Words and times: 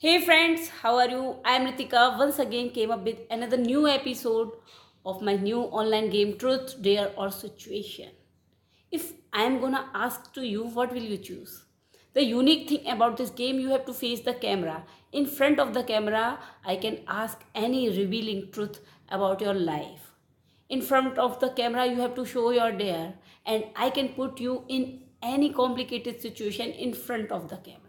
Hey 0.00 0.24
friends, 0.24 0.68
how 0.80 0.94
are 0.94 1.08
you? 1.10 1.38
I 1.44 1.54
am 1.56 1.64
Ritika. 1.66 2.16
Once 2.16 2.38
again 2.38 2.68
came 2.70 2.92
up 2.92 3.04
with 3.04 3.22
another 3.32 3.56
new 3.56 3.88
episode 3.88 4.52
of 5.04 5.22
my 5.28 5.34
new 5.34 5.62
online 5.80 6.08
game 6.10 6.38
Truth, 6.38 6.80
Dare 6.80 7.10
or 7.16 7.32
Situation. 7.32 8.10
If 8.92 9.08
I 9.32 9.42
am 9.42 9.58
gonna 9.60 9.90
ask 9.94 10.32
to 10.34 10.44
you, 10.46 10.66
what 10.66 10.92
will 10.92 11.02
you 11.02 11.16
choose? 11.16 11.64
The 12.12 12.22
unique 12.22 12.68
thing 12.68 12.88
about 12.88 13.16
this 13.16 13.30
game, 13.30 13.58
you 13.58 13.70
have 13.70 13.86
to 13.86 13.92
face 13.92 14.20
the 14.20 14.34
camera. 14.34 14.84
In 15.10 15.26
front 15.26 15.58
of 15.58 15.74
the 15.74 15.82
camera, 15.82 16.38
I 16.64 16.76
can 16.76 17.00
ask 17.08 17.42
any 17.56 17.82
revealing 17.88 18.52
truth 18.52 18.78
about 19.08 19.40
your 19.40 19.54
life. 19.54 20.12
In 20.68 20.80
front 20.80 21.18
of 21.18 21.40
the 21.40 21.50
camera, 21.50 21.86
you 21.86 21.96
have 21.96 22.14
to 22.14 22.24
show 22.24 22.50
your 22.50 22.70
dare, 22.70 23.14
and 23.44 23.64
I 23.74 23.90
can 23.90 24.10
put 24.10 24.38
you 24.38 24.62
in 24.68 25.00
any 25.24 25.52
complicated 25.52 26.20
situation 26.20 26.70
in 26.70 26.94
front 26.94 27.32
of 27.32 27.48
the 27.48 27.56
camera. 27.56 27.87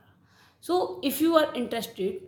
So, 0.60 1.00
if 1.04 1.22
you 1.22 1.36
are 1.38 1.54
interested 1.54 2.22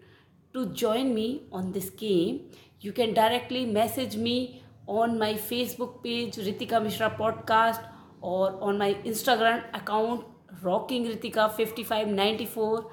to 0.53 0.65
join 0.67 1.13
me 1.13 1.43
on 1.51 1.71
this 1.71 1.89
game, 1.89 2.49
you 2.79 2.91
can 2.93 3.13
directly 3.13 3.65
message 3.65 4.15
me 4.15 4.63
on 4.87 5.17
my 5.19 5.33
Facebook 5.33 6.03
page, 6.03 6.35
Ritika 6.35 6.81
Mishra 6.81 7.09
Podcast, 7.09 7.83
or 8.21 8.57
on 8.61 8.77
my 8.77 8.93
Instagram 9.05 9.63
account, 9.73 10.25
Rocking 10.61 11.05
Ritika 11.05 11.51
5594. 11.51 12.91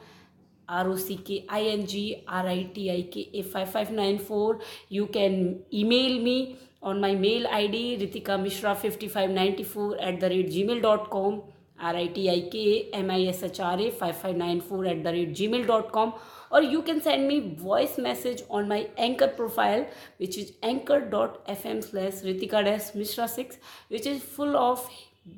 R 0.68 0.90
O 0.90 0.96
C 0.96 1.16
K 1.16 1.46
I 1.48 1.62
N 1.62 1.86
G 1.86 2.24
R 2.28 2.46
I 2.46 2.64
T 2.74 2.90
I 2.90 3.02
K 3.10 3.30
A 3.32 3.42
5594. 3.42 4.60
You 4.90 5.06
can 5.06 5.62
email 5.72 6.22
me 6.22 6.58
on 6.82 7.00
my 7.00 7.14
mail 7.14 7.46
ID 7.48 7.98
ritika 8.00 8.40
mishra 8.40 8.74
5594 8.74 10.00
at 10.00 10.20
the 10.20 10.28
rate 10.28 10.50
gmail.com 10.50 11.42
R-I-T-I-K-M-I-S-H-R-A 11.80 13.90
5594 13.90 14.86
at 14.86 15.04
the 15.04 15.12
rate 15.12 15.34
gmail.com 15.34 16.14
or 16.50 16.62
you 16.62 16.80
can 16.82 17.02
send 17.02 17.28
me 17.28 17.54
voice 17.54 17.98
message 17.98 18.42
on 18.48 18.66
my 18.68 18.88
anchor 18.96 19.28
profile 19.28 19.86
which 20.16 20.38
is 20.38 20.54
anchor.fm 20.62 21.84
slash 21.84 22.22
ritika 22.30 22.94
mishra 22.94 23.28
6 23.28 23.58
which 23.88 24.06
is 24.06 24.22
full 24.22 24.56
of 24.56 24.88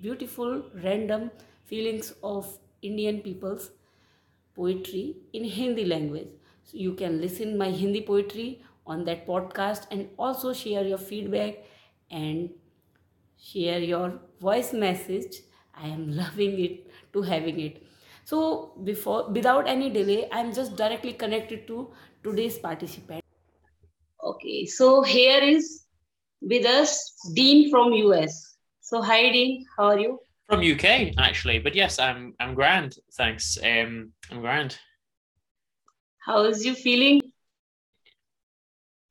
beautiful 0.00 0.62
random 0.84 1.33
feelings 1.66 2.14
of 2.22 2.56
indian 2.83 3.20
people's 3.20 3.70
poetry 4.61 5.16
in 5.33 5.44
hindi 5.44 5.84
language. 5.84 6.28
So 6.64 6.78
you 6.78 6.94
can 6.94 7.20
listen 7.20 7.58
my 7.58 7.70
hindi 7.70 8.02
poetry 8.02 8.62
on 8.86 9.05
that 9.05 9.27
podcast 9.27 9.86
and 9.91 10.08
also 10.18 10.52
share 10.52 10.84
your 10.84 10.98
feedback 10.98 11.64
and 12.11 12.50
share 13.50 13.78
your 13.78 14.20
voice 14.41 14.72
message 14.72 15.41
I 15.83 15.89
am 15.89 16.17
loving 16.23 16.61
it 16.61 16.86
to 17.12 17.23
having 17.23 17.61
it. 17.61 17.83
So 18.25 18.73
before 18.84 19.31
without 19.31 19.69
any 19.69 19.91
delay, 19.91 20.28
I'm 20.31 20.53
just 20.53 20.77
directly 20.77 21.12
connected 21.12 21.67
to 21.69 21.91
today's 22.23 22.59
participant. 22.59 23.25
Okay, 24.23 24.67
so 24.67 25.03
here 25.03 25.42
is 25.42 25.84
with 26.41 26.67
us 26.67 27.14
Dean 27.34 27.70
from 27.70 27.92
US. 27.92 28.56
So 28.81 29.03
hi 29.03 29.31
Dean, 29.31 29.67
how 29.77 29.86
are 29.86 29.98
you? 29.98 30.19
From 30.48 30.61
UK 30.61 31.14
actually, 31.19 31.58
but 31.58 31.75
yes, 31.75 31.98
I'm 31.98 32.34
I'm 32.41 32.55
grand. 32.55 32.97
Thanks. 33.14 33.56
Um, 33.64 34.12
I'm 34.31 34.41
grand. 34.41 34.78
How 36.19 36.45
is 36.45 36.64
you 36.67 36.75
feeling? 36.75 37.20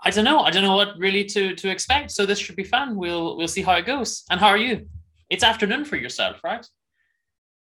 I 0.02 0.12
don't 0.12 0.24
know. 0.24 0.40
I 0.40 0.52
don't 0.52 0.64
know 0.64 0.76
what 0.76 0.98
really 0.98 1.26
to 1.26 1.56
to 1.56 1.70
expect. 1.70 2.12
So 2.12 2.26
this 2.26 2.40
should 2.40 2.56
be 2.56 2.64
fun. 2.64 2.96
We'll 2.96 3.38
we'll 3.38 3.48
see 3.48 3.62
how 3.62 3.74
it 3.74 3.86
goes. 3.86 4.24
And 4.30 4.40
how 4.40 4.48
are 4.48 4.58
you? 4.58 4.88
It's 5.30 5.44
afternoon 5.44 5.86
for 5.86 5.96
yourself, 5.96 6.44
right? 6.44 6.66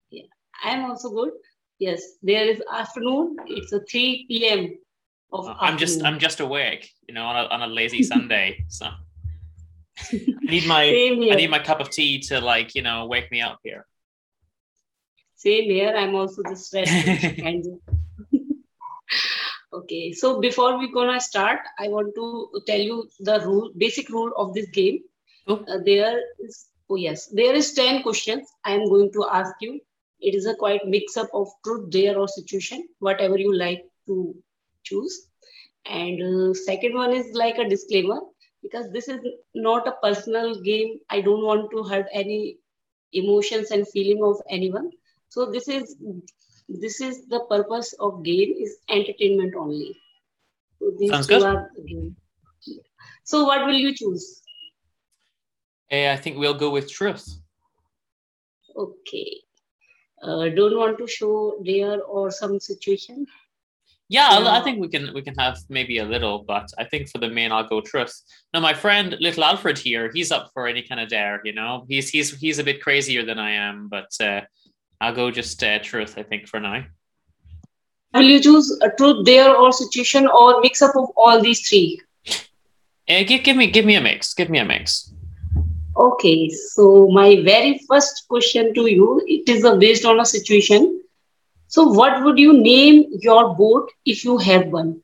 Yeah, 0.10 0.24
I'm 0.64 0.86
also 0.86 1.10
good. 1.10 1.32
Yes, 1.80 2.02
there 2.24 2.48
is 2.48 2.62
afternoon. 2.72 3.36
It's 3.48 3.72
a 3.74 3.82
3 3.82 4.26
p.m. 4.30 4.78
of 5.32 5.48
I'm 5.48 5.54
afternoon. 5.54 5.78
just 5.78 6.04
I'm 6.04 6.20
just 6.20 6.40
awake, 6.40 6.90
you 7.08 7.14
know, 7.14 7.26
on 7.26 7.36
a, 7.36 7.48
on 7.50 7.62
a 7.62 7.68
lazy 7.68 8.04
Sunday. 8.04 8.66
So 8.70 8.88
I 10.12 10.52
need 10.52 10.68
my 10.68 10.84
I 10.84 11.36
need 11.36 11.50
my 11.50 11.60
cup 11.60 11.80
of 11.80 11.90
tea 11.90 12.20
to 12.30 12.40
like, 12.40 12.76
you 12.76 12.84
know, 12.84 13.06
wake 13.08 13.32
me 13.32 13.42
up 13.42 13.60
here. 13.64 13.86
Same 15.36 15.70
here. 15.70 15.94
I'm 15.96 16.16
also 16.16 16.42
just 16.44 16.74
resting. 16.74 17.80
okay, 19.74 20.14
so 20.14 20.40
before 20.40 20.78
we 20.80 20.92
gonna 20.92 21.20
start, 21.20 21.60
I 21.80 21.90
want 21.90 22.16
to 22.16 22.62
tell 22.66 22.80
you 22.80 23.10
the 23.20 23.40
rule, 23.42 23.72
basic 23.76 24.10
rule 24.10 24.32
of 24.38 24.54
this 24.54 24.70
game. 24.70 25.00
Oh. 25.48 25.64
Uh, 25.68 25.80
there 25.86 26.20
is 26.40 26.68
Oh, 26.90 26.96
yes. 26.96 27.28
There 27.28 27.54
is 27.54 27.74
10 27.74 28.04
questions 28.04 28.48
I 28.64 28.72
am 28.72 28.88
going 28.90 29.12
to 29.14 29.26
ask 29.32 29.54
you. 29.62 29.80
It 30.20 30.36
is 30.36 30.46
a 30.46 30.56
quite 30.56 30.82
mix 30.86 31.18
up 31.18 31.30
of 31.34 31.48
truth, 31.64 31.90
dare, 31.90 32.18
or 32.18 32.28
situation, 32.28 32.88
whatever 33.00 33.38
you 33.38 33.56
like 33.56 33.86
to 34.08 34.36
choose. 34.84 35.28
And 35.86 36.22
uh, 36.22 36.54
second 36.54 36.96
one 36.96 37.14
is 37.14 37.34
like 37.34 37.58
a 37.58 37.68
disclaimer 37.68 38.20
because 38.62 38.92
this 38.92 39.08
is 39.08 39.20
not 39.54 39.88
a 39.88 39.96
personal 40.04 40.60
game. 40.62 41.00
I 41.10 41.22
don't 41.22 41.44
want 41.44 41.72
to 41.72 41.84
hurt 41.84 42.08
any 42.12 42.58
emotions 43.14 43.72
and 43.72 43.88
feeling 43.88 44.24
of 44.24 44.42
anyone. 44.50 44.92
So 45.30 45.52
this 45.52 45.68
is 45.68 45.96
this 46.68 47.00
is 47.00 47.28
the 47.28 47.42
purpose 47.50 47.94
of 47.94 48.24
game 48.24 48.54
is 48.60 48.78
entertainment 48.90 49.56
only. 49.56 49.96
So 50.80 50.92
these 50.98 51.12
Sounds 51.12 51.28
two 51.28 51.40
good. 51.40 51.44
are 51.44 51.70
So 53.24 53.46
what 53.46 53.66
will 53.66 53.76
you 53.76 53.94
choose? 53.94 54.42
I 55.92 56.18
think 56.18 56.38
we'll 56.38 56.54
go 56.54 56.70
with 56.70 56.92
truth. 56.92 57.28
Okay. 58.76 59.42
Uh, 60.22 60.50
don't 60.50 60.78
want 60.78 60.98
to 60.98 61.08
show 61.08 61.62
there 61.64 62.02
or 62.02 62.32
some 62.32 62.60
situation. 62.60 63.26
Yeah, 64.10 64.40
yeah, 64.40 64.58
I 64.58 64.64
think 64.64 64.80
we 64.80 64.88
can 64.88 65.14
we 65.14 65.22
can 65.22 65.36
have 65.36 65.60
maybe 65.68 65.98
a 65.98 66.06
little, 66.06 66.46
but 66.48 66.70
I 66.78 66.86
think 66.86 67.10
for 67.10 67.18
the 67.18 67.30
main 67.30 67.52
I'll 67.52 67.68
go 67.68 67.82
truth. 67.82 68.16
Now 68.54 68.62
my 68.62 68.74
friend 68.74 69.18
little 69.20 69.44
Alfred 69.44 69.78
here, 69.78 70.10
he's 70.14 70.32
up 70.32 70.52
for 70.54 70.66
any 70.66 70.82
kind 70.82 71.02
of 71.02 71.10
dare, 71.10 71.42
you 71.44 71.52
know. 71.52 71.86
He's 71.90 72.10
he's 72.10 72.32
he's 72.40 72.58
a 72.58 72.64
bit 72.64 72.82
crazier 72.82 73.26
than 73.26 73.38
I 73.38 73.52
am, 73.52 73.90
but 73.90 74.10
uh, 74.22 74.42
I'll 75.02 75.14
go 75.14 75.30
just 75.30 75.62
uh, 75.62 75.80
truth. 75.80 76.18
I 76.18 76.24
think 76.24 76.48
for 76.48 76.62
now. 76.62 76.86
Will 78.14 78.24
you 78.24 78.40
choose 78.40 78.80
a 78.82 78.90
truth, 78.92 79.26
dare, 79.26 79.54
or 79.54 79.74
situation, 79.74 80.26
or 80.26 80.62
mix 80.62 80.82
up 80.82 80.96
of 80.96 81.10
all 81.18 81.42
these 81.42 81.68
three? 81.68 82.00
Uh, 83.10 83.24
give 83.28 83.44
give 83.44 83.58
me 83.58 83.70
give 83.70 83.86
me 83.86 83.96
a 83.96 84.02
mix. 84.02 84.34
Give 84.34 84.50
me 84.50 84.60
a 84.60 84.66
mix. 84.66 85.14
Okay, 85.98 86.50
so 86.50 87.08
my 87.10 87.42
very 87.44 87.80
first 87.88 88.26
question 88.30 88.74
to 88.76 88.86
you, 88.88 89.22
it 89.26 89.50
is 89.50 89.68
based 89.80 90.06
on 90.06 90.20
a 90.20 90.26
situation. 90.26 91.02
So, 91.68 91.88
what 91.88 92.24
would 92.24 92.38
you 92.38 92.54
name 92.54 93.06
your 93.22 93.56
boat 93.56 93.92
if 94.06 94.24
you 94.24 94.38
have 94.38 94.68
one? 94.68 95.02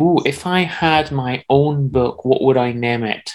Ooh, 0.00 0.18
if 0.24 0.46
I 0.46 0.60
had 0.60 1.10
my 1.10 1.44
own 1.50 1.88
book, 1.88 2.24
what 2.24 2.42
would 2.42 2.56
I 2.56 2.72
name 2.72 3.02
it? 3.04 3.32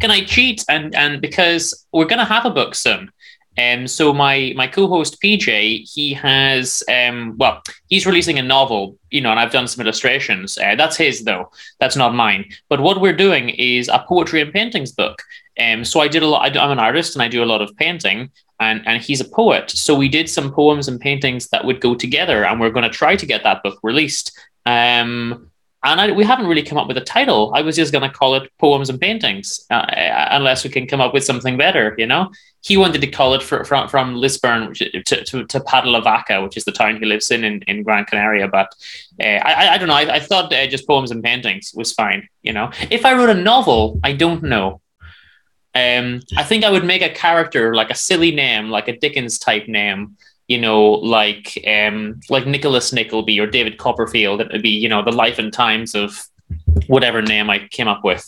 Can 0.00 0.10
I 0.10 0.24
cheat? 0.24 0.64
And 0.68 0.94
and 0.94 1.20
because 1.20 1.86
we're 1.92 2.06
gonna 2.06 2.24
have 2.24 2.46
a 2.46 2.50
book 2.50 2.74
soon, 2.74 3.10
um, 3.58 3.88
so 3.88 4.12
my 4.12 4.52
my 4.56 4.66
co-host 4.66 5.20
PJ, 5.20 5.90
he 5.92 6.14
has 6.14 6.82
um, 6.88 7.34
well, 7.38 7.62
he's 7.88 8.06
releasing 8.06 8.38
a 8.38 8.42
novel, 8.42 8.96
you 9.10 9.20
know, 9.20 9.30
and 9.30 9.40
I've 9.40 9.50
done 9.50 9.66
some 9.66 9.82
illustrations. 9.82 10.56
Uh, 10.58 10.76
that's 10.76 10.96
his 10.96 11.24
though. 11.24 11.50
That's 11.80 11.96
not 11.96 12.14
mine. 12.14 12.44
But 12.68 12.80
what 12.80 13.00
we're 13.00 13.16
doing 13.16 13.48
is 13.50 13.88
a 13.88 14.04
poetry 14.06 14.40
and 14.40 14.52
paintings 14.52 14.92
book. 14.92 15.22
Um, 15.60 15.84
so 15.84 16.00
I 16.00 16.08
did 16.08 16.22
a 16.22 16.28
lot. 16.28 16.56
I'm 16.56 16.70
an 16.70 16.78
artist 16.78 17.16
and 17.16 17.22
I 17.22 17.28
do 17.28 17.42
a 17.42 17.46
lot 17.52 17.60
of 17.60 17.76
painting, 17.76 18.30
and 18.60 18.86
and 18.86 19.02
he's 19.02 19.20
a 19.20 19.28
poet. 19.28 19.70
So 19.70 19.94
we 19.94 20.08
did 20.08 20.30
some 20.30 20.52
poems 20.52 20.86
and 20.86 21.00
paintings 21.00 21.48
that 21.48 21.64
would 21.64 21.80
go 21.80 21.94
together, 21.94 22.44
and 22.44 22.60
we're 22.60 22.70
going 22.70 22.90
to 22.90 22.96
try 22.96 23.16
to 23.16 23.26
get 23.26 23.42
that 23.42 23.62
book 23.64 23.78
released. 23.82 24.38
Um, 24.66 25.47
and 25.84 26.00
I, 26.00 26.10
we 26.12 26.24
haven't 26.24 26.46
really 26.46 26.62
come 26.62 26.78
up 26.78 26.88
with 26.88 26.96
a 26.96 27.02
title. 27.02 27.52
I 27.54 27.62
was 27.62 27.76
just 27.76 27.92
going 27.92 28.08
to 28.08 28.14
call 28.14 28.34
it 28.34 28.50
Poems 28.58 28.90
and 28.90 29.00
Paintings, 29.00 29.64
uh, 29.70 29.86
unless 30.30 30.64
we 30.64 30.70
can 30.70 30.86
come 30.86 31.00
up 31.00 31.14
with 31.14 31.24
something 31.24 31.56
better. 31.56 31.94
You 31.98 32.06
know, 32.06 32.32
he 32.62 32.76
wanted 32.76 33.00
to 33.00 33.06
call 33.06 33.34
it 33.34 33.42
for, 33.42 33.64
from 33.64 33.88
from 33.88 34.16
Lisburn 34.16 34.74
to, 34.74 35.02
to, 35.02 35.44
to 35.44 35.60
Patalavaca, 35.60 36.42
which 36.42 36.56
is 36.56 36.64
the 36.64 36.72
town 36.72 36.98
he 36.98 37.06
lives 37.06 37.30
in 37.30 37.44
in, 37.44 37.62
in 37.62 37.84
Gran 37.84 38.04
Canaria. 38.06 38.48
But 38.48 38.74
uh, 39.22 39.26
I, 39.26 39.74
I 39.74 39.78
don't 39.78 39.88
know. 39.88 39.94
I, 39.94 40.14
I 40.14 40.20
thought 40.20 40.52
uh, 40.52 40.66
just 40.66 40.86
Poems 40.86 41.10
and 41.10 41.22
Paintings 41.22 41.72
was 41.74 41.92
fine. 41.92 42.28
You 42.42 42.52
know, 42.52 42.70
if 42.90 43.04
I 43.04 43.14
wrote 43.14 43.30
a 43.30 43.34
novel, 43.34 44.00
I 44.02 44.14
don't 44.14 44.42
know. 44.42 44.80
Um, 45.74 46.22
I 46.36 46.42
think 46.42 46.64
I 46.64 46.70
would 46.70 46.84
make 46.84 47.02
a 47.02 47.10
character 47.10 47.74
like 47.74 47.90
a 47.90 47.94
silly 47.94 48.32
name, 48.32 48.68
like 48.68 48.88
a 48.88 48.98
Dickens 48.98 49.38
type 49.38 49.68
name 49.68 50.16
you 50.48 50.58
know, 50.58 50.82
like 50.92 51.62
um, 51.66 52.20
like 52.30 52.46
Nicholas 52.46 52.92
Nickleby 52.92 53.38
or 53.38 53.46
David 53.46 53.78
Copperfield. 53.78 54.40
It 54.40 54.50
would 54.50 54.62
be, 54.62 54.70
you 54.70 54.88
know, 54.88 55.04
the 55.04 55.12
life 55.12 55.38
and 55.38 55.52
times 55.52 55.94
of 55.94 56.18
whatever 56.86 57.22
name 57.22 57.50
I 57.50 57.68
came 57.70 57.86
up 57.86 58.02
with. 58.02 58.24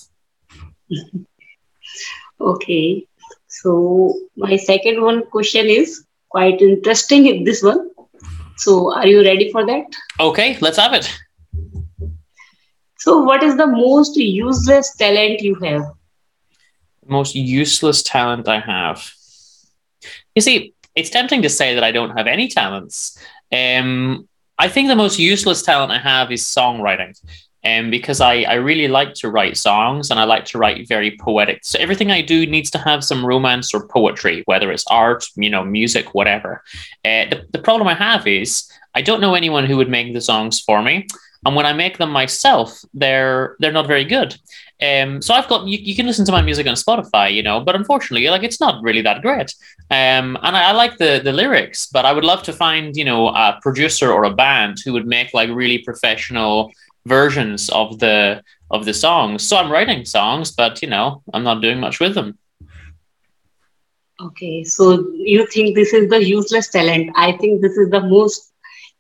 okay. 2.41 3.07
So 3.49 4.15
my 4.37 4.57
second 4.57 5.03
one 5.03 5.27
question 5.27 5.67
is 5.67 6.05
quite 6.29 6.61
interesting. 6.61 7.45
This 7.45 7.63
one. 7.63 7.91
So 8.59 8.95
are 8.95 9.07
you 9.07 9.25
ready 9.25 9.51
for 9.51 9.65
that? 9.65 9.87
Okay, 10.21 10.59
let's 10.61 10.77
have 10.77 10.93
it. 10.93 11.11
So 12.99 13.23
what 13.23 13.43
is 13.43 13.57
the 13.57 13.67
most 13.67 14.17
useless 14.17 14.95
talent 14.97 15.41
you 15.41 15.55
have? 15.55 15.83
Most 17.07 17.35
useless 17.35 18.03
talent 18.03 18.47
I 18.47 18.61
have. 18.61 19.11
You 20.35 20.43
see, 20.43 20.75
it's 20.95 21.11
tempting 21.11 21.43
to 21.43 21.49
say 21.49 21.75
that 21.75 21.85
I 21.85 21.93
don't 21.93 22.17
have 22.17 22.27
any 22.27 22.49
talents. 22.49 23.19
Um, 23.53 24.29
I 24.59 24.69
think 24.69 24.89
the 24.89 24.97
most 24.97 25.19
useless 25.19 25.63
talent 25.63 25.93
I 25.93 25.99
have 25.99 26.31
is 26.31 26.45
songwriting. 26.45 27.19
Um, 27.63 27.91
because 27.91 28.23
I, 28.23 28.37
I 28.45 28.55
really 28.55 28.89
like 28.89 29.13
to 29.17 29.29
write 29.29 29.59
songs 29.59 30.11
and 30.11 30.19
I 30.19 30.25
like 30.25 30.47
to 30.47 30.59
write 30.59 30.89
very 30.89 31.19
poetic. 31.21 31.61
So 31.63 31.79
everything 31.79 32.11
I 32.11 32.23
do 32.23 32.47
needs 32.47 32.71
to 32.71 32.79
have 32.79 33.05
some 33.05 33.25
romance 33.25 33.75
or 33.75 33.87
poetry, 33.87 34.43
whether 34.47 34.73
it's 34.73 34.87
art, 34.91 35.27
you 35.37 35.51
know, 35.51 35.63
music, 35.63 36.15
whatever. 36.15 36.63
Uh, 37.05 37.29
the, 37.29 37.47
the 37.53 37.59
problem 37.59 37.87
I 37.87 37.93
have 37.93 38.27
is 38.27 38.67
I 38.95 39.03
don't 39.03 39.21
know 39.21 39.35
anyone 39.35 39.67
who 39.67 39.77
would 39.77 39.91
make 39.91 40.15
the 40.15 40.23
songs 40.23 40.61
for 40.61 40.81
me. 40.81 41.07
And 41.45 41.55
when 41.55 41.67
I 41.67 41.75
make 41.75 41.99
them 41.99 42.11
myself, 42.11 42.81
they're 42.95 43.57
they're 43.61 43.73
not 43.73 43.87
very 43.87 44.05
good. 44.05 44.39
Um, 44.83 45.21
so 45.21 45.35
I've 45.35 45.49
got 45.49 45.67
you, 45.67 45.79
you 45.79 45.95
can 45.95 46.07
listen 46.07 46.25
to 46.25 46.33
my 46.33 46.43
music 46.43 46.67
on 46.67 46.75
Spotify, 46.75 47.33
you 47.33 47.43
know, 47.43 47.61
but 47.61 47.75
unfortunately, 47.75 48.29
like 48.29 48.43
it's 48.43 48.61
not 48.61 48.83
really 48.83 49.03
that 49.03 49.23
great. 49.23 49.55
Um, 49.91 50.39
and 50.43 50.57
I, 50.57 50.71
I, 50.71 50.73
like 50.73 50.97
the 50.97 51.21
the 51.23 51.33
lyrics, 51.33 51.87
but 51.87 52.05
I 52.05 52.13
would 52.13 52.25
love 52.25 52.43
to 52.45 52.53
find 52.53 52.97
you 52.97 53.05
know 53.05 53.29
a 53.29 53.59
producer 53.61 54.11
or 54.11 54.25
a 54.25 54.35
band 54.35 54.79
who 54.85 54.93
would 54.95 55.07
make 55.07 55.35
like 55.35 55.51
really 55.51 55.79
professional 55.79 56.73
versions 57.07 57.69
of 57.71 57.99
the 57.99 58.43
of 58.71 58.85
the 58.85 58.95
songs. 58.95 59.47
So 59.47 59.57
I'm 59.57 59.71
writing 59.71 60.05
songs, 60.05 60.51
but 60.53 60.81
you 60.81 60.89
know 60.89 61.23
I'm 61.35 61.45
not 61.45 61.61
doing 61.61 61.79
much 61.81 62.01
with 62.01 62.15
them. 62.15 62.39
Okay, 64.21 64.65
so 64.65 65.11
you 65.15 65.47
think 65.47 65.75
this 65.75 65.95
is 65.95 66.11
the 66.11 66.23
useless 66.23 66.69
talent? 66.69 67.11
I 67.17 67.33
think 67.33 67.63
this 67.63 67.77
is 67.79 67.89
the 67.91 68.01
most 68.01 68.53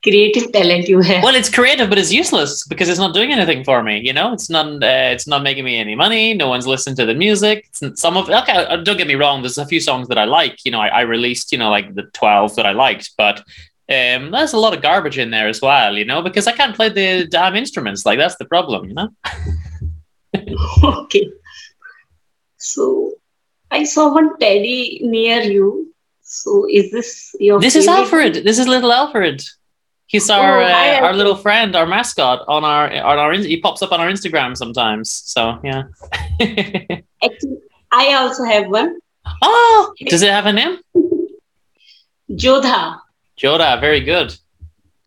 creative 0.03 0.53
talent 0.53 0.89
you 0.89 1.01
have. 1.01 1.23
Well, 1.23 1.35
it's 1.35 1.51
creative, 1.51 1.89
but 1.89 1.99
it's 1.99 2.13
useless 2.13 2.67
because 2.67 2.89
it's 2.89 2.99
not 2.99 3.15
doing 3.15 3.33
anything 3.33 3.65
for 3.65 3.83
me. 3.83 4.01
You 4.01 4.13
know, 4.13 4.33
it's 4.33 4.51
not. 4.51 4.67
Uh, 4.83 5.11
it's 5.15 5.27
not 5.27 5.43
making 5.43 5.65
me 5.65 5.79
any 5.79 5.95
money. 5.95 6.35
No 6.35 6.49
one's 6.49 6.67
listening 6.67 6.97
to 6.97 7.07
the 7.07 7.15
music. 7.15 7.69
It's 7.83 8.01
some 8.01 8.17
of 8.17 8.29
okay. 8.29 8.53
Uh, 8.53 8.77
don't 8.77 8.97
get 8.97 9.07
me 9.07 9.15
wrong. 9.15 9.43
There's 9.43 9.59
a 9.59 9.67
few 9.67 9.81
songs 9.81 10.09
that 10.09 10.19
I 10.19 10.25
like. 10.25 10.65
You 10.65 10.73
know, 10.73 10.81
I, 10.81 10.89
I 10.89 11.01
released 11.03 11.53
you 11.53 11.59
know 11.59 11.71
like 11.71 11.95
the 11.95 12.05
twelve 12.13 12.57
that 12.57 12.67
I 12.67 12.73
liked, 12.73 13.11
but 13.17 13.39
um, 13.89 14.31
there's 14.31 14.53
a 14.53 14.59
lot 14.59 14.75
of 14.75 14.83
garbage 14.83 15.19
in 15.19 15.31
there 15.31 15.49
as 15.49 15.61
well. 15.61 15.97
You 15.97 16.05
know, 16.05 16.23
because 16.23 16.47
I 16.47 16.53
can't 16.53 16.77
play 16.77 16.89
the 16.89 17.27
damn 17.27 17.57
instruments. 17.57 18.07
Like 18.07 18.19
that's 18.19 18.37
the 18.37 18.47
problem. 18.47 18.89
You 18.89 18.95
know. 18.95 19.09
okay. 20.85 21.31
So 22.57 23.15
I 23.71 23.85
saw 23.85 24.13
one 24.13 24.39
teddy 24.39 25.01
near 25.03 25.43
you. 25.43 25.95
So 26.23 26.67
is 26.71 26.91
this 26.91 27.35
your? 27.41 27.61
This 27.61 27.75
favorite? 27.75 27.83
is 27.83 27.89
Alfred. 27.89 28.35
This 28.45 28.59
is 28.59 28.69
little 28.69 28.93
Alfred. 28.93 29.43
He's 30.11 30.29
our 30.29 30.61
oh, 30.61 30.67
uh, 30.67 31.07
our 31.07 31.15
little 31.15 31.37
friend, 31.37 31.77
our 31.77 31.87
mascot 31.87 32.45
on 32.49 32.65
our 32.65 32.91
on 32.91 33.17
our 33.17 33.33
he 33.33 33.61
pops 33.61 33.81
up 33.81 33.93
on 33.93 34.01
our 34.01 34.11
Instagram 34.11 34.57
sometimes. 34.57 35.09
So 35.09 35.61
yeah. 35.63 35.85
Actually, 36.41 37.59
I 37.93 38.15
also 38.15 38.43
have 38.43 38.67
one. 38.67 38.99
Oh, 39.41 39.95
does 40.09 40.23
it 40.23 40.33
have 40.33 40.47
a 40.47 40.53
name? 40.53 40.79
Jodha. 42.29 42.99
Jodha, 43.39 43.81
very 43.81 44.01
good. 44.01 44.35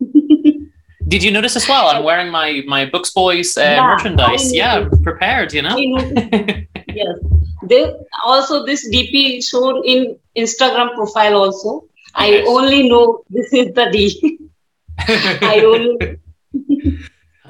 Did 1.06 1.22
you 1.22 1.30
notice 1.32 1.54
as 1.54 1.68
well? 1.68 1.88
I'm 1.88 2.02
wearing 2.02 2.30
my 2.30 2.62
my 2.66 2.86
Books 2.86 3.10
Boys 3.10 3.58
uh, 3.58 3.60
yeah, 3.60 3.86
merchandise. 3.86 4.54
Yeah, 4.54 4.88
prepared. 5.02 5.52
You 5.52 5.62
know. 5.68 5.76
yes. 6.88 7.18
They 7.68 7.92
also 8.24 8.64
this 8.64 8.88
DP 8.88 9.44
shown 9.44 9.84
in 9.84 10.16
Instagram 10.34 10.94
profile 10.94 11.36
also. 11.36 11.84
I 12.14 12.42
only 12.48 12.88
know 12.88 13.22
this 13.28 13.52
is 13.52 13.74
the 13.74 13.90
D. 13.92 14.38
I 15.08 16.18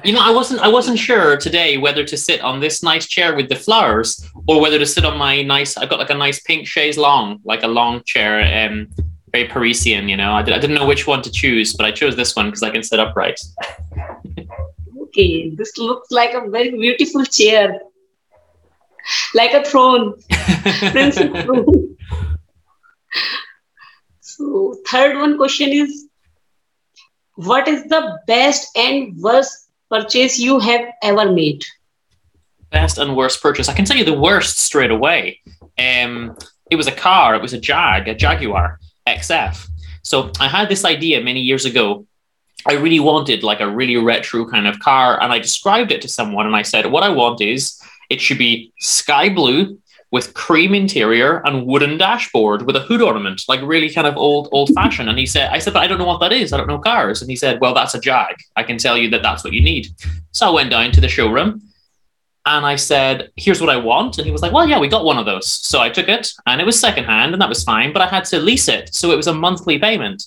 you 0.05 0.13
know, 0.13 0.21
I 0.21 0.31
wasn't 0.31 0.61
I 0.61 0.67
wasn't 0.67 0.99
sure 0.99 1.35
today 1.37 1.77
whether 1.77 2.03
to 2.03 2.15
sit 2.15 2.41
on 2.41 2.59
this 2.59 2.83
nice 2.83 3.07
chair 3.07 3.35
with 3.35 3.49
the 3.49 3.55
flowers 3.55 4.23
or 4.47 4.61
whether 4.61 4.77
to 4.77 4.85
sit 4.85 5.03
on 5.03 5.17
my 5.17 5.41
nice. 5.41 5.77
I've 5.77 5.89
got 5.89 5.99
like 5.99 6.11
a 6.11 6.15
nice 6.15 6.39
pink 6.41 6.67
chaise 6.67 6.97
longue, 6.97 7.39
like 7.43 7.63
a 7.63 7.67
long 7.67 8.03
chair, 8.05 8.69
um, 8.69 8.87
very 9.31 9.47
Parisian. 9.47 10.07
You 10.07 10.17
know, 10.17 10.33
I, 10.33 10.43
did, 10.43 10.53
I 10.53 10.59
didn't 10.59 10.75
know 10.75 10.85
which 10.85 11.07
one 11.07 11.23
to 11.23 11.31
choose, 11.31 11.73
but 11.73 11.85
I 11.85 11.91
chose 11.91 12.15
this 12.15 12.35
one 12.35 12.47
because 12.47 12.61
I 12.61 12.69
can 12.69 12.83
sit 12.83 12.99
upright. 12.99 13.39
okay, 15.01 15.49
this 15.49 15.75
looks 15.77 16.11
like 16.11 16.33
a 16.33 16.47
very 16.49 16.69
beautiful 16.69 17.25
chair, 17.25 17.79
like 19.33 19.53
a 19.53 19.63
throne, 19.63 20.13
princess 20.91 21.17
throne. 21.45 21.97
So, 24.19 24.75
third 24.87 25.17
one 25.17 25.37
question 25.37 25.69
is 25.69 26.04
what 27.35 27.67
is 27.67 27.83
the 27.83 28.19
best 28.27 28.75
and 28.77 29.17
worst 29.17 29.69
purchase 29.89 30.39
you 30.39 30.59
have 30.59 30.85
ever 31.01 31.31
made? 31.31 31.63
Best 32.71 32.97
and 32.97 33.15
worst 33.15 33.41
purchase. 33.41 33.69
I 33.69 33.73
can 33.73 33.85
tell 33.85 33.97
you 33.97 34.05
the 34.05 34.19
worst 34.19 34.57
straight 34.57 34.91
away. 34.91 35.39
Um, 35.77 36.37
it 36.71 36.75
was 36.75 36.87
a 36.87 36.91
car. 36.91 37.35
It 37.35 37.41
was 37.41 37.53
a 37.53 37.59
Jag, 37.59 38.07
a 38.07 38.15
Jaguar 38.15 38.79
XF. 39.07 39.67
So 40.01 40.31
I 40.39 40.47
had 40.47 40.69
this 40.69 40.85
idea 40.85 41.21
many 41.21 41.41
years 41.41 41.65
ago. 41.65 42.05
I 42.67 42.73
really 42.73 42.99
wanted 42.99 43.43
like 43.43 43.59
a 43.59 43.69
really 43.69 43.97
retro 43.97 44.49
kind 44.49 44.67
of 44.67 44.79
car, 44.79 45.21
and 45.21 45.31
I 45.31 45.39
described 45.39 45.91
it 45.91 46.01
to 46.01 46.07
someone, 46.07 46.47
and 46.47 46.55
I 46.55 46.63
said, 46.63 46.87
"What 46.87 47.03
I 47.03 47.09
want 47.09 47.39
is 47.41 47.79
it 48.09 48.19
should 48.19 48.39
be 48.39 48.73
sky 48.79 49.29
blue 49.29 49.77
with 50.11 50.33
cream 50.33 50.73
interior 50.73 51.41
and 51.45 51.65
wooden 51.65 51.97
dashboard 51.97 52.61
with 52.61 52.75
a 52.75 52.81
hood 52.81 53.01
ornament, 53.01 53.43
like 53.47 53.61
really 53.61 53.89
kind 53.89 54.07
of 54.07 54.15
old, 54.15 54.47
old 54.51 54.69
fashioned. 54.73 55.09
And 55.09 55.17
he 55.17 55.25
said, 55.25 55.49
I 55.51 55.59
said, 55.59 55.73
but 55.73 55.83
I 55.83 55.87
don't 55.87 55.97
know 55.97 56.05
what 56.05 56.19
that 56.21 56.31
is. 56.31 56.53
I 56.53 56.57
don't 56.57 56.67
know 56.67 56.79
cars. 56.79 57.21
And 57.21 57.29
he 57.29 57.35
said, 57.35 57.59
well, 57.59 57.73
that's 57.73 57.95
a 57.95 57.99
Jag. 57.99 58.35
I 58.55 58.63
can 58.63 58.77
tell 58.77 58.97
you 58.97 59.09
that 59.09 59.23
that's 59.23 59.43
what 59.43 59.53
you 59.53 59.61
need. 59.61 59.87
So 60.31 60.47
I 60.47 60.51
went 60.51 60.69
down 60.69 60.91
to 60.91 61.01
the 61.01 61.07
showroom 61.07 61.61
and 62.45 62.65
I 62.65 62.75
said, 62.75 63.31
here's 63.35 63.59
what 63.59 63.69
I 63.69 63.77
want. 63.77 64.17
And 64.17 64.25
he 64.25 64.31
was 64.31 64.41
like, 64.41 64.51
well, 64.51 64.69
yeah, 64.69 64.79
we 64.79 64.87
got 64.87 65.03
one 65.03 65.17
of 65.17 65.25
those. 65.25 65.49
So 65.49 65.81
I 65.81 65.89
took 65.89 66.07
it 66.07 66.29
and 66.45 66.61
it 66.61 66.65
was 66.65 66.79
secondhand 66.79 67.33
and 67.33 67.41
that 67.41 67.49
was 67.49 67.63
fine, 67.63 67.91
but 67.91 68.01
I 68.01 68.07
had 68.07 68.25
to 68.25 68.39
lease 68.39 68.67
it. 68.67 68.93
So 68.93 69.11
it 69.11 69.17
was 69.17 69.27
a 69.27 69.33
monthly 69.33 69.79
payment. 69.79 70.23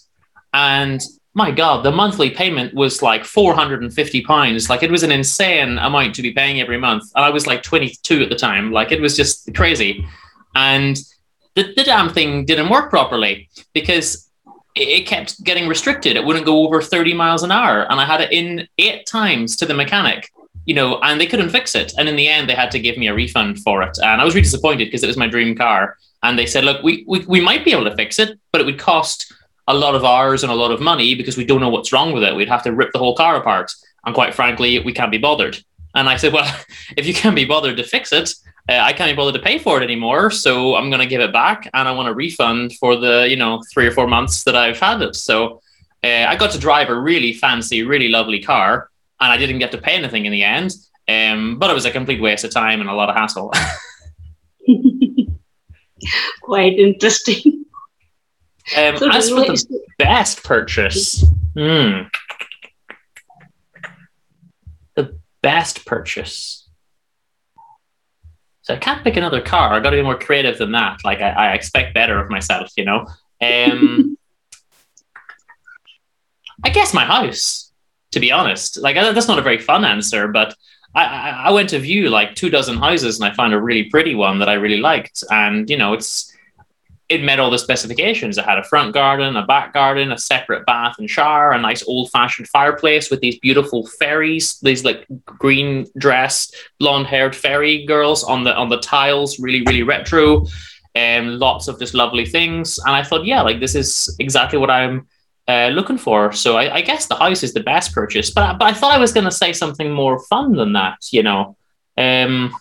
And 0.53 1.01
my 1.39 1.53
God, 1.53 1.85
the 1.85 1.93
monthly 1.93 2.31
payment 2.31 2.75
was 2.75 3.01
like 3.01 3.25
450 3.25 4.23
pounds. 4.25 4.69
Like 4.69 4.83
it 4.83 4.91
was 4.91 5.05
an 5.05 5.13
insane 5.13 5.79
amount 5.79 6.17
to 6.17 6.23
be 6.23 6.33
paying 6.33 6.61
every 6.61 6.79
month. 6.79 7.05
And 7.15 7.25
I 7.25 7.31
was 7.31 7.47
like 7.47 7.63
22 7.63 8.25
at 8.25 8.29
the 8.29 8.35
time. 8.35 8.73
Like 8.73 8.91
it 8.91 9.01
was 9.01 9.17
just 9.17 9.55
crazy. 9.55 10.05
And 10.57 10.99
the, 11.55 11.73
the 11.77 11.85
damn 11.85 12.11
thing 12.11 12.45
didn't 12.45 12.71
work 12.71 12.91
properly 12.91 13.49
because 13.73 14.29
it 14.75 15.07
kept 15.07 15.43
getting 15.45 15.69
restricted. 15.69 16.17
It 16.17 16.25
wouldn't 16.25 16.45
go 16.45 16.67
over 16.67 16.83
30 16.83 17.15
miles 17.15 17.45
an 17.45 17.53
hour. 17.53 17.83
And 17.89 18.01
I 18.01 18.05
had 18.05 18.21
it 18.21 18.33
in 18.33 18.67
eight 18.79 19.07
times 19.07 19.55
to 19.59 19.67
the 19.67 19.75
mechanic, 19.75 20.33
you 20.67 20.75
know, 20.75 20.99
and 21.03 21.21
they 21.21 21.27
couldn't 21.27 21.51
fix 21.51 21.77
it. 21.77 21.95
And 21.97 22.09
in 22.09 22.17
the 22.17 22.27
end, 22.27 22.49
they 22.49 22.55
had 22.57 22.73
to 22.73 22.81
give 22.81 22.99
me 22.99 23.07
a 23.07 23.15
refund 23.15 23.61
for 23.61 23.83
it. 23.83 23.97
And 24.03 24.21
I 24.21 24.25
was 24.25 24.35
really 24.35 24.43
disappointed 24.43 24.87
because 24.87 25.05
it 25.05 25.07
was 25.07 25.17
my 25.17 25.29
dream 25.29 25.55
car. 25.55 25.97
And 26.25 26.37
they 26.37 26.47
said, 26.47 26.65
look, 26.65 26.83
we, 26.83 27.05
we, 27.07 27.25
we 27.27 27.41
might 27.41 27.65
be 27.65 27.71
able 27.71 27.85
to 27.85 27.95
fix 27.95 28.19
it, 28.19 28.41
but 28.51 28.61
it 28.61 28.65
would 28.65 28.81
cost 28.81 29.33
a 29.69 29.75
lot 29.75 29.95
of 29.95 30.05
hours 30.05 30.43
and 30.43 30.51
a 30.51 30.55
lot 30.55 30.73
of 30.73 30.81
money 30.81 31.15
because 31.15 31.37
we 31.37 31.45
don't 31.45 31.61
know 31.61 31.69
what's 31.69 31.93
wrong 31.93 32.13
with 32.13 32.25
it. 32.25 32.35
We'd 32.35 32.49
have 32.49 32.63
to 32.65 32.73
rip 32.73 32.93
the 32.93 32.99
whole 32.99 33.15
car 33.15 33.37
apart. 33.37 33.71
And 34.05 34.15
quite 34.15 34.35
frankly, 34.35 34.79
we 34.81 34.93
can't 34.93 35.13
be 35.13 35.19
bothered. 35.19 35.59
And 35.95 36.09
I 36.09 36.17
said, 36.17 36.33
well, 36.33 36.51
if 36.97 37.07
you 37.07 37.15
can't 37.15 37.37
be 37.37 37.45
bothered 37.45 37.77
to 37.77 37.85
fix 37.85 38.13
it, 38.13 38.35
uh, 38.69 38.81
I 38.81 38.93
can't 38.93 39.11
be 39.11 39.17
bothered 39.17 39.35
to 39.35 39.47
pay 39.47 39.59
for 39.59 39.81
it 39.81 39.85
anymore. 39.85 40.31
So 40.31 40.75
I'm 40.75 40.89
going 40.91 41.01
to 41.01 41.07
give 41.07 41.21
it 41.21 41.33
back 41.33 41.71
and 41.75 41.87
I 41.87 41.93
want 41.93 42.09
a 42.09 42.15
refund 42.15 42.73
for 42.75 42.97
the, 42.97 43.27
you 43.29 43.37
know, 43.37 43.63
three 43.73 43.87
or 43.87 43.93
four 43.93 44.07
months 44.07 44.43
that 44.45 44.57
I've 44.57 44.81
had 44.81 45.03
it. 45.03 45.15
So 45.17 45.61
uh, 46.03 46.25
I 46.29 46.35
got 46.37 46.51
to 46.53 46.59
drive 46.59 46.89
a 46.89 46.99
really 46.99 47.35
fancy, 47.35 47.83
really 47.83 48.09
lovely 48.09 48.43
car 48.43 48.91
and 49.21 49.31
I 49.31 49.37
didn't 49.37 49.59
get 49.59 49.73
to 49.73 49.79
pay 49.79 49.93
anything 49.93 50.25
in 50.25 50.33
the 50.33 50.45
end. 50.45 50.73
Um, 51.09 51.59
but 51.59 51.71
it 51.71 51.75
was 51.75 51.85
a 51.85 51.91
complete 51.91 52.21
waste 52.21 52.45
of 52.45 52.53
time 52.53 52.81
and 52.81 52.89
a 52.89 52.95
lot 52.95 53.11
of 53.11 53.17
hassle. 53.17 53.53
Quite 56.43 56.79
interesting. 56.79 57.58
Um, 58.77 58.97
so 58.99 59.11
as 59.11 59.31
for 59.31 59.41
the 59.41 59.81
best 59.99 60.45
purchase, 60.45 61.25
hmm, 61.55 62.03
the 64.95 65.19
best 65.43 65.87
purchase. 65.87 66.69
So 68.63 68.75
I 68.75 68.77
can't 68.77 69.03
pick 69.03 69.17
another 69.17 69.41
car. 69.41 69.73
I 69.73 69.81
got 69.81 69.91
to 69.91 69.97
be 69.97 70.03
more 70.03 70.19
creative 70.19 70.59
than 70.59 70.73
that. 70.73 70.99
Like 71.03 71.21
I, 71.23 71.31
I 71.31 71.53
expect 71.55 71.95
better 71.95 72.19
of 72.19 72.29
myself, 72.29 72.71
you 72.77 72.85
know. 72.85 73.07
Um, 73.41 74.19
I 76.65 76.71
guess 76.71 76.93
my 76.93 77.05
house, 77.05 77.73
to 78.11 78.21
be 78.21 78.31
honest. 78.31 78.79
Like 78.79 78.97
that's 78.97 79.29
not 79.29 79.39
a 79.39 79.43
very 79.43 79.59
fun 79.59 79.85
answer, 79.85 80.29
but 80.29 80.55
I, 80.95 81.05
I, 81.05 81.31
I 81.31 81.51
went 81.53 81.71
to 81.71 81.79
view 81.79 82.11
like 82.11 82.35
two 82.35 82.51
dozen 82.51 82.77
houses 82.77 83.19
and 83.19 83.31
I 83.31 83.35
found 83.35 83.55
a 83.55 83.61
really 83.61 83.85
pretty 83.85 84.15
one 84.15 84.39
that 84.41 84.49
I 84.49 84.55
really 84.55 84.81
liked, 84.81 85.25
and 85.31 85.69
you 85.71 85.77
know 85.77 85.93
it's 85.95 86.28
it 87.09 87.23
met 87.23 87.41
all 87.41 87.51
the 87.51 87.59
specifications. 87.59 88.37
It 88.37 88.45
had 88.45 88.59
a 88.59 88.65
front 88.65 88.93
garden, 88.93 89.37
a 89.37 89.47
back 89.47 89.73
garden, 89.73 90.13
a 90.13 90.19
separate 90.19 90.67
bath 90.67 90.97
and 90.99 91.09
shower, 91.09 91.53
a 91.53 91.61
nice 91.61 91.83
old 91.87 92.11
fashioned 92.11 92.49
fireplace 92.49 93.11
with 93.11 93.21
these 93.21 93.39
beautiful 93.39 93.87
fairies, 93.87 94.59
these 94.61 94.85
like 94.85 95.07
green 95.25 95.87
dressed, 95.97 96.55
blonde 96.79 97.07
haired 97.07 97.35
fairy 97.35 97.87
girls 97.87 98.25
on 98.25 98.45
the 98.45 98.55
on 98.55 98.69
the 98.69 98.81
tiles, 98.81 99.39
really, 99.39 99.63
really 99.63 99.83
retro. 99.83 100.47
And 100.95 101.29
um, 101.29 101.39
lots 101.39 101.69
of 101.69 101.79
just 101.79 101.95
lovely 101.95 102.27
things. 102.27 102.79
And 102.79 102.91
I 102.91 103.03
thought, 103.05 103.25
yeah, 103.25 103.43
like 103.43 103.61
this 103.61 103.75
is 103.75 104.15
exactly 104.19 104.59
what 104.59 104.71
I'm 104.71 105.07
uh, 105.47 105.69
looking 105.69 105.99
for. 105.99 106.33
So 106.33 106.57
I, 106.57 106.77
I, 106.77 106.81
guess 106.83 107.07
the 107.07 107.15
house 107.15 107.43
is 107.43 107.55
the 107.55 107.63
best 107.63 107.93
purchase. 107.93 108.31
But, 108.31 108.59
but 108.59 108.67
I 108.67 108.73
thought 108.73 108.93
I 108.93 108.99
was 108.99 109.13
going 109.13 109.25
to 109.25 109.31
say 109.31 109.53
something 109.53 109.93
more 109.93 110.19
fun 110.19 110.57
than 110.57 110.73
that, 110.73 110.99
you 111.13 111.23
know. 111.23 111.57
Um, 111.97 112.53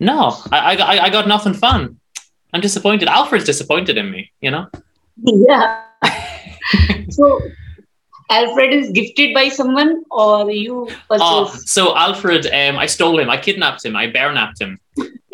no, 0.00 0.36
I, 0.50 0.76
I, 0.76 1.04
I 1.04 1.10
got 1.10 1.28
nothing 1.28 1.54
fun. 1.54 1.99
I'm 2.52 2.60
disappointed. 2.60 3.08
Alfred's 3.08 3.44
disappointed 3.44 3.96
in 3.98 4.10
me, 4.10 4.30
you 4.40 4.50
know? 4.50 4.66
Yeah. 5.22 5.82
so 7.10 7.40
Alfred 8.30 8.72
is 8.72 8.90
gifted 8.90 9.34
by 9.34 9.48
someone 9.48 10.04
or 10.10 10.50
you 10.50 10.86
purchased? 11.08 11.24
Oh, 11.24 11.54
so 11.64 11.96
Alfred, 11.96 12.46
um, 12.46 12.78
I 12.78 12.86
stole 12.86 13.18
him. 13.18 13.30
I 13.30 13.36
kidnapped 13.36 13.84
him. 13.84 13.96
I 13.96 14.08
bear 14.08 14.32
napped 14.32 14.60
him. 14.60 14.78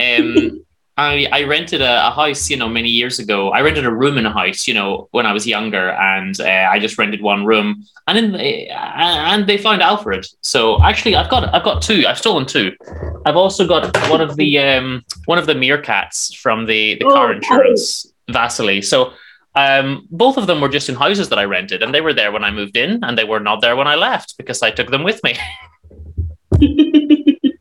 Um, 0.00 0.65
I, 0.98 1.28
I 1.30 1.42
rented 1.42 1.82
a, 1.82 2.08
a, 2.08 2.10
house, 2.10 2.48
you 2.48 2.56
know, 2.56 2.68
many 2.68 2.88
years 2.88 3.18
ago. 3.18 3.50
I 3.50 3.60
rented 3.60 3.84
a 3.84 3.92
room 3.92 4.16
in 4.16 4.24
a 4.24 4.32
house, 4.32 4.66
you 4.66 4.72
know, 4.72 5.08
when 5.10 5.26
I 5.26 5.32
was 5.32 5.46
younger, 5.46 5.90
and 5.90 6.40
uh, 6.40 6.68
I 6.70 6.78
just 6.78 6.96
rented 6.96 7.20
one 7.20 7.44
room, 7.44 7.84
and 8.06 8.16
then 8.16 8.32
they, 8.32 8.70
uh, 8.70 8.76
and 8.76 9.46
they 9.46 9.58
found 9.58 9.82
Alfred. 9.82 10.26
So 10.40 10.82
actually, 10.82 11.14
I've 11.14 11.28
got 11.28 11.54
I've 11.54 11.64
got 11.64 11.82
two. 11.82 12.04
I've 12.08 12.16
stolen 12.18 12.46
two. 12.46 12.72
I've 13.26 13.36
also 13.36 13.66
got 13.66 13.94
one 14.08 14.22
of 14.22 14.36
the 14.36 14.58
um, 14.58 15.04
one 15.26 15.38
of 15.38 15.44
the 15.46 15.52
meerkats 15.54 16.34
from 16.34 16.64
the 16.64 16.94
the 16.94 17.04
car 17.04 17.28
oh, 17.28 17.36
insurance 17.36 18.06
Vasily. 18.30 18.80
So 18.80 19.12
um, 19.54 20.06
both 20.10 20.38
of 20.38 20.46
them 20.46 20.62
were 20.62 20.70
just 20.70 20.88
in 20.88 20.94
houses 20.94 21.28
that 21.28 21.38
I 21.38 21.44
rented, 21.44 21.82
and 21.82 21.94
they 21.94 22.00
were 22.00 22.14
there 22.14 22.32
when 22.32 22.42
I 22.42 22.50
moved 22.50 22.76
in, 22.76 23.04
and 23.04 23.18
they 23.18 23.24
were 23.24 23.40
not 23.40 23.60
there 23.60 23.76
when 23.76 23.86
I 23.86 23.96
left 23.96 24.38
because 24.38 24.62
I 24.62 24.70
took 24.70 24.90
them 24.90 25.02
with 25.02 25.22
me. 25.22 25.36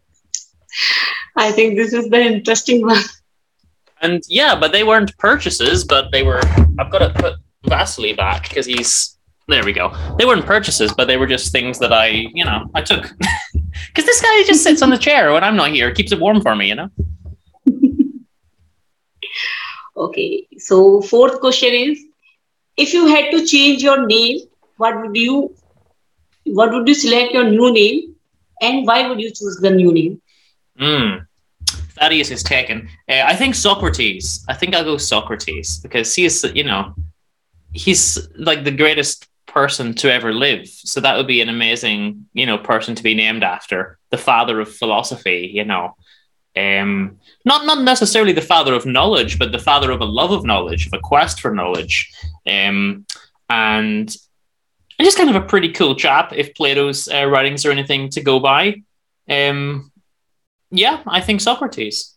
I 1.35 1.51
think 1.51 1.75
this 1.75 1.91
is 1.91 2.07
the 2.09 2.21
interesting 2.21 2.85
one. 2.85 3.03
And 4.05 4.23
yeah, 4.29 4.53
but 4.59 4.71
they 4.71 4.83
weren't 4.83 5.17
purchases, 5.17 5.83
but 5.83 6.11
they 6.11 6.21
were. 6.21 6.41
I've 6.79 6.91
got 6.91 6.99
to 6.99 7.09
put 7.21 7.33
Vasily 7.63 8.13
back 8.13 8.47
because 8.47 8.67
he's. 8.67 9.17
There 9.47 9.63
we 9.63 9.73
go. 9.73 9.93
They 10.17 10.25
weren't 10.25 10.45
purchases, 10.45 10.93
but 10.93 11.05
they 11.07 11.17
were 11.17 11.27
just 11.27 11.51
things 11.51 11.77
that 11.79 11.93
I, 11.93 12.07
you 12.39 12.45
know, 12.45 12.69
I 12.73 12.81
took. 12.81 13.03
Because 13.87 14.05
this 14.05 14.21
guy 14.21 14.43
just 14.43 14.63
sits 14.63 14.81
on 14.81 14.89
the 14.89 14.97
chair 14.97 15.33
when 15.33 15.43
I'm 15.43 15.57
not 15.57 15.71
here, 15.71 15.93
keeps 15.93 16.13
it 16.13 16.19
warm 16.19 16.39
for 16.41 16.55
me, 16.55 16.69
you 16.69 16.75
know. 16.75 16.89
okay, 19.97 20.47
so 20.57 21.01
fourth 21.01 21.41
question 21.41 21.73
is, 21.73 22.01
if 22.77 22.93
you 22.93 23.07
had 23.07 23.31
to 23.31 23.45
change 23.45 23.83
your 23.83 24.05
name, 24.07 24.39
what 24.77 25.01
would 25.01 25.17
you, 25.17 25.53
what 26.45 26.71
would 26.71 26.87
you 26.87 26.95
select 26.95 27.33
your 27.33 27.43
new 27.43 27.73
name, 27.73 28.15
and 28.61 28.87
why 28.87 29.09
would 29.09 29.19
you 29.19 29.29
choose 29.29 29.57
the 29.61 29.71
new 29.71 29.91
name? 29.91 30.21
Hmm. 30.79 31.25
Thaddeus 31.95 32.31
is 32.31 32.43
taken. 32.43 32.89
Uh, 33.09 33.23
I 33.25 33.35
think 33.35 33.55
Socrates. 33.55 34.45
I 34.47 34.53
think 34.53 34.75
I'll 34.75 34.83
go 34.83 34.97
Socrates 34.97 35.79
because 35.79 36.13
he 36.13 36.25
is, 36.25 36.43
you 36.53 36.63
know, 36.63 36.93
he's 37.71 38.27
like 38.35 38.63
the 38.63 38.71
greatest 38.71 39.27
person 39.47 39.93
to 39.95 40.11
ever 40.11 40.33
live. 40.33 40.67
So 40.67 40.99
that 41.01 41.15
would 41.15 41.27
be 41.27 41.41
an 41.41 41.49
amazing, 41.49 42.27
you 42.33 42.45
know, 42.45 42.57
person 42.57 42.95
to 42.95 43.03
be 43.03 43.15
named 43.15 43.43
after. 43.43 43.97
The 44.11 44.17
father 44.17 44.59
of 44.59 44.73
philosophy, 44.73 45.51
you 45.53 45.65
know. 45.65 45.95
Um, 46.57 47.19
not 47.43 47.65
not 47.65 47.83
necessarily 47.83 48.33
the 48.33 48.41
father 48.41 48.73
of 48.73 48.85
knowledge, 48.85 49.37
but 49.39 49.51
the 49.51 49.59
father 49.59 49.91
of 49.91 50.01
a 50.01 50.05
love 50.05 50.31
of 50.31 50.45
knowledge, 50.45 50.87
of 50.87 50.93
a 50.93 50.99
quest 50.99 51.41
for 51.41 51.53
knowledge. 51.53 52.11
Um, 52.45 53.05
and 53.49 54.15
And 54.97 55.05
just 55.05 55.17
kind 55.17 55.29
of 55.29 55.35
a 55.35 55.47
pretty 55.47 55.73
cool 55.73 55.95
chap 55.95 56.31
if 56.33 56.55
Plato's 56.55 57.07
uh, 57.09 57.25
writings 57.25 57.65
are 57.65 57.71
anything 57.71 58.09
to 58.11 58.21
go 58.21 58.39
by. 58.39 58.81
Um, 59.27 59.91
yeah, 60.71 61.01
I 61.07 61.21
think 61.21 61.41
Socrates. 61.41 62.15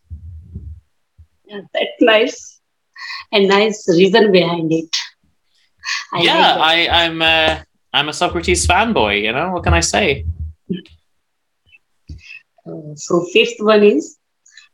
Yeah, 1.45 1.61
that's 1.73 2.01
nice. 2.01 2.61
A 3.33 3.47
nice 3.47 3.87
reason 3.89 4.33
behind 4.33 4.73
it. 4.73 4.95
I 6.13 6.23
yeah, 6.23 6.57
like 6.57 6.89
I, 6.89 7.05
I'm 7.05 7.23
a, 7.23 7.65
I'm 7.93 8.09
a 8.09 8.13
Socrates 8.13 8.67
fanboy. 8.67 9.23
You 9.23 9.33
know 9.33 9.53
what 9.53 9.65
can 9.65 9.75
I 9.75 9.81
say? 9.81 10.27
Uh, 12.67 12.95
so 12.95 13.25
fifth 13.33 13.57
one 13.61 13.83
is, 13.83 14.19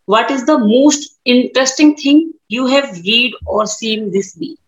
what 0.07 0.31
is 0.31 0.45
the 0.47 0.59
most 0.59 1.19
interesting 1.25 1.97
thing 1.97 2.33
you 2.49 2.66
have 2.66 3.00
read 3.04 3.35
or 3.47 3.66
seen 3.66 4.11
this 4.12 4.37
week? 4.38 4.59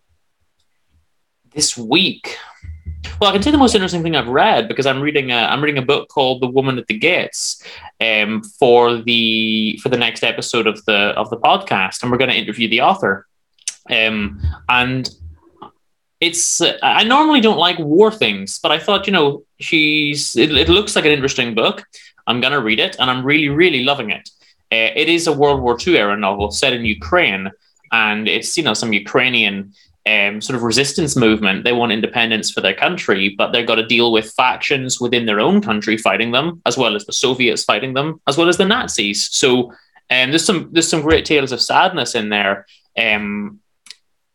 This 1.52 1.76
week, 1.76 2.38
well, 3.20 3.30
I 3.30 3.32
can 3.32 3.42
say 3.42 3.50
the 3.50 3.58
most 3.58 3.74
interesting 3.74 4.02
thing 4.02 4.14
I've 4.14 4.28
read 4.28 4.68
because 4.68 4.86
I'm 4.86 5.00
reading 5.00 5.30
a 5.30 5.36
I'm 5.36 5.62
reading 5.62 5.82
a 5.82 5.86
book 5.86 6.08
called 6.08 6.42
The 6.42 6.48
Woman 6.48 6.78
at 6.78 6.86
the 6.86 6.98
Gates, 6.98 7.62
um, 8.00 8.42
for 8.42 8.96
the 8.96 9.78
for 9.82 9.88
the 9.88 9.96
next 9.96 10.22
episode 10.22 10.66
of 10.66 10.84
the 10.84 11.14
of 11.16 11.30
the 11.30 11.36
podcast, 11.36 12.02
and 12.02 12.10
we're 12.10 12.18
going 12.18 12.30
to 12.30 12.36
interview 12.36 12.68
the 12.68 12.82
author, 12.82 13.26
um, 13.90 14.40
and 14.68 15.08
it's 16.20 16.60
uh, 16.60 16.78
I 16.82 17.04
normally 17.04 17.40
don't 17.40 17.58
like 17.58 17.78
war 17.78 18.10
things, 18.10 18.58
but 18.58 18.72
I 18.72 18.78
thought 18.78 19.06
you 19.06 19.12
know 19.12 19.44
she's 19.60 20.36
it, 20.36 20.50
it 20.52 20.68
looks 20.68 20.96
like 20.96 21.04
an 21.04 21.12
interesting 21.12 21.54
book. 21.54 21.84
I'm 22.26 22.40
going 22.40 22.52
to 22.52 22.60
read 22.60 22.80
it, 22.80 22.96
and 22.98 23.10
I'm 23.10 23.24
really 23.24 23.48
really 23.48 23.84
loving 23.84 24.10
it. 24.10 24.28
Uh, 24.72 24.92
it 24.96 25.08
is 25.08 25.26
a 25.26 25.32
World 25.32 25.62
War 25.62 25.76
II 25.84 25.96
era 25.96 26.16
novel 26.16 26.50
set 26.50 26.72
in 26.72 26.84
Ukraine, 26.84 27.50
and 27.92 28.28
it's 28.28 28.56
you 28.56 28.62
know 28.62 28.74
some 28.74 28.92
Ukrainian 28.92 29.72
um, 30.06 30.40
sort 30.40 30.56
of 30.56 30.62
resistance 30.62 31.16
movement. 31.16 31.64
They 31.64 31.72
want 31.72 31.92
independence 31.92 32.50
for 32.50 32.60
their 32.60 32.74
country, 32.74 33.34
but 33.36 33.50
they've 33.50 33.66
got 33.66 33.76
to 33.76 33.86
deal 33.86 34.12
with 34.12 34.32
factions 34.32 35.00
within 35.00 35.26
their 35.26 35.40
own 35.40 35.60
country 35.60 35.96
fighting 35.96 36.32
them, 36.32 36.62
as 36.64 36.78
well 36.78 36.94
as 36.94 37.04
the 37.04 37.12
Soviets 37.12 37.64
fighting 37.64 37.94
them, 37.94 38.20
as 38.26 38.38
well 38.38 38.48
as 38.48 38.56
the 38.56 38.64
Nazis. 38.64 39.28
So 39.30 39.72
um, 40.10 40.30
there's 40.30 40.44
some 40.44 40.68
there's 40.72 40.88
some 40.88 41.02
great 41.02 41.24
tales 41.24 41.52
of 41.52 41.60
sadness 41.60 42.14
in 42.14 42.28
there, 42.28 42.66
um, 42.96 43.60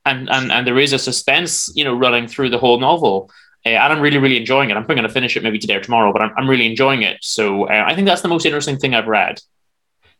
and 0.06 0.30
and 0.30 0.51
and 0.51 0.68
there 0.68 0.80
is 0.80 0.94
a 0.94 1.00
suspense, 1.00 1.72
you 1.75 1.86
know, 1.86 1.96
running 1.96 2.28
through 2.28 2.50
the 2.50 2.60
whole 2.60 2.80
novel. 2.80 3.32
Uh, 3.63 3.70
and 3.70 3.94
I'm 3.94 4.01
really, 4.01 4.18
really 4.18 4.38
enjoying 4.38 4.72
it. 4.72 4.75
I'm 4.75 4.86
probably 4.86 4.96
going 4.96 5.08
to 5.08 5.13
finish 5.13 5.38
it 5.38 5.44
maybe 5.44 5.60
today 5.60 5.75
or 5.75 5.82
tomorrow, 5.82 6.12
but 6.12 6.24
I'm, 6.24 6.32
I'm 6.36 6.50
really 6.50 6.66
enjoying 6.66 7.04
it. 7.04 7.18
So 7.22 7.68
uh, 7.68 7.84
I 7.86 7.94
think 7.94 8.08
that's 8.08 8.24
the 8.24 8.28
most 8.28 8.44
interesting 8.44 8.78
thing 8.78 8.96
I've 8.96 9.08
read. 9.08 9.40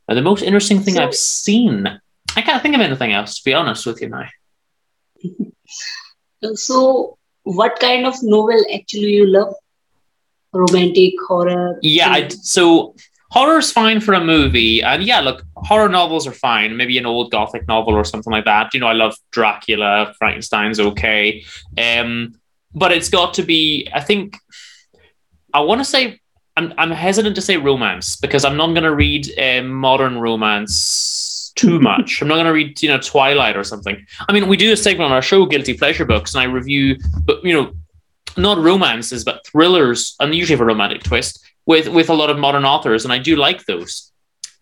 Now, 0.08 0.14
the 0.14 0.22
most 0.22 0.44
interesting 0.44 0.80
thing 0.80 0.94
so, 0.94 1.04
I've 1.04 1.16
seen, 1.16 1.88
I 2.36 2.42
can't 2.44 2.62
think 2.62 2.76
of 2.76 2.82
anything 2.82 3.14
else, 3.14 3.40
to 3.40 3.44
be 3.44 3.56
honest 3.56 3.88
with 3.88 4.00
you 4.00 4.10
now. 4.10 4.28
so, 6.56 7.18
what 7.44 7.80
kind 7.80 8.06
of 8.06 8.16
novel 8.22 8.64
actually 8.74 9.14
you 9.14 9.28
love? 9.28 9.54
Romantic, 10.54 11.14
horror? 11.28 11.80
Yeah, 11.82 12.10
I, 12.10 12.28
so 12.28 12.96
horror 13.32 13.60
is 13.60 13.72
fine 13.72 14.02
for 14.02 14.14
a 14.14 14.24
movie. 14.24 14.84
And 14.84 15.04
yeah, 15.04 15.22
look, 15.22 15.44
horror 15.56 15.90
novels 15.90 16.28
are 16.28 16.34
fine. 16.34 16.76
Maybe 16.76 16.98
an 16.98 17.06
old 17.06 17.32
gothic 17.32 17.68
novel 17.68 17.94
or 17.94 18.04
something 18.04 18.32
like 18.32 18.46
that. 18.46 18.74
You 18.74 18.82
know, 18.82 18.88
I 18.88 18.94
love 18.94 19.16
Dracula, 19.32 20.14
Frankenstein's 20.20 20.80
okay. 20.80 21.44
Um, 21.78 22.36
but 22.74 22.92
it's 22.92 23.10
got 23.10 23.34
to 23.36 23.44
be, 23.44 23.90
I 23.94 24.02
think, 24.02 24.38
I 25.54 25.62
want 25.62 25.80
to 25.80 25.86
say, 25.86 26.20
I'm, 26.58 26.74
I'm 26.78 26.92
hesitant 26.92 27.36
to 27.36 27.42
say 27.42 27.56
romance 27.56 28.18
because 28.18 28.44
I'm 28.44 28.58
not 28.58 28.68
going 28.68 28.84
to 28.84 28.94
read 28.94 29.28
um, 29.40 29.70
modern 29.70 30.18
romance 30.20 31.21
too 31.56 31.80
much. 31.80 32.22
I'm 32.22 32.28
not 32.28 32.36
going 32.36 32.46
to 32.46 32.54
read, 32.54 32.82
you 32.82 32.90
know, 32.90 33.00
Twilight 33.00 33.58
or 33.58 33.64
something. 33.64 34.06
I 34.28 34.34
mean, 34.34 34.48
we 34.48 34.58
do 34.58 34.72
a 34.72 34.78
segment 34.78 35.06
on 35.06 35.12
our 35.12 35.22
show, 35.22 35.46
Guilty 35.46 35.74
Pleasure 35.74 36.06
Books, 36.06 36.34
and 36.34 36.42
I 36.42 36.46
review, 36.46 36.98
but 37.26 37.44
you 37.44 37.54
know, 37.54 37.74
not 38.38 38.58
romances, 38.58 39.24
but 39.24 39.46
thrillers, 39.46 40.16
and 40.20 40.34
usually 40.34 40.56
have 40.56 40.62
a 40.62 40.66
romantic 40.66 41.04
twist 41.04 41.44
with 41.66 41.88
with 41.88 42.10
a 42.10 42.14
lot 42.14 42.30
of 42.30 42.38
modern 42.38 42.66
authors, 42.66 43.04
and 43.04 43.14
I 43.14 43.18
do 43.18 43.36
like 43.36 43.66
those. 43.66 44.12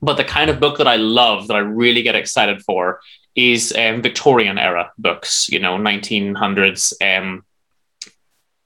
But 0.02 0.16
the 0.16 0.24
kind 0.24 0.50
of 0.50 0.60
book 0.60 0.78
that 0.78 0.88
I 0.88 0.96
love, 0.96 1.48
that 1.48 1.56
I 1.56 1.60
really 1.60 2.02
get 2.02 2.16
excited 2.16 2.62
for, 2.62 3.02
is 3.36 3.76
um, 3.78 4.02
Victorian 4.02 4.58
era 4.58 4.92
books. 4.98 5.50
You 5.50 5.60
know, 5.60 5.78
1900s. 5.78 6.94
Um, 7.02 7.44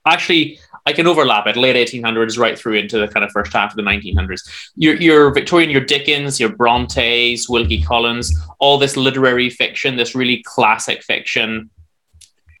actually, 0.06 0.58
I 0.86 0.92
can 0.92 1.06
overlap 1.06 1.46
it, 1.46 1.56
late 1.56 1.76
1800s 1.76 2.38
right 2.38 2.58
through 2.58 2.74
into 2.74 2.98
the 2.98 3.08
kind 3.08 3.24
of 3.24 3.32
first 3.32 3.52
half 3.52 3.70
of 3.70 3.76
the 3.76 3.82
1900s. 3.82 4.70
Your, 4.76 4.96
your 4.96 5.32
Victorian, 5.32 5.70
your 5.70 5.84
Dickens, 5.84 6.38
your 6.38 6.50
Brontes, 6.50 7.48
Wilkie 7.48 7.82
Collins, 7.82 8.38
all 8.58 8.76
this 8.76 8.96
literary 8.96 9.48
fiction, 9.48 9.96
this 9.96 10.14
really 10.14 10.42
classic 10.42 11.02
fiction, 11.02 11.70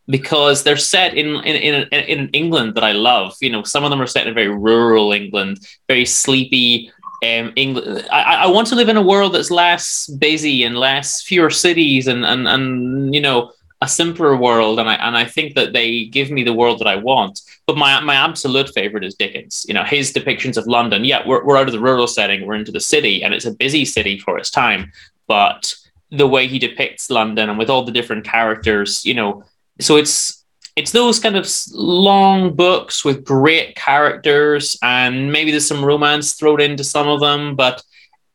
because 0.06 0.62
they're 0.62 0.76
set 0.76 1.14
in, 1.14 1.36
in, 1.44 1.86
in, 1.92 2.04
in 2.04 2.28
England 2.30 2.74
that 2.74 2.84
I 2.84 2.92
love. 2.92 3.36
You 3.40 3.50
know, 3.50 3.62
some 3.62 3.84
of 3.84 3.90
them 3.90 4.00
are 4.00 4.06
set 4.06 4.26
in 4.26 4.34
very 4.34 4.48
rural 4.48 5.12
England, 5.12 5.60
very 5.86 6.06
sleepy, 6.06 6.90
um, 7.24 7.52
England. 7.56 8.06
I, 8.10 8.44
I 8.44 8.46
want 8.46 8.68
to 8.68 8.74
live 8.74 8.88
in 8.88 8.96
a 8.96 9.02
world 9.02 9.34
that's 9.34 9.50
less 9.50 10.06
busy 10.06 10.64
and 10.64 10.76
less 10.76 11.22
fewer 11.22 11.50
cities 11.50 12.06
and 12.06 12.24
and 12.24 12.46
and 12.46 13.14
you 13.14 13.20
know 13.20 13.52
a 13.84 13.88
simpler 13.88 14.36
world, 14.36 14.78
and 14.78 14.88
I 14.88 14.94
and 14.94 15.16
I 15.16 15.24
think 15.24 15.54
that 15.54 15.72
they 15.72 16.06
give 16.06 16.30
me 16.30 16.42
the 16.42 16.52
world 16.52 16.78
that 16.80 16.88
I 16.88 16.96
want. 16.96 17.40
But 17.66 17.76
my 17.76 18.00
my 18.00 18.14
absolute 18.14 18.70
favorite 18.74 19.04
is 19.04 19.14
Dickens. 19.14 19.64
You 19.68 19.74
know, 19.74 19.84
his 19.84 20.12
depictions 20.12 20.56
of 20.56 20.66
London. 20.66 21.04
Yeah, 21.04 21.26
we're 21.26 21.44
we're 21.44 21.56
out 21.56 21.68
of 21.68 21.72
the 21.72 21.80
rural 21.80 22.06
setting, 22.06 22.46
we're 22.46 22.54
into 22.54 22.72
the 22.72 22.80
city, 22.80 23.22
and 23.22 23.32
it's 23.34 23.46
a 23.46 23.54
busy 23.54 23.84
city 23.84 24.18
for 24.18 24.38
its 24.38 24.50
time. 24.50 24.90
But 25.28 25.74
the 26.10 26.26
way 26.26 26.46
he 26.46 26.58
depicts 26.58 27.10
London 27.10 27.48
and 27.48 27.58
with 27.58 27.70
all 27.70 27.84
the 27.84 27.92
different 27.92 28.24
characters, 28.24 29.04
you 29.04 29.14
know, 29.14 29.44
so 29.80 29.96
it's 29.96 30.44
it's 30.76 30.92
those 30.92 31.20
kind 31.20 31.36
of 31.36 31.48
long 31.72 32.54
books 32.54 33.04
with 33.04 33.24
great 33.24 33.76
characters 33.76 34.76
and 34.82 35.30
maybe 35.30 35.52
there's 35.52 35.68
some 35.68 35.84
romance 35.84 36.34
thrown 36.34 36.60
into 36.60 36.82
some 36.82 37.06
of 37.08 37.20
them, 37.20 37.54
but 37.54 37.82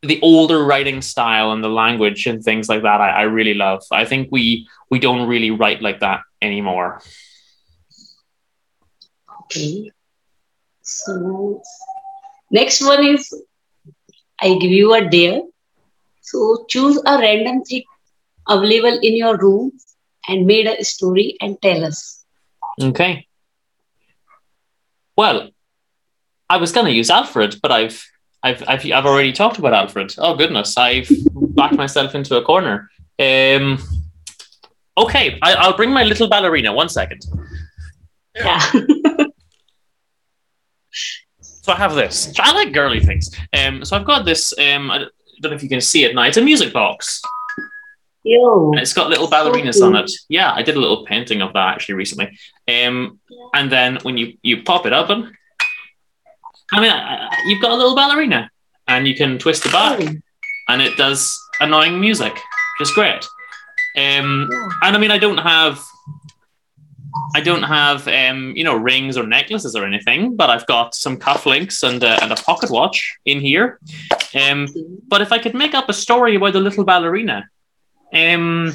the 0.02 0.20
older 0.22 0.64
writing 0.64 1.02
style 1.02 1.52
and 1.52 1.62
the 1.62 1.68
language 1.68 2.26
and 2.26 2.42
things 2.42 2.68
like 2.68 2.82
that 2.82 3.00
I, 3.00 3.10
I, 3.10 3.22
really 3.22 3.54
love. 3.54 3.82
I 3.92 4.06
think 4.06 4.28
we 4.30 4.66
we 4.88 4.98
don't 4.98 5.28
really 5.28 5.50
write 5.50 5.82
like 5.82 6.00
that 6.00 6.20
anymore. 6.40 7.02
Okay. 9.44 9.90
So 10.82 11.62
next 12.50 12.80
one 12.82 13.04
is 13.04 13.32
i 14.40 14.54
give 14.54 14.70
you 14.70 14.94
a 14.94 15.08
dare. 15.08 15.42
So 16.22 16.64
choose 16.68 16.96
a 17.04 17.18
random 17.18 17.62
thing 17.62 17.84
available 18.48 18.98
in 19.02 19.16
your 19.16 19.36
room 19.36 19.72
and 20.28 20.46
made 20.46 20.66
a 20.66 20.84
story 20.84 21.36
and 21.40 21.60
tell 21.60 21.84
us. 21.84 22.24
Okay. 22.80 23.26
Well, 25.16 25.50
I 26.48 26.56
was 26.56 26.72
going 26.72 26.86
to 26.86 26.92
use 26.92 27.10
Alfred, 27.10 27.56
but 27.62 27.70
I've, 27.70 28.09
I've, 28.42 28.62
I've, 28.66 28.84
I've 28.84 29.06
already 29.06 29.32
talked 29.32 29.58
about 29.58 29.74
Alfred. 29.74 30.14
Oh 30.18 30.34
goodness, 30.34 30.76
I've 30.76 31.08
backed 31.34 31.76
myself 31.76 32.14
into 32.14 32.36
a 32.36 32.42
corner. 32.42 32.90
Um, 33.18 33.78
okay, 34.96 35.38
I, 35.42 35.54
I'll 35.54 35.76
bring 35.76 35.90
my 35.92 36.04
little 36.04 36.28
ballerina. 36.28 36.72
One 36.72 36.88
second. 36.88 37.22
Yeah. 38.34 38.60
So 41.62 41.72
I 41.72 41.76
have 41.76 41.94
this. 41.94 42.32
I 42.40 42.52
like 42.52 42.72
girly 42.72 43.00
things. 43.00 43.30
Um, 43.52 43.84
so 43.84 43.96
I've 43.96 44.06
got 44.06 44.24
this. 44.24 44.52
Um, 44.58 44.90
I 44.90 44.98
don't 45.40 45.50
know 45.50 45.56
if 45.56 45.62
you 45.62 45.68
can 45.68 45.80
see 45.80 46.04
it 46.04 46.14
now. 46.14 46.22
It's 46.22 46.36
a 46.36 46.42
music 46.42 46.72
box. 46.72 47.20
Yo. 48.24 48.70
And 48.72 48.80
it's 48.80 48.92
got 48.92 49.08
little 49.08 49.28
ballerinas 49.28 49.78
cool. 49.78 49.84
on 49.84 49.96
it. 49.96 50.10
Yeah, 50.28 50.52
I 50.52 50.62
did 50.62 50.76
a 50.76 50.80
little 50.80 51.04
painting 51.04 51.42
of 51.42 51.52
that 51.52 51.74
actually 51.74 51.94
recently. 51.94 52.36
Um, 52.66 53.20
and 53.54 53.70
then 53.70 53.98
when 54.02 54.16
you 54.16 54.34
you 54.42 54.62
pop 54.62 54.86
it 54.86 54.92
open, 54.92 55.36
I 56.72 56.80
mean, 56.80 56.90
I- 56.90 57.26
I- 57.26 57.36
you've 57.46 57.60
got 57.62 57.70
a 57.72 57.74
little 57.76 57.94
ballerina, 57.96 58.50
and 58.88 59.06
you 59.08 59.14
can 59.14 59.38
twist 59.38 59.64
the 59.64 59.70
back, 59.70 60.00
and 60.68 60.82
it 60.82 60.96
does 60.96 61.38
annoying 61.60 62.00
music, 62.00 62.32
which 62.78 62.88
is 62.88 62.94
great. 62.94 63.24
Um, 63.96 64.48
Yeah. 64.50 64.68
and 64.84 64.96
I 64.96 64.98
mean, 64.98 65.10
I 65.10 65.18
don't 65.18 65.38
have, 65.38 65.80
I 67.34 67.40
don't 67.40 67.64
have, 67.64 68.06
um, 68.06 68.52
you 68.56 68.62
know, 68.64 68.74
rings 68.76 69.16
or 69.16 69.26
necklaces 69.26 69.74
or 69.74 69.84
anything, 69.84 70.36
but 70.36 70.48
I've 70.48 70.66
got 70.66 70.94
some 70.94 71.16
cufflinks 71.16 71.82
and 71.88 72.02
a, 72.02 72.22
and 72.22 72.30
a 72.32 72.36
pocket 72.36 72.70
watch 72.70 73.16
in 73.24 73.40
here. 73.40 73.78
Um, 74.40 74.68
but 75.08 75.20
if 75.20 75.32
I 75.32 75.38
could 75.38 75.54
make 75.54 75.74
up 75.74 75.88
a 75.88 75.92
story 75.92 76.36
about 76.36 76.52
the 76.52 76.60
little 76.60 76.84
ballerina, 76.84 77.48
um, 78.14 78.72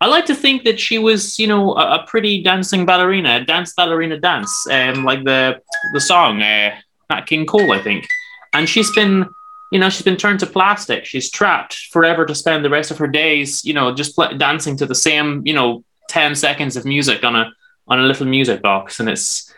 I 0.00 0.06
like 0.06 0.26
to 0.26 0.34
think 0.34 0.64
that 0.64 0.78
she 0.78 0.98
was, 0.98 1.38
you 1.38 1.46
know, 1.48 1.74
a, 1.74 1.98
a 1.98 2.06
pretty 2.06 2.42
dancing 2.42 2.86
ballerina, 2.86 3.44
dance 3.44 3.72
ballerina 3.74 4.18
dance, 4.18 4.52
um, 4.70 5.04
like 5.04 5.24
the 5.24 5.60
the 5.94 6.00
song, 6.00 6.42
uh, 6.42 6.74
Nat 7.10 7.26
King 7.26 7.46
Cole, 7.46 7.72
I 7.72 7.82
think. 7.82 8.06
And 8.52 8.68
she's 8.68 8.90
been, 8.92 9.26
you 9.72 9.78
know, 9.78 9.88
she's 9.90 10.02
been 10.02 10.16
turned 10.16 10.40
to 10.40 10.46
plastic. 10.46 11.04
She's 11.04 11.30
trapped 11.30 11.88
forever 11.90 12.24
to 12.26 12.34
spend 12.34 12.64
the 12.64 12.70
rest 12.70 12.90
of 12.90 12.98
her 12.98 13.08
days, 13.08 13.64
you 13.64 13.74
know, 13.74 13.94
just 13.94 14.14
pl- 14.14 14.36
dancing 14.36 14.76
to 14.78 14.86
the 14.86 14.94
same, 14.94 15.42
you 15.44 15.54
know, 15.54 15.84
ten 16.08 16.34
seconds 16.34 16.76
of 16.76 16.84
music 16.84 17.24
on 17.24 17.34
a 17.34 17.52
on 17.88 17.98
a 17.98 18.02
little 18.02 18.26
music 18.26 18.62
box, 18.62 19.00
and 19.00 19.08
it's 19.08 19.52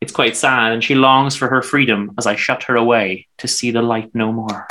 it's 0.00 0.12
quite 0.12 0.36
sad. 0.36 0.72
And 0.72 0.84
she 0.84 0.94
longs 0.94 1.36
for 1.36 1.48
her 1.48 1.62
freedom 1.62 2.12
as 2.18 2.26
I 2.26 2.36
shut 2.36 2.64
her 2.64 2.76
away 2.76 3.28
to 3.38 3.48
see 3.48 3.70
the 3.70 3.82
light 3.82 4.14
no 4.14 4.32
more. 4.32 4.66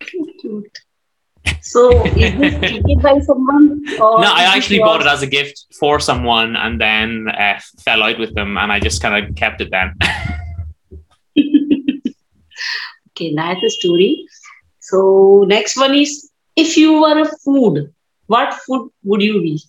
Cute. 0.00 0.78
So 1.60 2.04
is 2.06 2.14
this 2.14 2.54
gifted 2.72 3.02
by 3.02 3.20
someone? 3.20 3.82
No, 3.84 4.22
I 4.22 4.44
actually 4.56 4.78
bought 4.78 5.00
it 5.00 5.06
as 5.06 5.22
a 5.22 5.26
gift 5.26 5.66
for 5.78 6.00
someone 6.00 6.56
and 6.56 6.80
then 6.80 7.28
uh, 7.28 7.60
fell 7.80 8.02
out 8.02 8.18
with 8.18 8.34
them, 8.34 8.56
and 8.56 8.72
I 8.72 8.80
just 8.80 9.02
kind 9.02 9.28
of 9.28 9.34
kept 9.36 9.60
it 9.60 9.70
then. 9.70 9.94
Okay, 13.18 13.32
nice 13.32 13.58
story. 13.78 14.26
So 14.78 15.44
next 15.48 15.76
one 15.76 15.92
is 15.92 16.30
if 16.54 16.76
you 16.76 17.00
were 17.00 17.22
a 17.22 17.28
food, 17.44 17.92
what 18.26 18.54
food 18.54 18.90
would 19.02 19.22
you 19.22 19.42
be? 19.42 19.60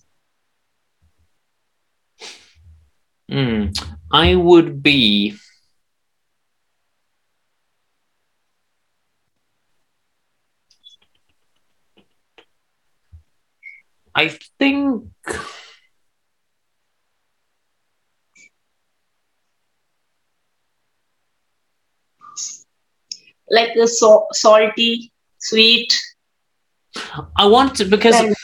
Hmm. 3.28 3.72
I 4.12 4.36
would 4.36 4.84
be. 4.84 5.34
I 14.14 14.28
think. 14.60 15.10
Like 23.50 23.74
a 23.76 23.86
so- 23.86 24.26
salty, 24.32 25.12
sweet. 25.38 25.92
I 27.36 27.46
want 27.46 27.76
to 27.76 27.84
because 27.84 28.34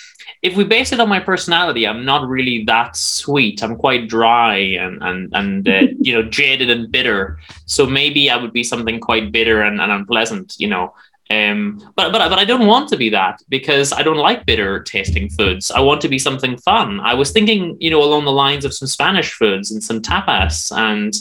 if 0.43 0.57
we 0.57 0.65
base 0.65 0.93
it 0.93 1.01
on 1.01 1.09
my 1.09 1.19
personality, 1.19 1.87
I'm 1.87 2.05
not 2.05 2.29
really 2.29 2.65
that 2.65 2.97
sweet. 2.97 3.63
I'm 3.63 3.77
quite 3.77 4.09
dry 4.09 4.57
and 4.57 5.03
and 5.03 5.33
and 5.35 5.69
uh, 5.69 5.83
you 6.01 6.13
know 6.15 6.23
jaded 6.23 6.71
and 6.71 6.91
bitter. 6.91 7.39
So 7.67 7.87
maybe 7.87 8.31
I 8.31 8.37
would 8.37 8.53
be 8.53 8.63
something 8.63 9.01
quite 9.01 9.33
bitter 9.33 9.63
and, 9.63 9.81
and 9.81 9.93
unpleasant. 9.93 10.55
You 10.59 10.69
know. 10.69 10.95
Um, 11.29 11.79
but 11.97 12.13
but 12.13 12.29
but 12.29 12.39
I 12.39 12.45
don't 12.45 12.69
want 12.69 12.89
to 12.91 12.97
be 12.97 13.09
that 13.11 13.43
because 13.49 13.93
I 13.93 14.03
don't 14.03 14.17
like 14.19 14.47
bitter 14.47 14.83
tasting 14.85 15.29
foods. 15.29 15.73
I 15.73 15.81
want 15.81 16.01
to 16.03 16.09
be 16.09 16.21
something 16.21 16.57
fun. 16.59 17.01
I 17.01 17.15
was 17.15 17.33
thinking, 17.33 17.77
you 17.81 17.91
know, 17.91 18.01
along 18.01 18.27
the 18.27 18.33
lines 18.33 18.65
of 18.65 18.73
some 18.73 18.87
Spanish 18.87 19.33
foods 19.33 19.73
and 19.73 19.83
some 19.83 20.01
tapas, 20.01 20.71
and 20.71 21.13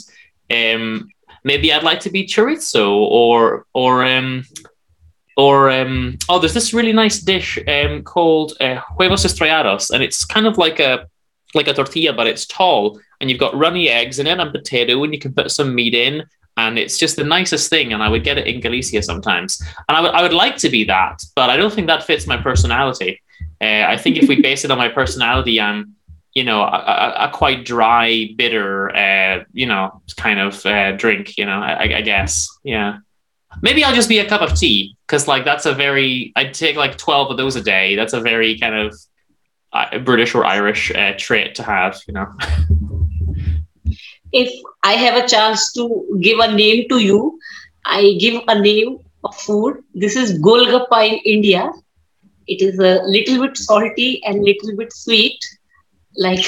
um, 0.52 1.10
maybe 1.46 1.72
I'd 1.72 1.84
like 1.84 2.00
to 2.00 2.10
be 2.10 2.26
chorizo 2.26 2.90
or 2.90 3.64
or 3.72 4.04
um, 4.04 4.44
or 5.36 5.70
um, 5.70 6.18
oh, 6.28 6.38
there's 6.38 6.54
this 6.54 6.74
really 6.74 6.92
nice 6.92 7.20
dish 7.20 7.58
um, 7.68 8.02
called 8.02 8.54
uh, 8.60 8.80
huevos 8.96 9.24
estrellados, 9.24 9.90
and 9.90 10.02
it's 10.02 10.24
kind 10.24 10.46
of 10.46 10.58
like 10.58 10.80
a 10.80 11.06
like 11.54 11.68
a 11.68 11.72
tortilla, 11.72 12.12
but 12.12 12.26
it's 12.26 12.46
tall, 12.46 13.00
and 13.20 13.30
you've 13.30 13.40
got 13.40 13.56
runny 13.56 13.88
eggs 13.88 14.18
in 14.18 14.26
it 14.26 14.38
and 14.38 14.52
potato, 14.52 15.02
and 15.04 15.14
you 15.14 15.20
can 15.20 15.32
put 15.32 15.50
some 15.50 15.74
meat 15.74 15.94
in, 15.94 16.24
and 16.56 16.78
it's 16.78 16.98
just 16.98 17.16
the 17.16 17.24
nicest 17.24 17.70
thing. 17.70 17.92
And 17.92 18.02
I 18.02 18.08
would 18.08 18.24
get 18.24 18.38
it 18.38 18.46
in 18.46 18.60
Galicia 18.60 19.02
sometimes, 19.02 19.62
and 19.88 19.96
I 19.96 20.00
would 20.00 20.10
I 20.10 20.22
would 20.22 20.34
like 20.34 20.56
to 20.58 20.68
be 20.68 20.84
that, 20.84 21.22
but 21.36 21.48
I 21.48 21.56
don't 21.56 21.72
think 21.72 21.86
that 21.86 22.04
fits 22.04 22.26
my 22.26 22.36
personality. 22.36 23.22
Uh, 23.60 23.84
I 23.88 23.96
think 23.96 24.16
if 24.16 24.28
we 24.28 24.42
base 24.42 24.64
it 24.64 24.70
on 24.70 24.78
my 24.78 24.88
personality, 24.88 25.60
I'm 25.60 25.95
you 26.36 26.44
know 26.44 26.60
a, 26.60 27.14
a, 27.18 27.30
quite 27.32 27.64
dry, 27.64 28.28
bitter, 28.36 28.94
uh, 28.94 29.44
you 29.54 29.64
know, 29.64 30.02
kind 30.18 30.38
of 30.38 30.66
uh, 30.66 30.92
drink. 30.92 31.38
You 31.38 31.46
know, 31.46 31.58
I, 31.58 31.96
I 31.96 32.00
guess, 32.02 32.46
yeah. 32.62 32.98
Maybe 33.62 33.82
I'll 33.82 33.94
just 33.94 34.10
be 34.10 34.18
a 34.18 34.28
cup 34.28 34.42
of 34.42 34.54
tea 34.54 34.94
because, 35.06 35.26
like, 35.26 35.46
that's 35.46 35.64
a 35.64 35.72
very. 35.72 36.34
I 36.36 36.44
take 36.44 36.76
like 36.76 36.98
twelve 36.98 37.30
of 37.30 37.38
those 37.38 37.56
a 37.56 37.62
day. 37.62 37.96
That's 37.96 38.12
a 38.12 38.20
very 38.20 38.58
kind 38.58 38.74
of 38.74 38.94
uh, 39.72 39.98
British 40.00 40.34
or 40.34 40.44
Irish 40.44 40.92
uh, 40.94 41.14
trait 41.16 41.54
to 41.54 41.62
have, 41.62 41.98
you 42.06 42.12
know. 42.12 42.26
If 44.32 44.52
I 44.84 44.92
have 44.92 45.16
a 45.24 45.26
chance 45.26 45.72
to 45.72 46.18
give 46.20 46.38
a 46.38 46.52
name 46.52 46.86
to 46.90 46.98
you, 46.98 47.38
I 47.86 48.14
give 48.20 48.42
a 48.46 48.60
name 48.60 48.98
of 49.24 49.34
food. 49.34 49.82
This 49.94 50.16
is 50.16 50.38
Golgappa 50.38 51.08
in 51.08 51.18
India. 51.24 51.72
It 52.46 52.60
is 52.60 52.78
a 52.78 53.00
little 53.04 53.46
bit 53.46 53.56
salty 53.56 54.22
and 54.24 54.44
little 54.44 54.76
bit 54.76 54.92
sweet. 54.92 55.38
Like 56.16 56.44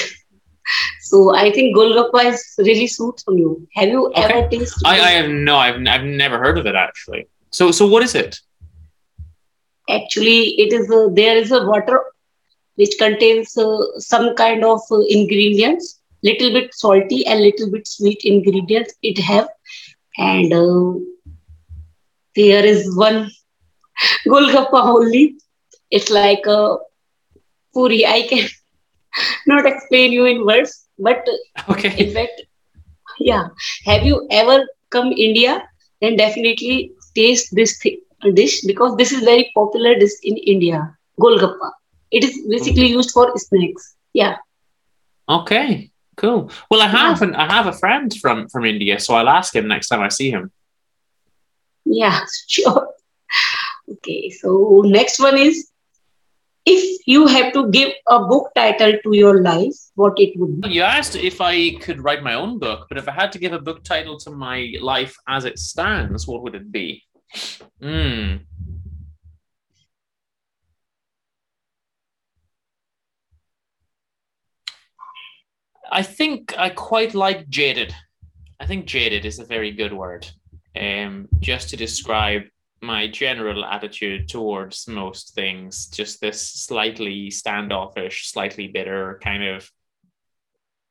so 1.01 1.35
I 1.35 1.51
think 1.51 1.75
Golgappa 1.75 2.25
is 2.33 2.43
really 2.59 2.87
suits 2.87 3.23
on 3.27 3.37
you. 3.37 3.67
Have 3.75 3.89
you 3.89 4.11
Okay. 4.17 4.33
ever 4.33 4.47
tasted 4.49 4.87
I, 4.87 4.99
I 4.99 5.09
have 5.11 5.29
no, 5.29 5.55
I've, 5.57 5.75
I've 5.87 6.03
never 6.03 6.39
heard 6.39 6.57
of 6.57 6.65
it 6.65 6.75
actually. 6.75 7.27
So, 7.51 7.71
so 7.71 7.87
what 7.87 8.03
is 8.03 8.15
it? 8.15 8.39
actually 9.89 10.39
it 10.63 10.71
is 10.73 10.89
a, 10.91 11.09
there 11.13 11.37
is 11.37 11.51
a 11.51 11.63
water 11.65 11.99
which 12.75 12.93
contains 12.99 13.57
uh, 13.57 13.77
some 13.97 14.35
kind 14.35 14.63
of 14.63 14.79
uh, 14.91 14.99
ingredients 15.09 15.99
little 16.23 16.51
bit 16.53 16.73
salty 16.73 17.25
and 17.25 17.41
little 17.41 17.69
bit 17.71 17.87
sweet 17.87 18.19
ingredients 18.23 18.93
it 19.03 19.19
have 19.21 19.47
and 20.17 20.53
uh, 20.53 20.93
there 22.35 22.65
is 22.65 22.81
one 22.97 23.29
golgappa 24.27 24.81
only 24.95 25.35
it's 25.91 26.09
like 26.11 26.39
a 26.45 26.77
puri 27.73 27.99
i 28.05 28.21
can 28.29 28.43
not 29.47 29.65
explain 29.65 30.11
you 30.11 30.25
in 30.25 30.45
words 30.45 30.73
but 30.97 31.23
Okay. 31.69 31.93
in 32.03 32.11
fact 32.13 32.41
yeah 33.19 33.45
have 33.85 34.03
you 34.09 34.17
ever 34.31 34.57
come 34.95 35.11
india 35.27 35.53
then 36.01 36.15
definitely 36.15 36.91
taste 37.15 37.49
this 37.59 37.77
thi- 37.81 37.99
dish 38.39 38.61
because 38.71 38.95
this 38.97 39.11
is 39.11 39.21
very 39.31 39.45
popular 39.59 39.93
dish 40.03 40.17
in 40.31 40.37
india 40.53 40.79
golgappa 41.25 41.69
it 42.11 42.23
is 42.23 42.35
basically 42.55 42.89
mm-hmm. 42.89 42.99
used 42.99 43.11
for 43.17 43.25
snacks 43.47 43.95
yeah 44.13 44.35
Okay. 45.29 45.91
Cool. 46.17 46.51
Well, 46.69 46.81
I 46.81 46.87
have 46.87 47.21
an, 47.21 47.35
I 47.35 47.51
have 47.51 47.67
a 47.67 47.71
friend 47.73 48.13
from 48.21 48.47
from 48.49 48.65
India, 48.65 48.99
so 48.99 49.13
I'll 49.15 49.29
ask 49.29 49.55
him 49.55 49.67
next 49.67 49.87
time 49.87 50.01
I 50.01 50.09
see 50.09 50.29
him. 50.31 50.51
yeah 51.85 52.19
sure 52.47 52.87
okay 53.91 54.29
so 54.29 54.81
next 54.85 55.19
one 55.19 55.37
is 55.37 55.68
if 56.65 57.07
you 57.07 57.27
have 57.27 57.53
to 57.53 57.69
give 57.71 57.91
a 58.07 58.19
book 58.19 58.51
title 58.55 58.93
to 59.03 59.15
your 59.15 59.41
life 59.41 59.75
what 59.95 60.13
it 60.17 60.37
would 60.39 60.61
be 60.61 60.69
You 60.69 60.83
asked 60.83 61.15
if 61.15 61.41
I 61.41 61.71
could 61.75 62.03
write 62.03 62.23
my 62.23 62.33
own 62.33 62.59
book, 62.59 62.87
but 62.89 62.97
if 62.97 63.07
I 63.07 63.11
had 63.11 63.31
to 63.33 63.39
give 63.39 63.53
a 63.53 63.59
book 63.59 63.83
title 63.83 64.17
to 64.19 64.31
my 64.31 64.73
life 64.81 65.15
as 65.27 65.45
it 65.45 65.59
stands, 65.59 66.27
what 66.27 66.43
would 66.43 66.55
it 66.55 66.71
be? 66.71 67.03
Hmm. 67.81 68.37
I 75.91 76.03
think 76.03 76.57
I 76.57 76.69
quite 76.69 77.15
like 77.15 77.49
jaded. 77.49 77.95
I 78.59 78.65
think 78.65 78.85
jaded 78.85 79.25
is 79.25 79.39
a 79.39 79.45
very 79.45 79.71
good 79.71 79.93
word, 79.93 80.29
um, 80.79 81.27
just 81.39 81.69
to 81.69 81.77
describe 81.77 82.43
my 82.81 83.07
general 83.07 83.65
attitude 83.65 84.29
towards 84.29 84.87
most 84.87 85.33
things. 85.35 85.87
Just 85.87 86.21
this 86.21 86.41
slightly 86.41 87.29
standoffish, 87.29 88.31
slightly 88.31 88.67
bitter 88.67 89.19
kind 89.23 89.43
of 89.43 89.69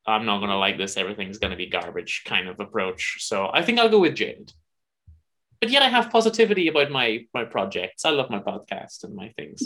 I'm 0.05 0.25
not 0.25 0.39
gonna 0.39 0.57
like 0.57 0.77
this. 0.77 0.97
Everything's 0.97 1.37
gonna 1.37 1.55
be 1.55 1.67
garbage 1.67 2.23
kind 2.25 2.47
of 2.47 2.59
approach. 2.59 3.17
So 3.19 3.49
I 3.53 3.61
think 3.61 3.79
I'll 3.79 3.89
go 3.89 3.99
with 3.99 4.15
jaded. 4.15 4.51
But 5.61 5.69
yet 5.69 5.83
I 5.83 5.89
have 5.89 6.09
positivity 6.09 6.67
about 6.67 6.89
my 6.89 7.25
my 7.33 7.43
projects. 7.45 8.05
I 8.05 8.11
love 8.11 8.29
my 8.29 8.39
podcast 8.39 9.03
and 9.03 9.15
my 9.15 9.29
things. 9.37 9.61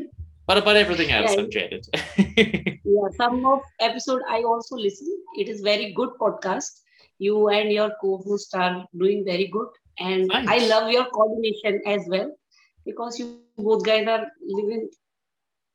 but 0.46 0.58
about 0.58 0.76
everything 0.76 1.10
else, 1.10 1.34
Yeah. 1.34 1.40
I'm 1.42 1.50
jaded. 1.50 1.86
Yeah, 2.84 3.08
some 3.16 3.46
of 3.46 3.60
episode 3.80 4.20
I 4.28 4.42
also 4.42 4.76
listen. 4.76 5.08
It 5.38 5.48
is 5.48 5.62
very 5.62 5.92
good 5.94 6.10
podcast. 6.20 6.80
You 7.18 7.48
and 7.48 7.72
your 7.72 7.90
co-host 8.00 8.54
are 8.54 8.84
doing 8.94 9.24
very 9.24 9.46
good, 9.46 9.68
and 9.98 10.30
I 10.32 10.66
love 10.66 10.90
your 10.90 11.06
coordination 11.06 11.82
as 11.86 12.02
well 12.06 12.36
because 12.84 13.18
you 13.18 13.40
both 13.56 13.84
guys 13.84 14.06
are 14.06 14.26
living 14.46 14.88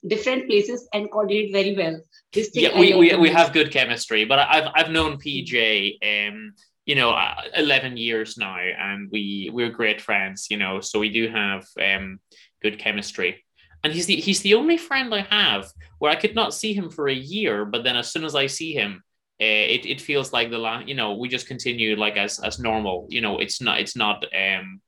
different 0.07 0.47
places 0.47 0.87
and 0.93 1.11
coordinate 1.11 1.51
very 1.51 1.75
well. 1.75 1.99
This 2.33 2.49
thing 2.49 2.63
yeah, 2.63 2.79
we, 2.79 2.93
we, 2.93 3.15
we 3.15 3.29
have 3.29 3.53
good 3.53 3.71
chemistry, 3.71 4.25
but 4.25 4.39
I've 4.39 4.69
I've 4.73 4.91
known 4.91 5.17
PJ 5.17 5.97
um 6.03 6.53
you 6.85 6.95
know 6.95 7.11
uh, 7.11 7.41
11 7.55 7.97
years 7.97 8.37
now 8.37 8.57
and 8.57 9.09
we 9.11 9.49
we're 9.53 9.69
great 9.69 10.01
friends, 10.01 10.47
you 10.49 10.57
know, 10.57 10.81
so 10.81 10.99
we 10.99 11.09
do 11.09 11.29
have 11.29 11.65
um 11.81 12.19
good 12.61 12.79
chemistry. 12.79 13.43
And 13.83 13.93
he's 13.93 14.07
the 14.07 14.15
he's 14.15 14.41
the 14.41 14.55
only 14.55 14.77
friend 14.77 15.13
I 15.13 15.21
have 15.21 15.71
where 15.99 16.11
I 16.11 16.15
could 16.15 16.35
not 16.35 16.53
see 16.53 16.73
him 16.73 16.89
for 16.89 17.07
a 17.07 17.13
year, 17.13 17.65
but 17.65 17.83
then 17.83 17.95
as 17.95 18.11
soon 18.11 18.25
as 18.25 18.35
I 18.35 18.47
see 18.47 18.73
him 18.73 19.03
it, 19.45 19.85
it 19.85 20.01
feels 20.01 20.33
like 20.33 20.49
the 20.49 20.57
last 20.57 20.87
you 20.87 20.95
know 20.95 21.13
we 21.13 21.29
just 21.29 21.47
continue 21.47 21.95
like 21.95 22.17
as 22.17 22.39
as 22.39 22.59
normal. 22.59 23.07
You 23.09 23.21
know 23.21 23.39
it's 23.39 23.61
not 23.61 23.79
it's 23.79 23.95
not 23.95 24.25
um 24.35 24.81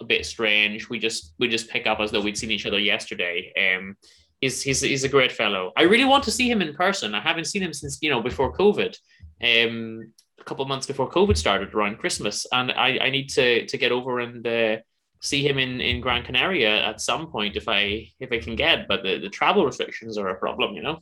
a 0.00 0.04
bit 0.04 0.26
strange. 0.26 0.88
We 0.88 0.98
just 0.98 1.34
we 1.38 1.48
just 1.48 1.70
pick 1.70 1.86
up 1.86 2.00
as 2.00 2.10
though 2.10 2.20
we'd 2.20 2.38
seen 2.38 2.50
each 2.50 2.66
other 2.66 2.78
yesterday. 2.78 3.52
Um 3.56 3.96
he's 4.40 4.62
he's, 4.62 4.80
he's 4.80 5.04
a 5.04 5.08
great 5.08 5.32
fellow. 5.32 5.72
I 5.76 5.82
really 5.82 6.04
want 6.04 6.24
to 6.24 6.30
see 6.30 6.50
him 6.50 6.60
in 6.60 6.74
person. 6.74 7.14
I 7.14 7.20
haven't 7.20 7.46
seen 7.46 7.62
him 7.62 7.72
since 7.72 7.98
you 8.02 8.10
know 8.10 8.20
before 8.20 8.56
covid. 8.56 8.96
Um 9.42 10.12
a 10.38 10.44
couple 10.44 10.64
months 10.66 10.86
before 10.86 11.10
covid 11.10 11.36
started 11.36 11.72
around 11.72 11.98
christmas. 11.98 12.46
And 12.52 12.72
i 12.72 12.98
i 13.00 13.10
need 13.10 13.30
to 13.30 13.66
to 13.66 13.78
get 13.78 13.92
over 13.92 14.20
and 14.20 14.46
uh, 14.46 14.76
see 15.20 15.46
him 15.48 15.58
in 15.58 15.80
in 15.80 16.02
gran 16.02 16.22
canaria 16.22 16.84
at 16.84 17.00
some 17.00 17.28
point 17.28 17.56
if 17.56 17.68
i 17.68 18.06
if 18.20 18.30
i 18.32 18.38
can 18.38 18.54
get. 18.54 18.86
But 18.86 19.02
the, 19.02 19.18
the 19.18 19.30
travel 19.30 19.64
restrictions 19.64 20.18
are 20.18 20.28
a 20.28 20.34
problem 20.34 20.74
you 20.74 20.82
know? 20.82 20.98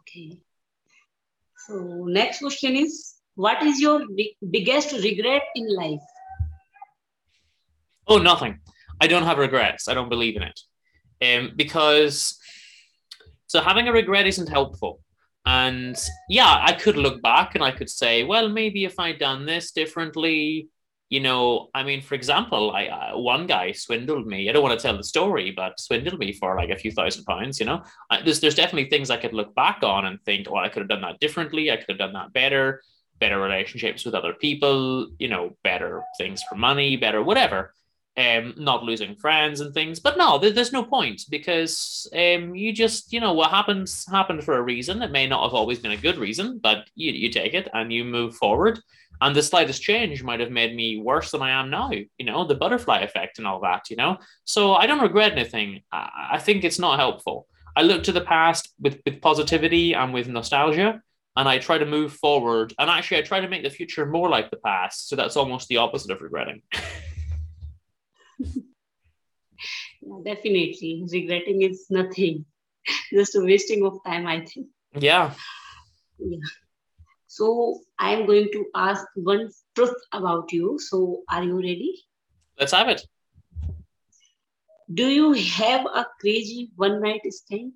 Okay. 0.00 0.42
So 1.66 2.04
next 2.06 2.38
question 2.40 2.76
is, 2.76 3.14
what 3.34 3.62
is 3.62 3.80
your 3.80 4.06
big, 4.16 4.28
biggest 4.50 4.92
regret 4.92 5.42
in 5.54 5.74
life? 5.74 6.00
Oh, 8.06 8.18
nothing. 8.18 8.58
I 9.00 9.06
don't 9.06 9.22
have 9.22 9.38
regrets. 9.38 9.88
I 9.88 9.94
don't 9.94 10.08
believe 10.08 10.36
in 10.36 10.42
it. 10.42 10.60
Um, 11.22 11.52
because 11.56 12.38
so 13.46 13.60
having 13.60 13.88
a 13.88 13.92
regret 13.92 14.26
isn't 14.26 14.48
helpful. 14.48 15.00
And 15.44 15.96
yeah, 16.28 16.62
I 16.62 16.72
could 16.72 16.96
look 16.96 17.22
back 17.22 17.54
and 17.54 17.64
I 17.64 17.70
could 17.70 17.90
say, 17.90 18.24
well, 18.24 18.48
maybe 18.48 18.84
if 18.84 18.98
I'd 18.98 19.18
done 19.18 19.46
this 19.46 19.72
differently, 19.72 20.68
you 21.12 21.20
know, 21.20 21.68
I 21.74 21.82
mean, 21.82 22.00
for 22.00 22.14
example, 22.14 22.70
I 22.70 23.12
one 23.14 23.46
guy 23.46 23.72
swindled 23.72 24.26
me. 24.26 24.48
I 24.48 24.52
don't 24.52 24.62
want 24.62 24.80
to 24.80 24.82
tell 24.82 24.96
the 24.96 25.04
story, 25.04 25.50
but 25.54 25.78
swindled 25.78 26.18
me 26.18 26.32
for 26.32 26.56
like 26.56 26.70
a 26.70 26.76
few 26.82 26.90
thousand 26.90 27.24
pounds. 27.24 27.60
You 27.60 27.66
know, 27.66 27.82
I, 28.08 28.22
there's 28.22 28.40
there's 28.40 28.54
definitely 28.54 28.88
things 28.88 29.10
I 29.10 29.18
could 29.18 29.34
look 29.34 29.54
back 29.54 29.80
on 29.82 30.06
and 30.06 30.18
think, 30.22 30.46
oh, 30.48 30.56
I 30.56 30.70
could 30.70 30.80
have 30.80 30.88
done 30.88 31.02
that 31.02 31.20
differently. 31.20 31.70
I 31.70 31.76
could 31.76 31.90
have 31.90 31.98
done 31.98 32.14
that 32.14 32.32
better. 32.32 32.80
Better 33.18 33.38
relationships 33.38 34.06
with 34.06 34.14
other 34.14 34.32
people. 34.32 35.10
You 35.18 35.28
know, 35.28 35.54
better 35.62 36.02
things 36.16 36.42
for 36.48 36.54
money. 36.54 36.96
Better 36.96 37.22
whatever 37.22 37.74
um, 38.16 38.54
not 38.56 38.84
losing 38.84 39.16
friends 39.16 39.60
and 39.60 39.72
things. 39.72 40.00
But 40.00 40.18
no, 40.18 40.38
there, 40.38 40.50
there's 40.50 40.72
no 40.72 40.84
point 40.84 41.22
because 41.30 42.08
um, 42.14 42.54
you 42.54 42.72
just, 42.72 43.12
you 43.12 43.20
know, 43.20 43.32
what 43.32 43.50
happens 43.50 44.06
happened 44.10 44.44
for 44.44 44.56
a 44.56 44.62
reason. 44.62 45.02
It 45.02 45.12
may 45.12 45.26
not 45.26 45.44
have 45.44 45.54
always 45.54 45.78
been 45.78 45.92
a 45.92 45.96
good 45.96 46.18
reason, 46.18 46.58
but 46.62 46.88
you, 46.94 47.12
you 47.12 47.30
take 47.30 47.54
it 47.54 47.68
and 47.72 47.92
you 47.92 48.04
move 48.04 48.34
forward. 48.36 48.80
And 49.22 49.36
the 49.36 49.42
slightest 49.42 49.82
change 49.82 50.24
might 50.24 50.40
have 50.40 50.50
made 50.50 50.74
me 50.74 50.98
worse 50.98 51.30
than 51.30 51.42
I 51.42 51.52
am 51.52 51.70
now, 51.70 51.92
you 51.92 52.26
know, 52.26 52.44
the 52.44 52.56
butterfly 52.56 53.02
effect 53.02 53.38
and 53.38 53.46
all 53.46 53.60
that, 53.60 53.88
you 53.88 53.94
know. 53.94 54.18
So 54.44 54.74
I 54.74 54.86
don't 54.86 55.00
regret 55.00 55.32
anything. 55.32 55.82
I, 55.92 56.32
I 56.32 56.38
think 56.38 56.64
it's 56.64 56.80
not 56.80 56.98
helpful. 56.98 57.46
I 57.76 57.82
look 57.82 58.02
to 58.04 58.12
the 58.12 58.20
past 58.20 58.74
with, 58.80 59.00
with 59.06 59.20
positivity 59.22 59.94
and 59.94 60.12
with 60.12 60.26
nostalgia, 60.26 61.00
and 61.36 61.48
I 61.48 61.58
try 61.58 61.78
to 61.78 61.86
move 61.86 62.12
forward. 62.14 62.74
And 62.80 62.90
actually, 62.90 63.18
I 63.18 63.22
try 63.22 63.40
to 63.40 63.48
make 63.48 63.62
the 63.62 63.70
future 63.70 64.06
more 64.06 64.28
like 64.28 64.50
the 64.50 64.56
past. 64.56 65.08
So 65.08 65.14
that's 65.14 65.36
almost 65.36 65.68
the 65.68 65.76
opposite 65.78 66.10
of 66.10 66.20
regretting. 66.20 66.62
Yeah, 70.02 70.34
definitely. 70.34 71.04
Regretting 71.12 71.62
is 71.62 71.86
nothing. 71.88 72.44
Just 73.12 73.36
a 73.36 73.40
wasting 73.40 73.84
of 73.86 73.98
time, 74.04 74.26
I 74.26 74.44
think. 74.44 74.66
Yeah. 74.98 75.32
Yeah. 76.18 76.38
So 77.32 77.80
I 77.98 78.12
am 78.12 78.26
going 78.26 78.50
to 78.52 78.66
ask 78.74 79.06
one 79.14 79.48
truth 79.74 79.96
about 80.12 80.52
you. 80.52 80.78
So 80.78 81.22
are 81.30 81.42
you 81.42 81.56
ready? 81.56 81.94
Let's 82.60 82.72
have 82.72 82.90
it. 82.90 83.06
Do 84.92 85.06
you 85.08 85.32
have 85.32 85.86
a 85.86 86.04
crazy 86.20 86.70
one 86.76 87.00
night 87.00 87.22
stand? 87.32 87.72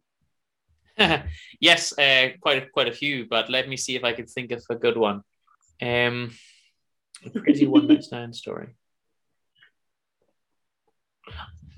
yes, 1.59 1.99
uh, 1.99 2.37
quite 2.39 2.65
a, 2.65 2.67
quite 2.69 2.89
a 2.89 2.93
few, 2.93 3.27
but 3.31 3.49
let 3.49 3.67
me 3.67 3.79
see 3.79 3.97
if 3.97 4.05
I 4.05 4.13
can 4.13 4.27
think 4.27 4.53
of 4.53 4.63
a 4.69 4.75
good 4.75 4.99
one. 4.99 5.23
Um, 5.81 6.33
a 7.25 7.41
crazy 7.41 7.67
one 7.77 7.87
night 7.87 8.05
stand 8.05 8.37
story. 8.37 8.77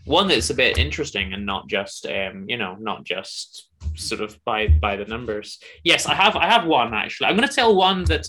One 0.05 0.27
that's 0.27 0.51
a 0.51 0.55
bit 0.55 0.79
interesting 0.79 1.33
and 1.33 1.47
not 1.47 1.69
just 1.69 2.07
um, 2.07 2.47
you 2.49 2.57
know, 2.57 2.75
not 2.75 3.05
just 3.05 3.68
sort 3.95 4.21
of 4.21 4.43
by 4.45 4.69
by 4.69 4.97
the 4.97 5.05
numbers. 5.05 5.59
Yes, 5.85 6.07
I 6.07 6.15
have 6.15 6.37
I 6.37 6.47
have 6.47 6.67
one 6.67 6.95
actually. 6.95 7.27
I'm 7.29 7.37
going 7.37 7.49
to 7.49 7.55
tell 7.55 7.75
one 7.75 8.05
that 8.05 8.27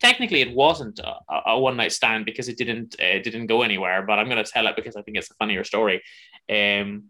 technically 0.00 0.40
it 0.40 0.54
wasn't 0.54 0.98
a, 0.98 1.14
a 1.46 1.58
one 1.58 1.76
night 1.76 1.92
stand 1.92 2.24
because 2.24 2.48
it 2.48 2.58
didn't 2.58 2.96
uh, 3.00 3.18
didn't 3.22 3.46
go 3.46 3.62
anywhere, 3.62 4.02
but 4.02 4.18
I'm 4.18 4.28
going 4.28 4.44
to 4.44 4.50
tell 4.50 4.66
it 4.66 4.76
because 4.76 4.96
I 4.96 5.02
think 5.02 5.16
it's 5.16 5.30
a 5.30 5.34
funnier 5.34 5.64
story. 5.64 6.02
Um, 6.50 7.04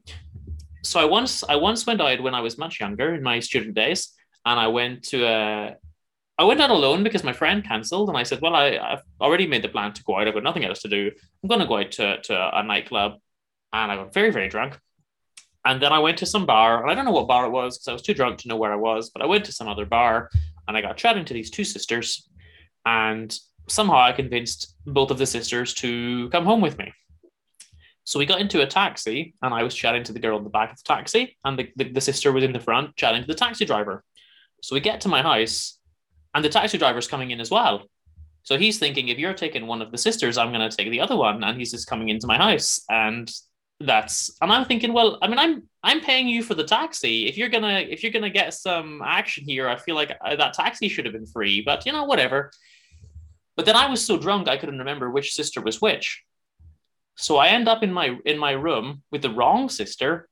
so 0.83 1.01
I 1.01 1.05
once 1.05 1.43
I 1.49 1.57
once 1.57 1.87
went 1.87 2.01
out 2.01 2.23
when 2.23 2.35
I 2.35 2.41
was 2.41 2.59
much 2.59 2.81
younger 2.81 3.15
in 3.15 3.23
my 3.23 3.41
student 3.41 3.75
days, 3.75 4.13
and 4.45 4.61
I 4.61 4.69
went 4.69 5.05
to 5.05 5.25
a 5.25 5.77
I 6.39 6.45
went 6.45 6.61
out 6.61 6.71
alone 6.71 7.03
because 7.05 7.25
my 7.25 7.33
friend 7.33 7.65
cancelled, 7.65 8.09
and 8.09 8.19
I 8.19 8.25
said, 8.25 8.41
"Well, 8.41 8.55
I, 8.55 8.77
I've 8.77 9.03
already 9.21 9.47
made 9.47 9.63
the 9.63 9.69
plan 9.69 9.93
to 9.93 10.05
go 10.05 10.19
out. 10.19 10.29
I've 10.29 10.35
got 10.35 10.43
nothing 10.43 10.65
else 10.65 10.83
to 10.83 10.89
do. 10.89 11.11
I'm 11.43 11.49
going 11.49 11.61
to 11.61 11.67
go 11.67 11.79
out 11.79 11.93
to, 11.93 12.21
to 12.21 12.59
a 12.59 12.63
nightclub," 12.63 13.13
and 13.73 13.93
I 13.93 13.97
got 13.97 14.15
very 14.15 14.31
very 14.31 14.49
drunk. 14.49 14.79
And 15.65 15.81
then 15.81 15.93
I 15.93 15.99
went 16.01 16.19
to 16.19 16.27
some 16.27 16.45
bar, 16.45 16.83
and 16.83 16.91
I 16.91 16.95
don't 16.95 17.05
know 17.05 17.13
what 17.13 17.29
bar 17.29 17.47
it 17.47 17.51
was 17.51 17.79
because 17.79 17.89
I 17.89 17.93
was 17.93 18.03
too 18.03 18.15
drunk 18.15 18.39
to 18.39 18.49
know 18.49 18.57
where 18.57 18.73
I 18.73 18.77
was. 18.77 19.11
But 19.11 19.23
I 19.23 19.27
went 19.27 19.45
to 19.45 19.53
some 19.53 19.69
other 19.69 19.87
bar, 19.87 20.29
and 20.67 20.77
I 20.77 20.81
got 20.81 20.97
chatting 20.97 21.25
to 21.25 21.35
these 21.35 21.51
two 21.51 21.65
sisters, 21.65 22.29
and 22.85 23.37
somehow 23.69 24.01
I 24.01 24.13
convinced 24.13 24.77
both 24.87 25.11
of 25.11 25.19
the 25.19 25.27
sisters 25.27 25.73
to 25.75 26.29
come 26.31 26.45
home 26.45 26.61
with 26.61 26.79
me. 26.79 26.93
So 28.05 28.19
we 28.19 28.27
got 28.27 28.41
into 28.41 28.63
a 28.63 28.67
taxi, 28.67 29.35
and 29.43 29.55
I 29.55 29.63
was 29.63 29.75
chatting 29.75 30.03
to 30.05 30.13
the 30.13 30.19
girl 30.19 30.37
in 30.37 30.45
the 30.45 30.51
back 30.51 30.73
of 30.73 30.79
the 30.79 30.85
taxi, 30.85 31.37
and 31.45 31.57
the, 31.59 31.69
the, 31.77 31.93
the 31.93 32.01
sister 32.01 32.33
was 32.33 32.43
in 32.43 32.53
the 32.53 32.61
front 32.61 32.97
chatting 32.97 33.23
to 33.23 33.29
the 33.29 33.35
taxi 33.35 33.65
driver. 33.65 34.03
So 34.63 34.75
we 34.75 34.81
get 34.81 35.01
to 35.03 35.09
my 35.09 35.23
house, 35.23 35.79
and 36.35 36.45
the 36.45 36.49
taxi 36.49 36.79
driver's 36.79 37.07
coming 37.07 37.31
in 37.31 37.41
as 37.41 37.51
well. 37.51 37.85
So 38.43 38.59
he's 38.59 38.81
thinking, 38.81 39.09
if 39.09 39.19
you're 39.19 39.35
taking 39.35 39.69
one 39.69 39.81
of 39.81 39.93
the 39.93 39.99
sisters, 39.99 40.37
I'm 40.37 40.53
going 40.53 40.69
to 40.69 40.77
take 40.77 40.91
the 40.91 41.01
other 41.01 41.17
one, 41.17 41.45
and 41.45 41.57
he's 41.57 41.71
just 41.71 41.87
coming 41.87 42.09
into 42.09 42.27
my 42.27 42.37
house, 42.37 42.85
and 42.91 43.33
that's 43.87 44.37
and 44.41 44.53
I'm 44.53 44.65
thinking, 44.65 44.93
well, 44.93 45.19
I 45.23 45.29
mean, 45.29 45.39
I'm 45.39 45.69
I'm 45.83 46.01
paying 46.01 46.29
you 46.29 46.43
for 46.43 46.55
the 46.55 46.65
taxi. 46.65 47.27
If 47.27 47.37
you're 47.37 47.49
gonna 47.49 47.81
if 47.81 48.03
you're 48.03 48.13
gonna 48.13 48.31
get 48.31 48.55
some 48.55 49.03
action 49.05 49.45
here, 49.45 49.69
I 49.69 49.77
feel 49.77 49.95
like 49.95 50.17
uh, 50.25 50.37
that 50.37 50.55
taxi 50.55 50.89
should 50.89 51.05
have 51.05 51.15
been 51.15 51.27
free. 51.27 51.63
But 51.63 51.87
you 51.87 51.93
know, 51.93 52.05
whatever. 52.05 52.51
But 53.57 53.67
then 53.67 53.77
I 53.77 53.89
was 53.89 54.05
so 54.05 54.17
drunk 54.17 54.49
I 54.49 54.57
couldn't 54.57 54.79
remember 54.79 55.11
which 55.11 55.35
sister 55.35 55.61
was 55.61 55.81
which. 55.81 56.23
So 57.17 57.37
I 57.37 57.49
end 57.49 57.69
up 57.69 57.83
in 57.83 57.93
my 57.93 58.17
in 58.25 58.39
my 58.39 58.53
room 58.53 59.03
with 59.11 59.23
the 59.23 59.31
wrong 59.31 59.69
sister, 59.69 60.29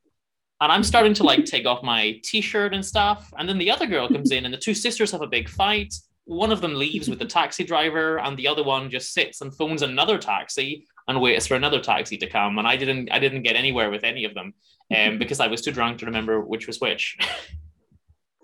and 0.60 0.72
I'm 0.72 0.84
starting 0.84 1.14
to 1.14 1.24
like 1.24 1.44
take 1.46 1.66
off 1.66 1.82
my 1.82 2.20
t-shirt 2.24 2.74
and 2.74 2.84
stuff. 2.84 3.32
And 3.38 3.48
then 3.48 3.58
the 3.58 3.70
other 3.70 3.86
girl 3.86 4.08
comes 4.08 4.30
in, 4.30 4.44
and 4.44 4.54
the 4.54 4.58
two 4.58 4.74
sisters 4.74 5.10
have 5.12 5.22
a 5.22 5.26
big 5.26 5.48
fight. 5.48 5.94
One 6.24 6.52
of 6.52 6.60
them 6.60 6.74
leaves 6.74 7.08
with 7.08 7.18
the 7.18 7.26
taxi 7.26 7.64
driver, 7.64 8.18
and 8.20 8.36
the 8.36 8.48
other 8.48 8.62
one 8.62 8.90
just 8.90 9.12
sits 9.12 9.40
and 9.40 9.54
phones 9.54 9.82
another 9.82 10.18
taxi 10.18 10.86
and 11.11 11.20
waits 11.20 11.46
for 11.49 11.57
another 11.57 11.81
taxi 11.81 12.16
to 12.16 12.29
come. 12.29 12.59
And 12.59 12.66
I 12.66 12.77
didn't 12.77 13.11
I 13.12 13.18
didn't 13.18 13.42
get 13.42 13.57
anywhere 13.57 13.90
with 13.90 14.05
any 14.05 14.25
of 14.25 14.35
them, 14.35 14.55
um, 14.96 15.18
because 15.23 15.40
I 15.40 15.49
was 15.49 15.61
too 15.61 15.73
drunk 15.73 15.99
to 15.99 16.07
remember 16.07 16.40
which 16.40 16.66
was 16.66 16.81
which. 16.81 17.18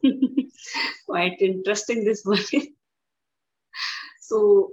Quite 1.06 1.40
interesting 1.40 2.04
this 2.04 2.24
one. 2.24 2.38
so 4.20 4.72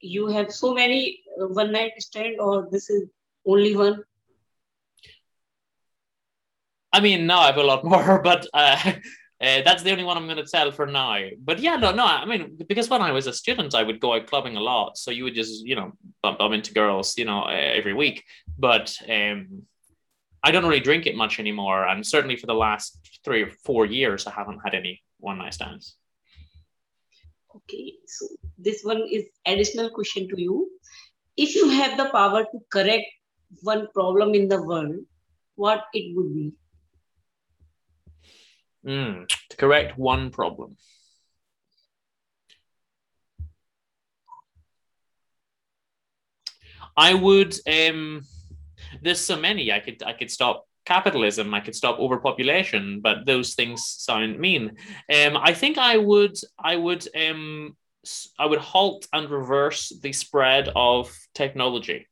you 0.00 0.26
have 0.26 0.52
so 0.52 0.74
many 0.74 1.20
uh, 1.40 1.46
one 1.46 1.72
night 1.72 1.92
stand 1.98 2.36
or 2.40 2.68
this 2.70 2.90
is 2.90 3.08
only 3.46 3.76
one? 3.76 4.02
I 6.92 7.00
mean, 7.00 7.26
no, 7.26 7.38
I 7.38 7.46
have 7.46 7.56
a 7.56 7.62
lot 7.62 7.84
more, 7.84 8.20
but 8.22 8.46
uh, 8.52 8.92
uh, 9.38 9.60
that's 9.64 9.82
the 9.82 9.90
only 9.92 10.04
one 10.04 10.16
I'm 10.16 10.26
going 10.26 10.38
to 10.38 10.50
tell 10.50 10.72
for 10.72 10.86
now. 10.86 11.18
But 11.38 11.58
yeah, 11.58 11.76
no, 11.76 11.92
no, 11.92 12.04
I 12.04 12.24
mean, 12.24 12.56
because 12.68 12.88
when 12.88 13.02
I 13.02 13.12
was 13.12 13.26
a 13.26 13.32
student, 13.32 13.74
I 13.74 13.82
would 13.82 14.00
go 14.00 14.14
out 14.14 14.26
clubbing 14.26 14.56
a 14.56 14.60
lot, 14.60 14.96
so 14.96 15.10
you 15.10 15.24
would 15.24 15.34
just, 15.34 15.66
you 15.66 15.76
know, 15.76 15.92
bump, 16.22 16.38
bump 16.38 16.54
into 16.54 16.72
girls, 16.72 17.18
you 17.18 17.26
know, 17.26 17.42
uh, 17.42 17.50
every 17.50 17.92
week. 17.92 18.24
But 18.58 18.96
um, 19.08 19.62
I 20.42 20.50
don't 20.50 20.64
really 20.64 20.80
drink 20.80 21.06
it 21.06 21.16
much 21.16 21.38
anymore, 21.38 21.86
and 21.86 22.06
certainly 22.06 22.36
for 22.36 22.46
the 22.46 22.54
last 22.54 22.98
three 23.24 23.42
or 23.42 23.50
four 23.64 23.84
years, 23.84 24.26
I 24.26 24.30
haven't 24.30 24.60
had 24.64 24.74
any 24.74 25.02
one 25.18 25.38
night 25.38 25.54
stands. 25.54 25.96
Okay, 27.54 27.94
so 28.06 28.26
this 28.58 28.82
one 28.82 29.02
is 29.10 29.24
additional 29.46 29.90
question 29.90 30.28
to 30.28 30.40
you. 30.40 30.70
If 31.36 31.54
you 31.54 31.68
have 31.68 31.98
the 31.98 32.08
power 32.10 32.44
to 32.44 32.58
correct 32.70 33.04
one 33.62 33.88
problem 33.92 34.34
in 34.34 34.48
the 34.48 34.62
world, 34.62 34.96
what 35.56 35.84
it 35.92 36.16
would 36.16 36.34
be? 36.34 36.52
Mm, 38.86 39.28
to 39.50 39.56
correct 39.58 39.98
one 39.98 40.30
problem. 40.30 40.78
I 46.96 47.14
would. 47.14 47.54
Um, 47.68 48.22
there's 49.02 49.20
so 49.20 49.36
many. 49.38 49.72
I 49.72 49.80
could. 49.80 50.02
I 50.02 50.12
could 50.12 50.30
stop 50.30 50.66
capitalism. 50.84 51.52
I 51.54 51.60
could 51.60 51.74
stop 51.74 51.98
overpopulation, 51.98 53.00
but 53.00 53.26
those 53.26 53.54
things 53.54 53.84
sound 53.86 54.38
mean. 54.38 54.70
Um, 55.12 55.36
I 55.36 55.52
think 55.54 55.78
I 55.78 55.96
would. 55.98 56.36
I 56.58 56.76
would. 56.76 57.06
Um, 57.16 57.76
I 58.38 58.46
would 58.46 58.60
halt 58.60 59.06
and 59.12 59.28
reverse 59.28 59.92
the 60.02 60.12
spread 60.12 60.68
of 60.76 61.12
technology. 61.34 62.06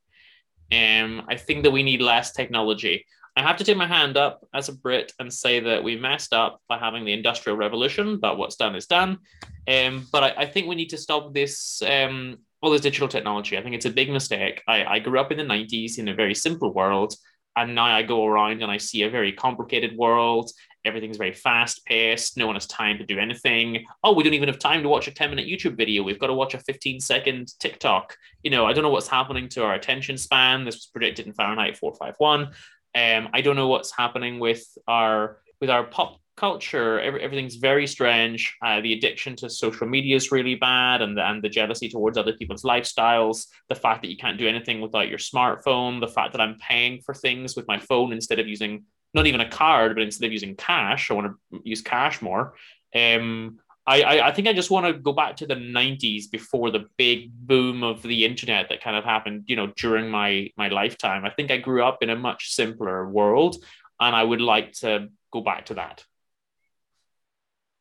Um, 0.73 1.23
I 1.29 1.37
think 1.37 1.65
that 1.65 1.73
we 1.73 1.83
need 1.83 2.03
less 2.03 2.33
technology. 2.33 3.07
I 3.37 3.42
have 3.42 3.57
to 3.57 3.64
take 3.64 3.77
my 3.77 3.87
hand 3.87 4.16
up 4.16 4.47
as 4.55 4.68
a 4.68 4.75
Brit 4.75 5.12
and 5.18 5.33
say 5.33 5.59
that 5.61 5.83
we 5.83 5.97
messed 5.97 6.33
up 6.33 6.61
by 6.68 6.79
having 6.79 7.05
the 7.05 7.12
Industrial 7.12 7.57
Revolution, 7.57 8.18
but 8.18 8.38
what's 8.38 8.57
done 8.57 8.77
is 8.77 8.87
done. 8.87 9.18
Um, 9.66 10.07
but 10.12 10.23
I, 10.23 10.42
I, 10.42 10.47
think 10.47 10.68
we 10.68 10.77
need 10.77 10.90
to 10.90 10.99
stop 10.99 11.35
this 11.35 11.83
um, 11.83 12.38
all 12.61 12.70
this 12.70 12.81
digital 12.81 13.09
technology. 13.09 13.59
I 13.59 13.62
think 13.62 13.75
it's 13.75 13.87
a 13.87 13.90
big 13.90 14.11
mistake. 14.11 14.62
I, 14.68 14.85
I 14.85 14.99
grew 14.99 15.18
up 15.18 15.33
in 15.33 15.38
the 15.38 15.44
90s 15.44 15.99
in 15.99 16.09
a 16.09 16.14
very 16.14 16.35
simple 16.35 16.73
world. 16.73 17.14
And 17.57 17.75
now 17.75 17.85
I 17.85 18.03
go 18.03 18.27
around 18.27 18.62
and 18.62 18.70
I 18.70 18.79
see 18.79 19.03
a 19.03 19.11
very 19.11 19.33
complicated 19.33 19.97
world. 19.97 20.51
Everything's 20.85 21.16
very 21.16 21.33
fast 21.33 21.85
paced. 21.87 22.37
No 22.37 22.47
one 22.47 22.57
has 22.57 22.66
time 22.66 22.99
to 22.99 23.07
do 23.07 23.18
anything. 23.18 23.85
Oh, 24.03 24.12
we 24.12 24.23
don't 24.23 24.35
even 24.35 24.49
have 24.49 24.59
time 24.59 24.83
to 24.83 24.88
watch 24.88 25.09
a 25.09 25.12
10 25.12 25.31
minute 25.31 25.47
YouTube 25.47 25.77
video. 25.77 26.03
We've 26.03 26.18
got 26.18 26.27
to 26.27 26.35
watch 26.35 26.55
a 26.55 26.59
15 26.59 27.01
second 27.01 27.53
TikTok. 27.59 28.16
You 28.42 28.51
know, 28.51 28.66
I 28.66 28.73
don't 28.73 28.83
know 28.83 28.90
what's 28.90 29.09
happening 29.09 29.49
to 29.51 29.64
our 29.64 29.75
attention 29.75 30.18
span. 30.18 30.64
This 30.64 30.77
was 30.77 30.87
predicted 30.87 31.27
in 31.27 31.33
Fahrenheit 31.33 31.77
451. 31.77 32.51
Um, 32.95 33.29
I 33.33 33.41
don't 33.41 33.57
know 33.57 33.69
what's 33.69 33.95
happening 33.95 34.39
with 34.39 34.65
our 34.87 35.39
with 35.61 35.71
our 35.71 35.85
pop 35.85 36.21
culture. 36.37 37.01
Every, 37.01 37.23
everything's 37.23 37.57
very 37.57 37.87
strange. 37.87 38.57
Uh, 38.65 38.81
the 38.81 38.93
addiction 38.93 39.37
to 39.37 39.51
social 39.51 39.87
media 39.87 40.17
is 40.17 40.33
really 40.33 40.55
bad, 40.55 41.03
and 41.03 41.17
the, 41.17 41.23
and 41.29 41.43
the 41.43 41.49
jealousy 41.49 41.89
towards 41.89 42.19
other 42.19 42.33
people's 42.33 42.63
lifestyles. 42.63 43.47
The 43.69 43.75
fact 43.75 44.03
that 44.03 44.11
you 44.11 44.17
can't 44.17 44.39
do 44.39 44.49
anything 44.49 44.81
without 44.81 45.09
your 45.09 45.19
smartphone. 45.19 46.01
The 46.01 46.09
fact 46.09 46.33
that 46.33 46.41
I'm 46.41 46.57
paying 46.59 47.01
for 47.01 47.15
things 47.15 47.57
with 47.57 47.69
my 47.69 47.79
phone 47.79 48.13
instead 48.13 48.39
of 48.39 48.49
using 48.49 48.85
not 49.13 49.27
even 49.27 49.41
a 49.41 49.49
card, 49.49 49.95
but 49.95 50.03
instead 50.03 50.27
of 50.27 50.33
using 50.33 50.57
cash, 50.57 51.11
I 51.11 51.15
want 51.15 51.29
to 51.29 51.61
use 51.65 51.83
cash 51.83 52.21
more. 52.21 52.55
Um, 52.95 53.59
I, 53.87 54.03
I, 54.03 54.29
I 54.29 54.33
think 54.33 54.49
I 54.49 54.55
just 54.55 54.70
want 54.70 54.87
to 54.87 54.94
go 54.94 55.12
back 55.12 55.37
to 55.37 55.47
the 55.47 55.55
90s 55.55 56.31
before 56.31 56.70
the 56.70 56.87
big 56.97 57.31
boom 57.33 57.83
of 57.83 58.03
the 58.03 58.25
internet 58.25 58.70
that 58.70 58.83
kind 58.83 58.97
of 58.97 59.05
happened, 59.05 59.44
you 59.47 59.57
know, 59.57 59.73
during 59.77 60.11
my 60.11 60.51
my 60.57 60.68
lifetime. 60.68 61.25
I 61.25 61.31
think 61.31 61.51
I 61.51 61.59
grew 61.59 61.85
up 61.85 62.03
in 62.03 62.11
a 62.11 62.16
much 62.16 62.55
simpler 62.55 63.09
world 63.09 63.57
and 64.01 64.16
I 64.16 64.23
would 64.23 64.40
like 64.40 64.73
to 64.81 65.09
go 65.33 65.42
back 65.42 65.66
to 65.66 65.75
that. 65.75 66.05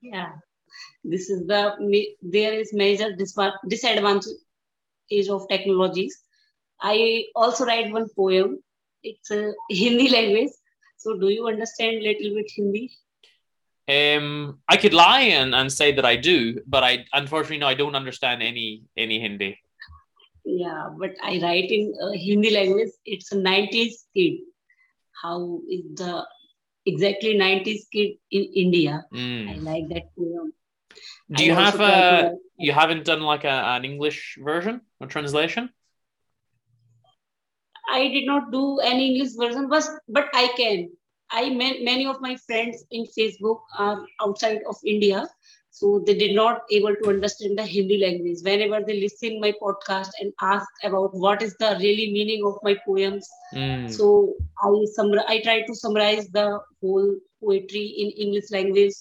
Yeah. 0.01 0.31
This 1.03 1.29
is 1.29 1.47
the 1.47 1.75
there 2.21 2.53
is 2.53 2.73
major 2.73 3.15
disadvantage 3.15 4.25
of 5.29 5.47
technologies. 5.47 6.17
I 6.81 7.25
also 7.35 7.65
write 7.65 7.93
one 7.93 8.09
poem. 8.15 8.59
It's 9.03 9.31
a 9.31 9.53
Hindi 9.69 10.09
language. 10.09 10.51
So 10.97 11.17
do 11.17 11.29
you 11.29 11.47
understand 11.47 12.03
little 12.03 12.35
bit 12.35 12.51
Hindi? 12.55 12.91
Um, 13.87 14.59
I 14.69 14.77
could 14.77 14.93
lie 14.93 15.21
and, 15.21 15.53
and 15.53 15.71
say 15.71 15.91
that 15.91 16.05
I 16.05 16.15
do, 16.15 16.61
but 16.65 16.83
I 16.83 17.05
unfortunately 17.11 17.57
no, 17.57 17.67
I 17.67 17.73
don't 17.73 17.95
understand 17.95 18.41
any 18.41 18.83
any 18.95 19.19
Hindi. 19.19 19.59
Yeah, 20.45 20.89
but 20.97 21.11
I 21.21 21.39
write 21.41 21.69
in 21.69 21.93
uh, 22.01 22.11
Hindi 22.11 22.51
language. 22.51 22.91
It's 23.05 23.31
a 23.33 23.35
'90s 23.35 24.05
kid. 24.15 24.39
How 25.21 25.59
is 25.69 25.83
the 25.95 26.25
exactly 26.85 27.35
'90s 27.35 27.81
kid 27.91 28.17
in 28.31 28.43
India? 28.55 29.05
Mm. 29.13 29.49
I 29.49 29.55
like 29.59 29.89
that 29.89 30.15
poem. 30.15 30.53
Do 31.29 31.43
you 31.43 31.53
I 31.53 31.61
have 31.61 31.79
a? 31.81 32.35
You 32.57 32.71
haven't 32.71 33.03
done 33.03 33.21
like 33.21 33.43
a, 33.43 33.75
an 33.75 33.83
English 33.83 34.37
version 34.41 34.81
or 35.01 35.07
translation? 35.07 35.69
I 37.89 38.07
did 38.07 38.25
not 38.25 38.51
do 38.51 38.79
any 38.79 39.15
English 39.15 39.33
version, 39.35 39.67
but 39.67 39.83
but 40.07 40.29
I 40.33 40.47
can. 40.55 40.91
I 41.33 41.49
met 41.49 41.81
many 41.81 42.05
of 42.05 42.21
my 42.21 42.35
friends 42.35 42.85
in 42.91 43.05
Facebook 43.17 43.61
are 43.77 44.05
outside 44.21 44.61
of 44.69 44.75
India, 44.85 45.27
so 45.71 46.03
they 46.05 46.13
did 46.13 46.35
not 46.35 46.61
able 46.71 46.95
to 46.95 47.09
understand 47.09 47.57
the 47.57 47.65
Hindi 47.65 47.97
language. 47.97 48.43
Whenever 48.43 48.81
they 48.85 48.99
listen 49.01 49.39
my 49.41 49.51
podcast 49.61 50.11
and 50.21 50.31
ask 50.41 50.67
about 50.83 51.15
what 51.15 51.41
is 51.41 51.55
the 51.59 51.75
really 51.79 52.11
meaning 52.13 52.45
of 52.45 52.59
my 52.61 52.75
poems, 52.85 53.27
mm. 53.53 53.91
so 53.91 54.35
I 54.61 54.69
I 55.27 55.41
try 55.41 55.61
to 55.61 55.75
summarize 55.75 56.27
the 56.27 56.59
whole 56.79 57.15
poetry 57.43 57.85
in 58.03 58.11
English 58.11 58.51
language 58.51 58.93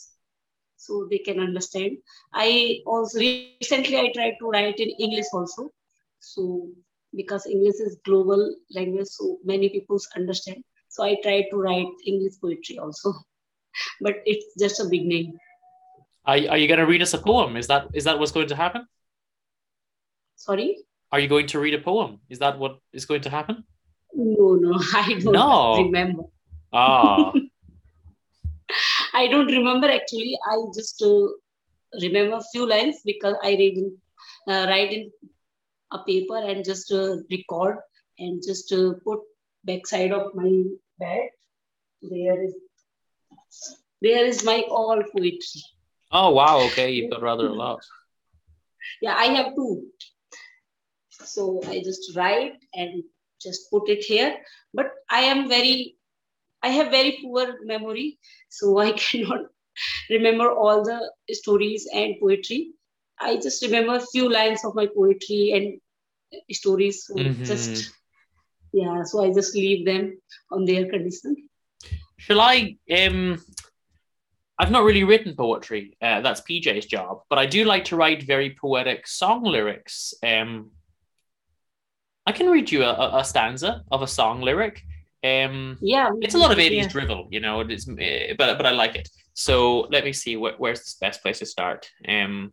so 0.77 1.07
they 1.11 1.19
can 1.19 1.39
understand. 1.39 1.99
I 2.33 2.81
also 2.87 3.19
recently 3.19 3.99
I 3.99 4.11
tried 4.15 4.37
to 4.41 4.49
write 4.49 4.81
in 4.81 4.91
English 4.99 5.27
also, 5.35 5.71
so 6.21 6.71
because 7.15 7.47
English 7.47 7.81
is 7.81 7.99
global 8.07 8.57
language, 8.71 9.09
so 9.09 9.39
many 9.45 9.69
people 9.69 10.01
understand. 10.17 10.65
So 10.93 11.03
I 11.03 11.17
tried 11.23 11.47
to 11.51 11.57
write 11.57 11.87
English 12.07 12.35
poetry 12.39 12.79
also, 12.79 13.15
but 14.03 14.17
it's 14.27 14.45
just 14.59 14.79
a 14.79 14.85
beginning. 14.85 15.39
Are, 16.27 16.37
are 16.51 16.59
you 16.59 16.69
going 16.69 16.81
to 16.81 16.87
read 16.87 17.01
us 17.01 17.15
a 17.15 17.19
poem? 17.19 17.57
Is 17.57 17.67
that 17.69 17.87
is 17.95 18.05
that 18.05 18.19
what's 18.19 18.31
going 18.31 18.49
to 18.49 18.55
happen? 18.55 18.87
Sorry. 20.37 20.77
Are 21.11 21.19
you 21.19 21.29
going 21.29 21.47
to 21.47 21.61
read 21.61 21.73
a 21.73 21.79
poem? 21.79 22.21
Is 22.29 22.39
that 22.41 22.59
what 22.59 22.77
is 22.93 23.07
going 23.07 23.23
to 23.23 23.31
happen? 23.31 23.65
No, 24.13 24.57
no, 24.57 24.79
I 24.95 25.19
don't 25.19 25.33
no. 25.33 25.83
remember. 25.83 26.25
Ah. 26.75 27.33
I 29.15 29.29
don't 29.29 29.47
remember 29.47 29.91
actually. 29.91 30.39
I 30.47 30.57
just 30.75 31.03
uh, 31.03 31.29
remember 32.03 32.37
a 32.37 32.45
few 32.53 32.69
lines 32.69 33.01
because 33.03 33.37
I 33.43 33.53
read 33.53 33.79
in, 33.79 33.97
uh, 34.47 34.67
write 34.69 34.93
in 34.93 35.11
a 35.91 36.05
paper 36.05 36.37
and 36.37 36.63
just 36.63 36.93
uh, 36.93 37.17
record 37.31 37.79
and 38.19 38.43
just 38.47 38.73
uh, 38.73 38.93
put 39.67 39.83
backside 39.83 40.13
of 40.13 40.35
my 40.35 40.63
bed. 40.99 41.31
There 42.03 42.45
is 42.45 42.55
there 44.01 44.27
is 44.27 44.45
my 44.45 44.65
all 44.69 45.03
poetry. 45.03 45.63
Oh 46.11 46.31
wow! 46.31 46.61
Okay, 46.67 46.91
you've 46.91 47.11
got 47.11 47.23
rather 47.23 47.47
a 47.47 47.55
lot. 47.55 47.81
Yeah, 49.01 49.15
I 49.15 49.27
have 49.27 49.55
two. 49.55 49.87
So 51.11 51.61
I 51.69 51.83
just 51.85 52.17
write 52.17 52.55
and 52.75 53.05
just 53.41 53.71
put 53.71 53.89
it 53.89 54.05
here. 54.05 54.37
But 54.75 54.91
I 55.09 55.21
am 55.21 55.49
very, 55.49 55.97
I 56.63 56.69
have 56.71 56.91
very 56.91 57.19
poor 57.23 57.65
memory, 57.65 58.19
so 58.49 58.79
I 58.79 58.93
cannot 58.97 59.47
remember 60.11 60.51
all 60.51 60.85
the 60.85 61.13
stories 61.31 61.89
and 61.95 62.17
poetry. 62.21 62.73
I 63.21 63.37
just 63.37 63.63
remember 63.63 63.95
a 63.95 64.07
few 64.07 64.29
lines 64.29 64.65
of 64.65 64.75
my 64.75 64.87
poetry 64.87 65.53
and 65.53 66.51
stories. 66.51 67.07
So 67.07 67.15
mm-hmm. 67.15 67.45
just 67.45 67.93
yeah 68.73 69.03
so 69.03 69.25
i 69.25 69.33
just 69.33 69.55
leave 69.55 69.85
them 69.87 70.19
on 70.51 70.65
their 70.65 70.89
condition 70.89 71.37
shall 72.19 72.41
i 72.41 72.77
um 72.99 73.39
I've 74.59 74.71
not 74.71 74.85
really 74.85 75.03
written 75.03 75.35
poetry. 75.35 75.97
Uh, 76.01 76.21
that's 76.21 76.41
PJ's 76.43 76.87
job, 76.87 77.23
but 77.29 77.37
I 77.37 77.47
do 77.47 77.65
like 77.65 77.85
to 77.87 77.97
write 77.97 78.23
very 78.23 78.57
poetic 78.61 79.09
song 79.09 79.43
lyrics. 79.43 80.15
Um, 80.23 80.71
I 82.27 82.31
can 82.31 82.49
read 82.49 82.71
you 82.71 82.85
a, 82.85 83.19
a 83.19 83.25
stanza 83.25 83.83
of 83.91 84.03
a 84.03 84.07
song 84.07 84.41
lyric. 84.41 84.83
Um, 85.25 85.79
yeah, 85.81 86.11
it's 86.21 86.35
a 86.35 86.39
lot 86.39 86.53
of 86.53 86.59
80s 86.59 86.71
yeah. 86.71 86.89
drivel, 86.89 87.29
you 87.31 87.41
know, 87.41 87.61
it's, 87.61 87.89
uh, 87.89 88.35
but, 88.39 88.57
but 88.57 88.67
I 88.67 88.71
like 88.71 88.95
it. 88.95 89.09
So 89.35 89.89
let 89.91 90.05
me 90.05 90.13
see, 90.13 90.35
wh- 90.35 90.61
where's 90.61 90.81
the 90.81 91.07
best 91.07 91.23
place 91.23 91.41
to 91.41 91.47
start? 91.47 91.91
Um, 92.09 92.53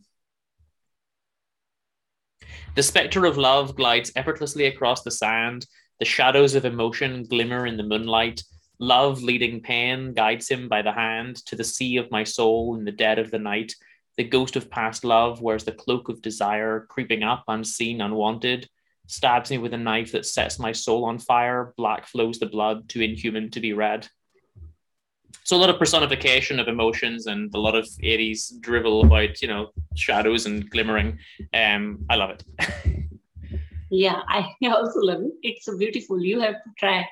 the 2.75 2.84
spectre 2.84 3.25
of 3.25 3.38
love 3.38 3.75
glides 3.75 4.12
effortlessly 4.15 4.65
across 4.65 5.03
the 5.03 5.12
sand, 5.12 5.67
the 5.99 6.05
shadows 6.05 6.55
of 6.55 6.65
emotion 6.65 7.23
glimmer 7.23 7.65
in 7.65 7.77
the 7.77 7.83
moonlight. 7.83 8.41
Love, 8.79 9.21
leading 9.21 9.59
pain, 9.59 10.13
guides 10.13 10.47
him 10.47 10.69
by 10.69 10.81
the 10.81 10.91
hand 10.91 11.35
to 11.45 11.55
the 11.55 11.63
sea 11.63 11.97
of 11.97 12.09
my 12.12 12.23
soul 12.23 12.75
in 12.77 12.85
the 12.85 12.91
dead 12.91 13.19
of 13.19 13.29
the 13.31 13.39
night. 13.39 13.75
The 14.17 14.23
ghost 14.23 14.55
of 14.55 14.69
past 14.69 15.03
love 15.03 15.41
wears 15.41 15.65
the 15.65 15.73
cloak 15.73 16.07
of 16.07 16.21
desire, 16.21 16.85
creeping 16.89 17.23
up 17.23 17.43
unseen, 17.47 18.01
unwanted, 18.01 18.69
stabs 19.07 19.49
me 19.49 19.57
with 19.57 19.73
a 19.73 19.77
knife 19.77 20.13
that 20.13 20.25
sets 20.25 20.59
my 20.59 20.71
soul 20.71 21.03
on 21.05 21.19
fire. 21.19 21.73
Black 21.75 22.05
flows 22.05 22.39
the 22.39 22.45
blood, 22.45 22.88
too 22.88 23.01
inhuman 23.01 23.51
to 23.51 23.59
be 23.59 23.73
red. 23.73 24.07
So 25.43 25.57
a 25.57 25.59
lot 25.59 25.69
of 25.69 25.79
personification 25.79 26.59
of 26.59 26.67
emotions 26.67 27.27
and 27.27 27.53
a 27.53 27.59
lot 27.59 27.75
of 27.75 27.85
80s 27.85 28.59
drivel 28.62 29.03
about, 29.03 29.41
you 29.41 29.47
know, 29.47 29.71
shadows 29.95 30.45
and 30.45 30.69
glimmering. 30.69 31.19
Um, 31.53 32.05
I 32.09 32.15
love 32.15 32.29
it. 32.29 32.43
Yeah, 33.89 34.21
I 34.28 34.56
also 34.67 34.99
love 35.02 35.21
it. 35.21 35.34
It's 35.41 35.67
a 35.67 35.75
beautiful. 35.75 36.21
You 36.21 36.39
have 36.41 36.56
to 36.56 36.69
try. 36.78 37.06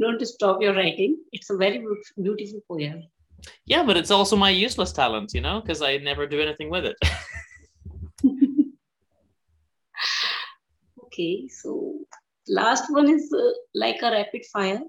Don't 0.00 0.24
stop 0.26 0.62
your 0.62 0.74
writing. 0.74 1.18
It's 1.32 1.50
a 1.50 1.56
very 1.56 1.84
beautiful 2.22 2.60
poem. 2.68 3.04
Yeah, 3.66 3.82
but 3.84 3.96
it's 3.96 4.10
also 4.10 4.36
my 4.36 4.50
useless 4.50 4.92
talent, 4.92 5.32
you 5.34 5.40
know, 5.40 5.60
because 5.60 5.82
I 5.82 5.96
never 5.98 6.26
do 6.26 6.40
anything 6.40 6.70
with 6.70 6.84
it. 6.86 6.96
Okay, 11.04 11.46
so 11.48 11.94
last 12.48 12.90
one 12.90 13.08
is 13.10 13.30
uh, 13.36 13.50
like 13.74 14.00
a 14.02 14.10
rapid 14.10 14.42
fire. 14.50 14.80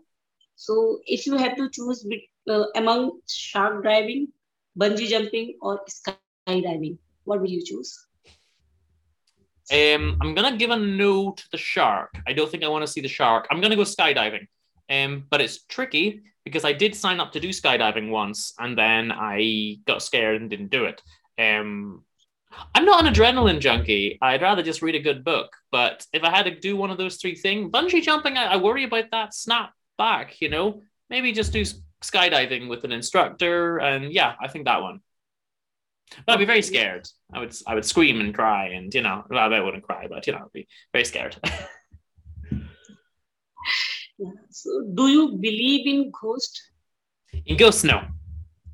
So 0.56 1.00
if 1.06 1.26
you 1.26 1.36
have 1.38 1.58
to 1.58 1.69
choose 1.69 2.04
bet- 2.04 2.56
uh, 2.56 2.65
among 2.76 3.19
shark 3.28 3.84
diving, 3.84 4.30
bungee 4.80 5.10
jumping, 5.10 5.58
or 5.62 5.82
skydiving, 5.89 6.98
what 7.26 7.41
will 7.41 7.50
you 7.50 7.62
choose? 7.65 8.12
Um, 9.71 10.17
I'm 10.21 10.36
gonna 10.36 10.58
give 10.58 10.71
a 10.71 10.78
no 10.78 11.32
to 11.32 11.43
the 11.52 11.58
shark. 11.58 12.13
I 12.28 12.34
don't 12.34 12.49
think 12.49 12.63
I 12.63 12.67
want 12.67 12.86
to 12.86 12.91
see 12.91 13.02
the 13.02 13.08
shark. 13.08 13.47
I'm 13.49 13.62
gonna 13.62 13.76
go 13.76 13.84
skydiving. 13.84 14.47
Um, 14.89 15.26
but 15.30 15.41
it's 15.41 15.63
tricky 15.65 16.21
because 16.43 16.65
I 16.65 16.73
did 16.73 16.95
sign 16.95 17.19
up 17.19 17.32
to 17.34 17.39
do 17.39 17.49
skydiving 17.49 18.10
once, 18.10 18.54
and 18.60 18.78
then 18.78 19.12
I 19.12 19.78
got 19.88 20.04
scared 20.04 20.41
and 20.41 20.49
didn't 20.49 20.71
do 20.71 20.86
it. 20.86 21.02
Um, 21.39 22.04
I'm 22.76 22.86
not 22.86 23.06
an 23.06 23.13
adrenaline 23.13 23.60
junkie. 23.60 24.19
I'd 24.21 24.41
rather 24.41 24.62
just 24.62 24.82
read 24.82 24.95
a 24.95 24.99
good 24.99 25.23
book. 25.23 25.56
But 25.71 26.06
if 26.13 26.23
I 26.23 26.30
had 26.30 26.45
to 26.45 26.60
do 26.60 26.76
one 26.76 26.91
of 26.91 26.97
those 26.97 27.17
three 27.17 27.36
things, 27.36 27.71
bungee 27.71 28.04
jumping, 28.04 28.38
I, 28.38 28.54
I 28.54 28.58
worry 28.58 28.84
about 28.84 29.06
that 29.12 29.34
snap 29.34 29.71
back. 29.97 30.41
You 30.41 30.49
know, 30.49 30.82
maybe 31.10 31.32
just 31.32 31.54
do 31.54 31.63
skydiving 32.04 32.67
with 32.69 32.84
an 32.84 32.91
instructor, 32.91 33.78
and 33.78 34.12
yeah, 34.12 34.36
I 34.41 34.47
think 34.47 34.65
that 34.65 34.82
one. 34.82 34.99
But 36.26 36.34
I'd 36.34 36.39
be 36.39 36.46
very 36.46 36.62
scared. 36.62 37.08
I 37.34 37.39
would 37.39 37.56
I 37.68 37.76
would 37.76 37.86
scream 37.86 38.20
and 38.20 38.34
cry, 38.34 38.68
and 38.68 38.94
you 38.94 39.02
know, 39.02 39.24
well, 39.30 39.54
I 39.54 39.60
wouldn't 39.60 39.84
cry, 39.84 40.08
but 40.08 40.28
you 40.28 40.34
know, 40.34 40.39
I'd 40.39 40.54
be 40.54 40.68
very 40.94 41.06
scared. 41.06 41.36
Yeah. 44.18 44.30
So 44.52 44.92
do 44.94 45.08
you 45.08 45.38
believe 45.38 45.88
in 45.88 46.12
ghosts? 46.12 46.70
in 47.46 47.58
ghosts, 47.58 47.84
no. 47.84 48.06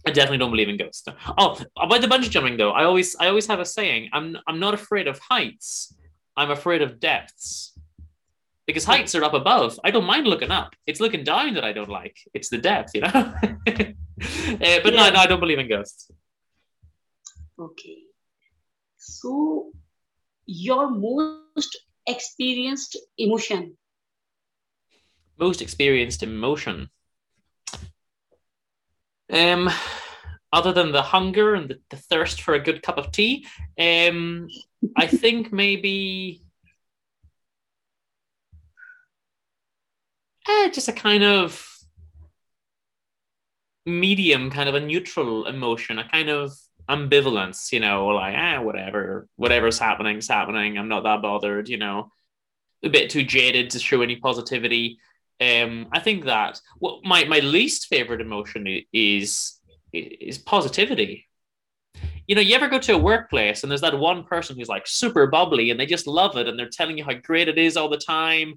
I 0.08 0.12
definitely 0.12 0.38
don't 0.38 0.52
believe 0.52 0.70
in 0.70 0.78
ghosts. 0.78 1.06
No. 1.08 1.14
Oh, 1.38 1.60
about 1.78 2.02
the 2.02 2.08
bungee 2.08 2.30
jumping 2.30 2.58
though, 2.58 2.72
I 2.72 2.84
always 2.84 3.16
I 3.20 3.28
always 3.28 3.48
have 3.48 3.60
a 3.60 3.66
saying. 3.66 4.10
I'm 4.14 4.38
I'm 4.48 4.60
not 4.60 4.74
afraid 4.74 5.08
of 5.08 5.20
heights. 5.20 5.94
I'm 6.36 6.52
afraid 6.52 6.82
of 6.82 7.00
depths. 7.00 7.78
Because 8.66 8.86
heights 8.86 9.16
are 9.16 9.24
up 9.24 9.34
above. 9.34 9.80
I 9.84 9.92
don't 9.92 10.06
mind 10.06 10.28
looking 10.28 10.52
up. 10.52 10.76
It's 10.86 11.00
looking 11.00 11.24
down 11.24 11.56
that 11.56 11.64
I 11.64 11.74
don't 11.74 11.90
like. 11.90 12.18
It's 12.34 12.50
the 12.50 12.60
depth, 12.60 12.92
you 12.94 13.02
know. 13.02 13.10
Uh, 13.10 13.34
but 14.84 14.94
no, 14.94 15.10
no, 15.10 15.20
I 15.20 15.26
don't 15.26 15.40
believe 15.40 15.58
in 15.58 15.68
ghosts. 15.68 16.12
Okay. 17.60 18.04
So 18.98 19.72
your 20.46 20.90
most 20.90 21.78
experienced 22.08 22.98
emotion? 23.18 23.78
Most 25.38 25.62
experienced 25.62 26.24
emotion. 26.24 26.90
Um, 29.32 29.70
other 30.52 30.72
than 30.74 30.92
the 30.92 31.02
hunger 31.02 31.54
and 31.54 31.70
the, 31.70 31.80
the 31.90 31.98
thirst 31.98 32.42
for 32.42 32.54
a 32.54 32.60
good 32.60 32.82
cup 32.82 32.98
of 32.98 33.12
tea, 33.12 33.46
um, 33.78 34.48
I 34.98 35.08
think 35.22 35.52
maybe 35.52 36.42
eh, 40.48 40.70
just 40.70 40.88
a 40.88 40.94
kind 40.94 41.24
of 41.24 41.68
medium, 43.86 44.50
kind 44.50 44.70
of 44.70 44.76
a 44.76 44.80
neutral 44.80 45.46
emotion, 45.46 46.00
a 46.00 46.08
kind 46.08 46.30
of 46.30 46.54
ambivalence, 46.90 47.72
you 47.72 47.80
know, 47.80 48.08
like 48.08 48.36
ah, 48.38 48.62
whatever, 48.62 49.28
whatever's 49.36 49.80
happening 49.80 50.18
is 50.18 50.28
happening. 50.28 50.78
I'm 50.78 50.88
not 50.90 51.04
that 51.04 51.22
bothered, 51.22 51.70
you 51.70 51.78
know. 51.78 52.12
A 52.84 52.90
bit 52.90 53.10
too 53.10 53.24
jaded 53.24 53.72
to 53.72 53.80
show 53.80 54.02
any 54.02 54.16
positivity. 54.16 55.00
Um, 55.42 55.88
I 55.92 56.00
think 56.00 56.26
that 56.26 56.60
what 56.80 57.04
my, 57.04 57.26
my 57.26 57.40
least 57.40 57.88
favorite 57.88 58.22
emotion 58.22 58.84
is 58.92 59.60
is 59.94 60.38
positivity. 60.38 61.28
You 62.28 62.36
know, 62.36 62.42
you 62.42 62.56
ever 62.56 62.68
go 62.68 62.80
to 62.80 62.94
a 62.94 62.98
workplace 62.98 63.64
and 63.64 63.72
there's 63.72 63.82
that 63.82 63.98
one 63.98 64.24
person 64.24 64.56
who's 64.56 64.70
like 64.70 64.86
super 64.86 65.28
bubbly 65.28 65.72
and 65.72 65.80
they 65.80 65.88
just 65.88 66.06
love 66.06 66.38
it 66.38 66.48
and 66.48 66.60
they're 66.60 66.70
telling 66.70 66.98
you 66.98 67.04
how 67.04 67.14
great 67.14 67.48
it 67.48 67.58
is 67.58 67.76
all 67.76 67.90
the 67.90 67.98
time. 67.98 68.54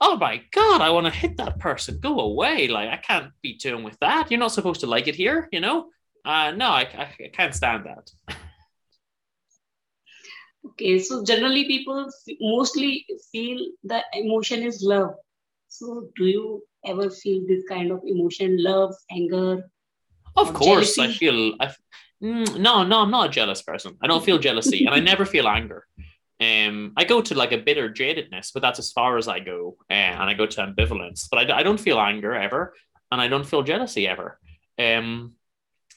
Oh 0.00 0.16
my 0.16 0.42
god, 0.52 0.80
I 0.80 0.90
want 0.90 1.06
to 1.06 1.12
hit 1.12 1.36
that 1.36 1.58
person. 1.58 1.98
Go 2.00 2.20
away! 2.20 2.68
Like 2.68 2.88
I 2.90 2.96
can't 2.96 3.32
be 3.40 3.54
doing 3.56 3.84
with 3.84 3.98
that. 4.00 4.30
You're 4.30 4.40
not 4.40 4.52
supposed 4.52 4.80
to 4.80 4.86
like 4.86 5.08
it 5.08 5.14
here, 5.14 5.48
you 5.52 5.60
know. 5.60 5.88
Uh, 6.24 6.52
no, 6.52 6.66
I, 6.68 6.82
I, 6.82 7.14
I 7.24 7.28
can't 7.32 7.54
stand 7.54 7.86
that. 7.86 8.10
Okay, 10.64 10.98
so 11.00 11.24
generally 11.24 11.64
people 11.64 12.08
mostly 12.40 13.04
feel 13.32 13.58
the 13.82 14.02
emotion 14.14 14.62
is 14.62 14.82
love. 14.82 15.14
So 15.68 16.08
do 16.16 16.26
you 16.26 16.62
ever 16.84 17.10
feel 17.10 17.44
this 17.48 17.64
kind 17.68 17.90
of 17.90 18.00
emotion, 18.06 18.62
love, 18.62 18.94
anger? 19.10 19.68
Of 20.36 20.54
course, 20.54 20.98
I 20.98 21.08
feel. 21.08 21.54
I, 21.60 21.74
Mm, 22.22 22.60
no, 22.60 22.84
no, 22.84 23.00
I'm 23.00 23.10
not 23.10 23.26
a 23.26 23.32
jealous 23.32 23.62
person. 23.62 23.96
I 24.00 24.06
don't 24.06 24.24
feel 24.24 24.38
jealousy, 24.38 24.86
and 24.86 24.94
I 24.94 25.00
never 25.12 25.26
feel 25.26 25.48
anger. 25.48 25.86
Um, 26.40 26.92
I 26.96 27.04
go 27.04 27.20
to 27.20 27.34
like 27.34 27.52
a 27.52 27.58
bitter 27.58 27.90
jadedness, 27.90 28.52
but 28.52 28.62
that's 28.62 28.78
as 28.78 28.92
far 28.92 29.18
as 29.18 29.28
I 29.28 29.40
go, 29.40 29.76
uh, 29.90 29.94
and 29.94 30.30
I 30.30 30.34
go 30.34 30.46
to 30.46 30.60
ambivalence. 30.60 31.26
But 31.30 31.50
I, 31.50 31.58
I 31.58 31.62
don't 31.62 31.80
feel 31.80 31.98
anger 31.98 32.34
ever, 32.34 32.74
and 33.10 33.20
I 33.20 33.28
don't 33.28 33.46
feel 33.46 33.62
jealousy 33.62 34.06
ever. 34.06 34.38
Um, 34.78 35.32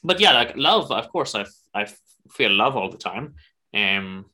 but 0.02 0.20
yeah, 0.20 0.32
like 0.32 0.56
love, 0.56 0.90
of 0.90 1.08
course, 1.08 1.34
I 1.34 1.44
I 1.74 1.86
feel 2.30 2.50
love 2.50 2.76
all 2.76 2.90
the 2.90 2.98
time. 2.98 3.34
Um, 3.74 4.26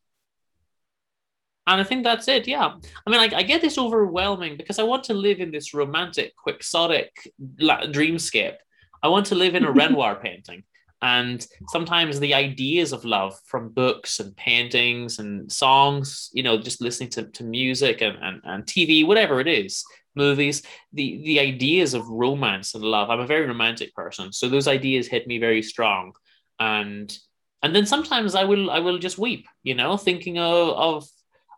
and 1.66 1.81
I 1.81 1.85
think 1.85 2.03
that's 2.03 2.27
it. 2.29 2.48
Yeah, 2.48 2.75
I 3.07 3.11
mean, 3.11 3.20
I, 3.20 3.37
I 3.37 3.42
get 3.42 3.61
this 3.61 3.79
overwhelming 3.79 4.57
because 4.57 4.79
I 4.79 4.83
want 4.83 5.05
to 5.05 5.14
live 5.14 5.38
in 5.38 5.53
this 5.53 5.72
romantic, 5.75 6.35
quixotic 6.37 7.11
la- 7.59 7.83
dreamscape. 7.83 8.57
I 9.03 9.09
want 9.09 9.27
to 9.27 9.37
live 9.37 9.55
in 9.55 9.64
a 9.64 9.70
Renoir 9.81 10.16
painting. 10.20 10.64
And 11.03 11.44
sometimes 11.68 12.20
the 12.20 12.35
ideas 12.35 12.92
of 12.92 13.05
love 13.05 13.35
from 13.46 13.70
books 13.70 14.20
and 14.20 14.37
paintings 14.37 15.18
and 15.18 15.51
songs, 15.51 16.31
you 16.33 16.44
know, 16.44 16.59
just 16.59 16.81
listening 16.81 17.11
to, 17.11 17.25
to 17.25 17.42
music 17.42 18.03
and, 18.03 18.16
and, 18.22 18.40
and 18.44 18.64
TV, 18.64 19.05
whatever 19.05 19.40
it 19.40 19.48
is, 19.48 19.85
movies, 20.14 20.62
the, 20.92 21.20
the 21.25 21.40
ideas 21.40 21.94
of 21.94 22.09
romance 22.09 22.75
and 22.75 22.85
love. 22.85 23.11
I'm 23.11 23.20
a 23.20 23.27
very 23.27 23.46
romantic 23.46 23.94
person. 23.94 24.33
So 24.33 24.48
those 24.48 24.68
ideas 24.68 25.07
hit 25.09 25.27
me 25.27 25.38
very 25.38 25.62
strong. 25.62 26.12
And 26.59 27.16
and 27.62 27.75
then 27.75 27.87
sometimes 27.87 28.35
I 28.35 28.44
will 28.44 28.70
I 28.70 28.81
will 28.81 28.98
just 28.98 29.18
weep, 29.18 29.46
you 29.62 29.75
know, 29.75 29.96
thinking 29.96 30.38
of, 30.38 30.68
of 30.70 31.09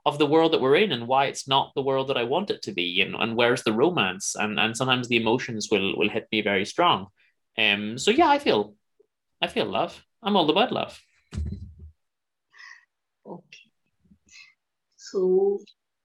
of 0.06 0.18
the 0.18 0.26
world 0.26 0.52
that 0.52 0.60
we're 0.60 0.76
in 0.76 0.92
and 0.92 1.08
why 1.08 1.26
it's 1.26 1.48
not 1.48 1.72
the 1.74 1.82
world 1.82 2.08
that 2.08 2.18
I 2.18 2.24
want 2.24 2.50
it 2.50 2.60
to 2.62 2.72
be 2.72 3.00
and, 3.00 3.14
and 3.14 3.36
where's 3.36 3.62
the 3.62 3.72
romance 3.72 4.36
and 4.38 4.60
and 4.60 4.76
sometimes 4.76 5.08
the 5.08 5.16
emotions 5.16 5.68
will 5.70 5.96
will 5.96 6.10
hit 6.10 6.28
me 6.30 6.42
very 6.42 6.64
strong. 6.64 7.08
Um 7.58 7.98
so 7.98 8.10
yeah, 8.10 8.28
I 8.28 8.38
feel 8.38 8.76
I 9.40 9.46
feel 9.46 9.66
love. 9.66 10.02
I'm 10.22 10.36
all 10.36 10.50
about 10.50 10.72
love. 10.72 11.00
Okay. 13.26 13.64
So 14.96 15.60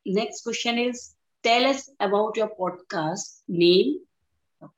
next 0.06 0.44
question 0.44 0.78
is 0.78 1.16
tell 1.50 1.66
us 1.66 1.90
about 2.00 2.38
your 2.38 2.52
podcast 2.60 3.42
name, 3.48 3.98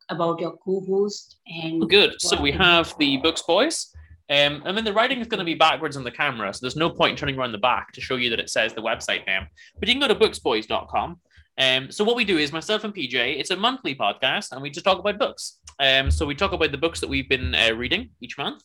about 0.09 0.39
your 0.39 0.55
co-host 0.63 1.37
and 1.45 1.83
Oh, 1.83 1.85
Good. 1.85 2.21
So 2.21 2.41
we 2.41 2.51
have 2.51 2.93
the 2.97 3.17
Books 3.17 3.41
Boys. 3.41 3.93
Um, 4.29 4.63
and 4.65 4.77
then 4.77 4.85
the 4.85 4.93
writing 4.93 5.19
is 5.19 5.27
going 5.27 5.39
to 5.39 5.51
be 5.53 5.55
backwards 5.55 5.97
on 5.97 6.05
the 6.05 6.11
camera, 6.11 6.53
so 6.53 6.59
there's 6.61 6.77
no 6.77 6.89
point 6.89 7.11
in 7.11 7.17
turning 7.17 7.37
around 7.37 7.51
the 7.51 7.57
back 7.57 7.91
to 7.91 7.99
show 7.99 8.15
you 8.15 8.29
that 8.29 8.39
it 8.39 8.49
says 8.49 8.73
the 8.73 8.81
website 8.81 9.27
name. 9.27 9.45
But 9.77 9.89
you 9.89 9.95
can 9.95 10.01
go 10.01 10.07
to 10.07 10.15
booksboys.com. 10.15 11.19
Um, 11.57 11.91
so 11.91 12.05
what 12.05 12.15
we 12.15 12.23
do 12.23 12.37
is 12.37 12.53
myself 12.53 12.85
and 12.85 12.95
PJ, 12.95 13.15
it's 13.39 13.51
a 13.51 13.57
monthly 13.57 13.93
podcast, 13.93 14.53
and 14.53 14.61
we 14.61 14.69
just 14.69 14.85
talk 14.85 14.99
about 14.99 15.19
books. 15.19 15.59
Um, 15.79 16.09
so 16.09 16.25
we 16.25 16.35
talk 16.35 16.53
about 16.53 16.71
the 16.71 16.77
books 16.77 17.01
that 17.01 17.09
we've 17.09 17.27
been 17.27 17.53
uh, 17.53 17.73
reading 17.75 18.11
each 18.21 18.37
month. 18.37 18.63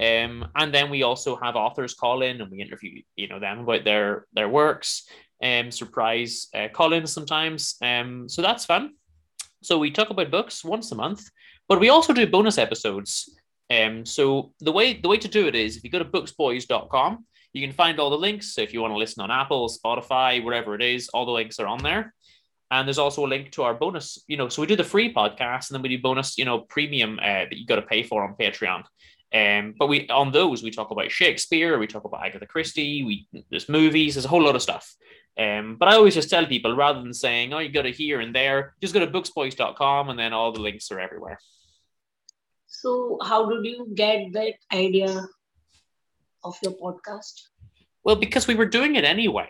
Um, 0.00 0.48
and 0.56 0.74
then 0.74 0.90
we 0.90 1.04
also 1.04 1.36
have 1.36 1.54
authors 1.54 1.94
call 1.94 2.22
in 2.22 2.40
and 2.40 2.50
we 2.50 2.60
interview, 2.60 3.02
you 3.14 3.28
know, 3.28 3.40
them 3.40 3.60
about 3.60 3.84
their 3.84 4.26
their 4.32 4.48
works, 4.48 5.08
um, 5.42 5.70
surprise 5.70 6.48
uh, 6.54 6.68
call-ins 6.72 7.12
sometimes. 7.12 7.76
Um, 7.82 8.28
so 8.28 8.42
that's 8.42 8.64
fun. 8.64 8.94
So 9.62 9.78
we 9.78 9.90
talk 9.90 10.10
about 10.10 10.30
books 10.30 10.64
once 10.64 10.92
a 10.92 10.94
month, 10.94 11.28
but 11.68 11.80
we 11.80 11.88
also 11.88 12.12
do 12.12 12.26
bonus 12.26 12.58
episodes. 12.58 13.36
Um, 13.70 14.06
so 14.06 14.52
the 14.60 14.72
way 14.72 14.94
the 14.94 15.08
way 15.08 15.18
to 15.18 15.28
do 15.28 15.46
it 15.46 15.54
is 15.54 15.76
if 15.76 15.84
you 15.84 15.90
go 15.90 15.98
to 15.98 16.04
booksboys.com, 16.04 17.26
you 17.52 17.66
can 17.66 17.74
find 17.74 17.98
all 17.98 18.10
the 18.10 18.16
links. 18.16 18.54
So 18.54 18.62
if 18.62 18.72
you 18.72 18.80
want 18.80 18.92
to 18.92 18.98
listen 18.98 19.22
on 19.22 19.30
Apple, 19.30 19.68
Spotify, 19.68 20.42
wherever 20.42 20.74
it 20.74 20.82
is, 20.82 21.08
all 21.10 21.26
the 21.26 21.32
links 21.32 21.58
are 21.58 21.66
on 21.66 21.82
there. 21.82 22.14
And 22.70 22.86
there's 22.86 22.98
also 22.98 23.24
a 23.24 23.28
link 23.28 23.50
to 23.52 23.62
our 23.62 23.74
bonus, 23.74 24.22
you 24.26 24.36
know, 24.36 24.48
so 24.48 24.60
we 24.60 24.68
do 24.68 24.76
the 24.76 24.84
free 24.84 25.12
podcast 25.12 25.70
and 25.70 25.74
then 25.74 25.82
we 25.82 25.88
do 25.88 26.02
bonus, 26.02 26.36
you 26.36 26.44
know, 26.44 26.60
premium 26.60 27.18
uh, 27.18 27.46
that 27.48 27.56
you 27.56 27.66
got 27.66 27.76
to 27.76 27.82
pay 27.82 28.02
for 28.02 28.22
on 28.22 28.36
Patreon. 28.38 28.84
Um, 29.34 29.74
but 29.78 29.88
we 29.88 30.08
on 30.08 30.32
those 30.32 30.62
we 30.62 30.70
talk 30.70 30.90
about 30.90 31.10
Shakespeare, 31.10 31.78
we 31.78 31.86
talk 31.86 32.04
about 32.04 32.24
Agatha 32.24 32.46
Christie, 32.46 33.04
we 33.04 33.28
there's 33.50 33.68
movies, 33.68 34.14
there's 34.14 34.24
a 34.24 34.28
whole 34.28 34.42
lot 34.42 34.56
of 34.56 34.62
stuff. 34.62 34.96
Um, 35.38 35.76
but 35.78 35.88
I 35.88 35.94
always 35.94 36.14
just 36.14 36.30
tell 36.30 36.46
people 36.46 36.74
rather 36.74 37.00
than 37.00 37.14
saying, 37.14 37.52
oh, 37.52 37.58
you 37.58 37.68
go 37.68 37.82
to 37.82 37.92
here 37.92 38.20
and 38.20 38.34
there, 38.34 38.74
just 38.80 38.94
go 38.94 39.00
to 39.00 39.06
booksboys.com 39.06 40.08
and 40.08 40.18
then 40.18 40.32
all 40.32 40.50
the 40.50 40.60
links 40.60 40.90
are 40.90 40.98
everywhere. 40.98 41.38
So 42.66 43.18
how 43.22 43.48
did 43.48 43.64
you 43.64 43.88
get 43.94 44.32
that 44.32 44.54
idea 44.72 45.26
of 46.42 46.56
your 46.62 46.72
podcast? 46.72 47.42
Well, 48.02 48.16
because 48.16 48.46
we 48.46 48.56
were 48.56 48.66
doing 48.66 48.96
it 48.96 49.04
anyway. 49.04 49.48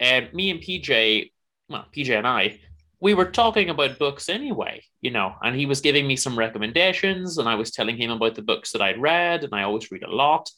Um, 0.00 0.28
me 0.32 0.50
and 0.50 0.60
PJ, 0.60 1.30
well, 1.68 1.86
PJ 1.96 2.16
and 2.16 2.26
I, 2.26 2.60
we 3.02 3.14
were 3.14 3.24
talking 3.24 3.68
about 3.68 3.98
books 3.98 4.28
anyway, 4.28 4.80
you 5.00 5.10
know, 5.10 5.34
and 5.42 5.56
he 5.56 5.66
was 5.66 5.80
giving 5.80 6.06
me 6.06 6.14
some 6.14 6.38
recommendations, 6.38 7.36
and 7.36 7.48
I 7.48 7.56
was 7.56 7.72
telling 7.72 7.96
him 7.96 8.12
about 8.12 8.36
the 8.36 8.42
books 8.42 8.70
that 8.70 8.80
I'd 8.80 9.02
read, 9.02 9.42
and 9.42 9.52
I 9.52 9.64
always 9.64 9.90
read 9.90 10.04
a 10.04 10.14
lot. 10.14 10.48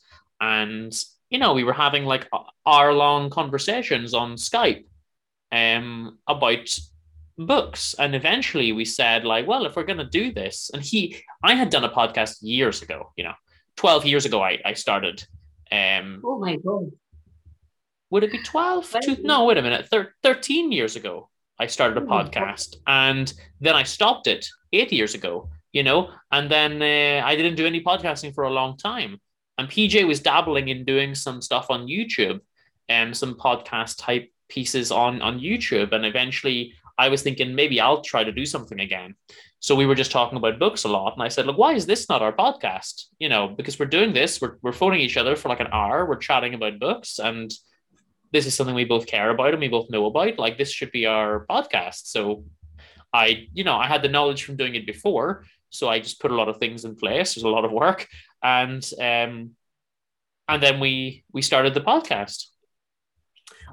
And, 0.42 0.94
you 1.30 1.38
know, 1.38 1.54
we 1.54 1.64
were 1.64 1.72
having 1.72 2.04
like 2.04 2.28
hour 2.66 2.92
long 2.92 3.30
conversations 3.30 4.12
on 4.12 4.34
Skype 4.36 4.84
um, 5.52 6.18
about 6.28 6.68
books. 7.38 7.94
And 7.98 8.14
eventually 8.14 8.72
we 8.72 8.84
said, 8.84 9.24
like, 9.24 9.46
well, 9.46 9.64
if 9.64 9.74
we're 9.74 9.84
going 9.84 9.96
to 9.96 10.04
do 10.04 10.30
this, 10.30 10.70
and 10.74 10.82
he, 10.82 11.22
I 11.42 11.54
had 11.54 11.70
done 11.70 11.84
a 11.84 11.88
podcast 11.88 12.36
years 12.42 12.82
ago, 12.82 13.10
you 13.16 13.24
know, 13.24 13.34
12 13.76 14.04
years 14.04 14.26
ago, 14.26 14.42
I, 14.42 14.58
I 14.66 14.74
started. 14.74 15.26
Um, 15.72 16.20
oh 16.22 16.38
my 16.38 16.56
God. 16.56 16.90
Would 18.10 18.24
it 18.24 18.32
be 18.32 18.42
12? 18.42 18.96
Two, 19.02 19.16
no, 19.22 19.46
wait 19.46 19.56
a 19.56 19.62
minute. 19.62 19.88
Thir- 19.88 20.12
13 20.22 20.72
years 20.72 20.94
ago, 20.94 21.30
I 21.64 21.66
started 21.66 21.96
a 21.96 22.04
oh 22.04 22.08
podcast. 22.14 22.76
And 22.86 23.32
then 23.60 23.74
I 23.74 23.84
stopped 23.84 24.26
it 24.26 24.46
eight 24.74 24.92
years 24.92 25.14
ago, 25.14 25.48
you 25.72 25.82
know, 25.82 26.10
and 26.30 26.50
then 26.50 26.72
uh, 26.82 27.26
I 27.26 27.36
didn't 27.36 27.56
do 27.56 27.66
any 27.66 27.82
podcasting 27.82 28.34
for 28.34 28.44
a 28.44 28.50
long 28.50 28.76
time. 28.76 29.18
And 29.56 29.68
PJ 29.68 30.06
was 30.06 30.20
dabbling 30.20 30.68
in 30.68 30.84
doing 30.84 31.14
some 31.14 31.40
stuff 31.40 31.66
on 31.70 31.86
YouTube 31.86 32.40
and 32.90 33.08
um, 33.08 33.14
some 33.14 33.34
podcast 33.46 33.96
type 33.98 34.30
pieces 34.48 34.92
on 34.92 35.22
on 35.22 35.40
YouTube. 35.40 35.92
And 35.92 36.04
eventually 36.04 36.74
I 36.98 37.08
was 37.08 37.22
thinking 37.22 37.54
maybe 37.54 37.80
I'll 37.80 38.02
try 38.02 38.24
to 38.24 38.32
do 38.40 38.44
something 38.44 38.80
again. 38.80 39.14
So 39.60 39.74
we 39.74 39.86
were 39.86 40.00
just 40.02 40.12
talking 40.12 40.36
about 40.36 40.58
books 40.58 40.84
a 40.84 40.88
lot. 40.88 41.14
And 41.14 41.22
I 41.22 41.28
said, 41.28 41.46
look, 41.46 41.56
why 41.56 41.72
is 41.72 41.86
this 41.86 42.10
not 42.10 42.20
our 42.20 42.36
podcast? 42.44 43.06
You 43.18 43.30
know, 43.30 43.48
because 43.48 43.78
we're 43.78 43.96
doing 43.96 44.12
this, 44.12 44.38
we're, 44.38 44.56
we're 44.60 44.80
phoning 44.82 45.00
each 45.00 45.16
other 45.16 45.34
for 45.34 45.48
like 45.48 45.60
an 45.60 45.72
hour, 45.72 46.04
we're 46.04 46.26
chatting 46.28 46.52
about 46.52 46.78
books, 46.78 47.18
and 47.18 47.50
this 48.34 48.46
is 48.46 48.54
something 48.54 48.74
we 48.74 48.84
both 48.84 49.06
care 49.06 49.30
about 49.30 49.52
and 49.52 49.60
we 49.60 49.68
both 49.68 49.88
know 49.90 50.06
about. 50.06 50.40
Like 50.40 50.58
this 50.58 50.72
should 50.72 50.90
be 50.90 51.06
our 51.06 51.46
podcast. 51.48 52.06
So 52.06 52.44
I, 53.12 53.46
you 53.54 53.62
know, 53.62 53.76
I 53.76 53.86
had 53.86 54.02
the 54.02 54.08
knowledge 54.08 54.42
from 54.42 54.56
doing 54.56 54.74
it 54.74 54.86
before. 54.86 55.44
So 55.70 55.88
I 55.88 56.00
just 56.00 56.20
put 56.20 56.32
a 56.32 56.34
lot 56.34 56.48
of 56.48 56.56
things 56.56 56.84
in 56.84 56.96
place. 56.96 57.34
There's 57.34 57.44
a 57.44 57.48
lot 57.48 57.64
of 57.64 57.70
work. 57.70 58.08
And 58.42 58.84
um 59.00 59.52
and 60.48 60.60
then 60.60 60.80
we 60.80 61.24
we 61.32 61.42
started 61.42 61.74
the 61.74 61.80
podcast. 61.80 62.46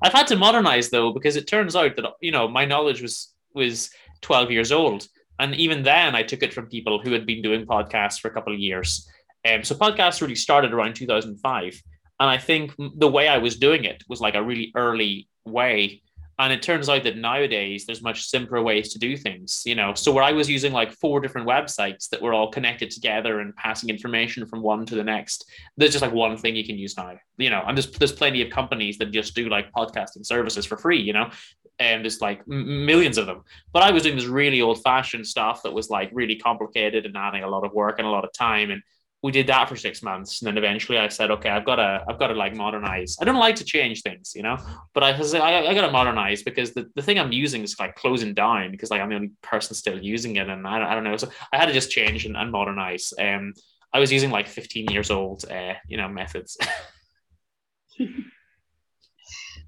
I've 0.03 0.13
had 0.13 0.27
to 0.27 0.35
modernize 0.35 0.91
though 0.91 1.11
because 1.11 1.37
it 1.37 1.47
turns 1.47 1.75
out 1.75 1.95
that 1.95 2.05
you 2.21 2.31
know 2.31 2.47
my 2.47 2.65
knowledge 2.65 3.01
was 3.01 3.33
was 3.55 3.89
12 4.21 4.51
years 4.51 4.71
old, 4.71 5.07
and 5.39 5.55
even 5.55 5.81
then 5.81 6.15
I 6.15 6.21
took 6.21 6.43
it 6.43 6.53
from 6.53 6.67
people 6.67 6.99
who 7.01 7.11
had 7.11 7.25
been 7.25 7.41
doing 7.41 7.65
podcasts 7.65 8.19
for 8.19 8.27
a 8.27 8.33
couple 8.33 8.53
of 8.53 8.59
years. 8.59 9.09
Um, 9.43 9.63
so 9.63 9.73
podcasts 9.73 10.21
really 10.21 10.35
started 10.35 10.71
around 10.71 10.95
2005, 10.95 11.81
and 12.21 12.29
I 12.29 12.37
think 12.37 12.73
the 12.95 13.09
way 13.09 13.27
I 13.27 13.39
was 13.39 13.57
doing 13.57 13.83
it 13.83 14.03
was 14.07 14.21
like 14.21 14.35
a 14.35 14.43
really 14.43 14.71
early 14.75 15.27
way 15.43 16.01
and 16.41 16.51
it 16.51 16.63
turns 16.63 16.89
out 16.89 17.03
that 17.03 17.17
nowadays 17.17 17.85
there's 17.85 18.01
much 18.01 18.23
simpler 18.23 18.63
ways 18.63 18.91
to 18.93 18.99
do 18.99 19.15
things, 19.15 19.61
you 19.63 19.75
know. 19.75 19.93
So 19.93 20.11
where 20.11 20.23
I 20.23 20.31
was 20.31 20.49
using 20.49 20.73
like 20.73 20.91
four 20.91 21.19
different 21.19 21.47
websites 21.47 22.09
that 22.09 22.21
were 22.21 22.33
all 22.33 22.49
connected 22.49 22.89
together 22.89 23.41
and 23.41 23.55
passing 23.55 23.89
information 23.89 24.47
from 24.47 24.63
one 24.63 24.85
to 24.87 24.95
the 24.95 25.03
next, 25.03 25.47
there's 25.77 25.91
just 25.91 26.01
like 26.01 26.13
one 26.13 26.35
thing 26.37 26.55
you 26.55 26.65
can 26.65 26.79
use 26.79 26.97
now, 26.97 27.13
you 27.37 27.51
know. 27.51 27.63
And 27.67 27.77
there's 27.77 27.91
there's 27.91 28.11
plenty 28.11 28.41
of 28.41 28.49
companies 28.49 28.97
that 28.97 29.11
just 29.11 29.35
do 29.35 29.49
like 29.49 29.71
podcasting 29.71 30.25
services 30.25 30.65
for 30.65 30.77
free, 30.77 30.99
you 30.99 31.13
know, 31.13 31.29
and 31.77 32.03
there's 32.03 32.21
like 32.21 32.41
m- 32.49 32.87
millions 32.87 33.19
of 33.19 33.27
them. 33.27 33.43
But 33.71 33.83
I 33.83 33.91
was 33.91 34.03
doing 34.03 34.15
this 34.15 34.25
really 34.25 34.61
old 34.61 34.81
fashioned 34.81 35.27
stuff 35.27 35.61
that 35.61 35.73
was 35.73 35.91
like 35.91 36.09
really 36.11 36.37
complicated 36.37 37.05
and 37.05 37.15
adding 37.15 37.43
a 37.43 37.49
lot 37.49 37.65
of 37.65 37.71
work 37.73 37.99
and 37.99 38.07
a 38.07 38.11
lot 38.11 38.25
of 38.25 38.33
time 38.33 38.71
and 38.71 38.81
we 39.23 39.31
did 39.31 39.47
that 39.47 39.69
for 39.69 39.75
six 39.75 40.01
months 40.01 40.41
and 40.41 40.47
then 40.47 40.57
eventually 40.57 40.97
i 40.97 41.07
said 41.07 41.29
okay 41.31 41.49
i've 41.49 41.65
got 41.65 41.75
to 41.75 42.03
i've 42.09 42.19
got 42.19 42.27
to 42.27 42.33
like 42.33 42.55
modernize. 42.55 43.17
I 43.21 43.25
don't 43.25 43.37
like 43.37 43.55
to 43.57 43.65
change 43.65 44.01
things 44.01 44.33
you 44.35 44.43
know? 44.43 44.57
But 44.93 45.03
i 45.03 45.11
i, 45.11 45.69
I 45.69 45.73
got 45.73 45.85
to 45.85 45.91
modernize 45.91 46.43
because 46.43 46.73
the, 46.73 46.89
the 46.95 47.01
thing 47.01 47.19
i'm 47.19 47.31
using 47.31 47.63
is 47.63 47.79
like 47.79 47.95
closing 47.95 48.33
down 48.33 48.71
because 48.71 48.89
like 48.89 49.01
i'm 49.01 49.09
the 49.09 49.15
only 49.15 49.31
person 49.41 49.75
still 49.75 49.99
using 50.01 50.35
it 50.35 50.49
and 50.49 50.67
i 50.67 50.79
don't, 50.79 50.87
I 50.87 50.95
don't 50.95 51.03
know. 51.03 51.17
So 51.17 51.29
i 51.53 51.57
had 51.57 51.67
to 51.67 51.73
just 51.73 51.91
change 51.91 52.25
and, 52.25 52.35
and 52.35 52.51
modernize 52.51 53.13
um 53.19 53.53
i 53.93 53.99
was 53.99 54.11
using 54.11 54.31
like 54.31 54.47
15 54.47 54.91
years 54.91 55.11
old 55.11 55.45
uh 55.49 55.73
you 55.87 55.97
know 55.97 56.07
methods. 56.07 56.57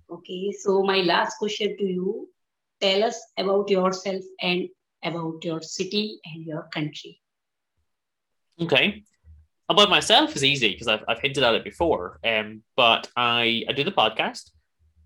Okay 0.10 0.52
so 0.52 0.84
my 0.84 0.98
last 0.98 1.38
question 1.38 1.76
to 1.78 1.86
you. 1.86 2.30
Tell 2.80 3.04
us 3.04 3.20
about 3.38 3.70
yourself 3.70 4.22
and 4.42 4.68
about 5.04 5.44
your 5.44 5.62
city 5.62 6.20
and 6.26 6.46
your 6.46 6.68
country. 6.72 7.20
Okay 8.62 9.04
about 9.70 9.90
myself 9.90 10.36
is 10.36 10.44
easy 10.44 10.72
because 10.72 10.88
I've, 10.88 11.04
I've 11.08 11.20
hinted 11.20 11.44
at 11.44 11.56
it 11.56 11.64
before. 11.64 12.20
Um, 12.24 12.64
but 12.76 13.10
I, 13.16 13.64
I 13.68 13.74
do 13.74 13.84
the 13.84 13.92
podcast, 13.92 14.52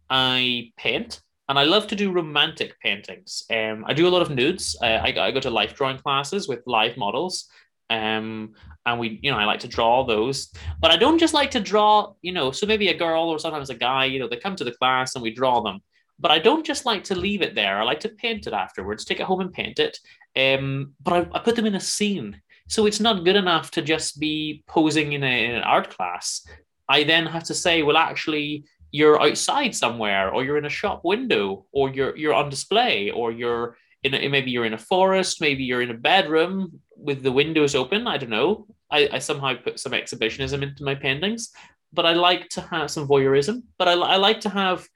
I 0.10 0.72
paint, 0.78 1.22
and 1.50 1.58
I 1.58 1.64
love 1.64 1.88
to 1.88 1.96
do 1.96 2.12
romantic 2.12 2.80
paintings. 2.80 3.44
Um, 3.50 3.86
I 3.88 3.94
do 3.94 4.08
a 4.08 4.10
lot 4.10 4.22
of 4.22 4.30
nudes. 4.30 4.76
I, 4.82 5.12
I, 5.12 5.32
go 5.32 5.40
to 5.40 5.50
life 5.50 5.76
drawing 5.76 5.98
classes 5.98 6.48
with 6.48 6.62
live 6.66 6.98
models. 6.98 7.48
Um, 7.90 8.54
and 8.86 9.00
we, 9.00 9.20
you 9.24 9.32
know, 9.32 9.38
I 9.38 9.46
like 9.46 9.62
to 9.62 9.68
draw 9.68 10.04
those, 10.06 10.52
but 10.82 10.92
I 10.92 10.98
don't 10.98 11.20
just 11.20 11.34
like 11.34 11.52
to 11.52 11.62
draw, 11.62 12.14
you 12.22 12.34
know, 12.34 12.52
so 12.52 12.68
maybe 12.68 12.90
a 12.90 12.98
girl 12.98 13.30
or 13.30 13.40
sometimes 13.40 13.70
a 13.70 13.76
guy, 13.76 14.06
you 14.06 14.20
know, 14.20 14.28
they 14.28 14.36
come 14.38 14.58
to 14.58 14.66
the 14.66 14.74
class 14.74 15.16
and 15.16 15.24
we 15.24 15.32
draw 15.32 15.62
them. 15.62 15.80
But 16.20 16.32
I 16.32 16.40
don't 16.40 16.66
just 16.66 16.86
like 16.86 17.06
to 17.06 17.16
leave 17.16 17.42
it 17.42 17.56
there. 17.56 17.80
I 17.80 17.84
like 17.84 18.02
to 18.02 18.10
paint 18.10 18.48
it 18.48 18.54
afterwards, 18.54 19.06
take 19.06 19.20
it 19.20 19.26
home 19.26 19.40
and 19.40 19.54
paint 19.54 19.80
it. 19.80 20.00
Um, 20.36 20.96
but 21.02 21.14
I, 21.14 21.38
I 21.38 21.40
put 21.40 21.56
them 21.56 21.66
in 21.66 21.76
a 21.76 21.80
scene 21.80 22.42
so 22.68 22.86
it's 22.86 23.00
not 23.00 23.24
good 23.26 23.36
enough 23.36 23.72
to 23.72 23.82
just 23.82 24.20
be 24.20 24.64
posing 24.68 25.14
in, 25.14 25.24
a, 25.24 25.46
in 25.46 25.56
an 25.56 25.64
art 25.64 25.90
class. 25.90 26.46
I 26.90 27.04
then 27.04 27.26
have 27.26 27.44
to 27.46 27.54
say, 27.54 27.84
well, 27.84 27.98
actually, 27.98 28.66
you're 28.92 29.22
outside 29.22 29.76
somewhere, 29.76 30.32
or 30.32 30.44
you're 30.44 30.58
in 30.58 30.66
a 30.66 30.70
shop 30.70 31.02
window, 31.04 31.66
or 31.72 31.90
you're 31.90 32.16
you're 32.16 32.34
on 32.34 32.50
display, 32.50 33.12
or 33.12 33.32
you're 33.32 33.78
in 34.04 34.14
a, 34.14 34.28
maybe 34.30 34.52
you're 34.52 34.66
in 34.66 34.74
a 34.74 34.78
forest, 34.78 35.42
maybe 35.42 35.64
you're 35.64 35.82
in 35.82 35.92
a 35.92 35.98
bedroom 35.98 36.80
with 36.96 37.24
the 37.24 37.32
windows 37.32 37.76
open. 37.76 38.08
I 38.08 38.18
don't 38.18 38.30
know. 38.30 38.68
I, 38.90 39.10
I 39.12 39.20
somehow 39.20 39.56
put 39.56 39.80
some 39.80 39.94
exhibitionism 39.94 40.64
into 40.64 40.84
my 40.84 40.96
paintings, 40.96 41.52
but 41.92 42.06
I 42.06 42.14
like 42.14 42.48
to 42.50 42.62
have 42.62 42.90
some 42.90 43.08
voyeurism. 43.08 43.64
But 43.78 43.90
I, 43.90 43.94
I 43.94 44.16
like 44.16 44.42
to 44.42 44.50
have 44.50 44.88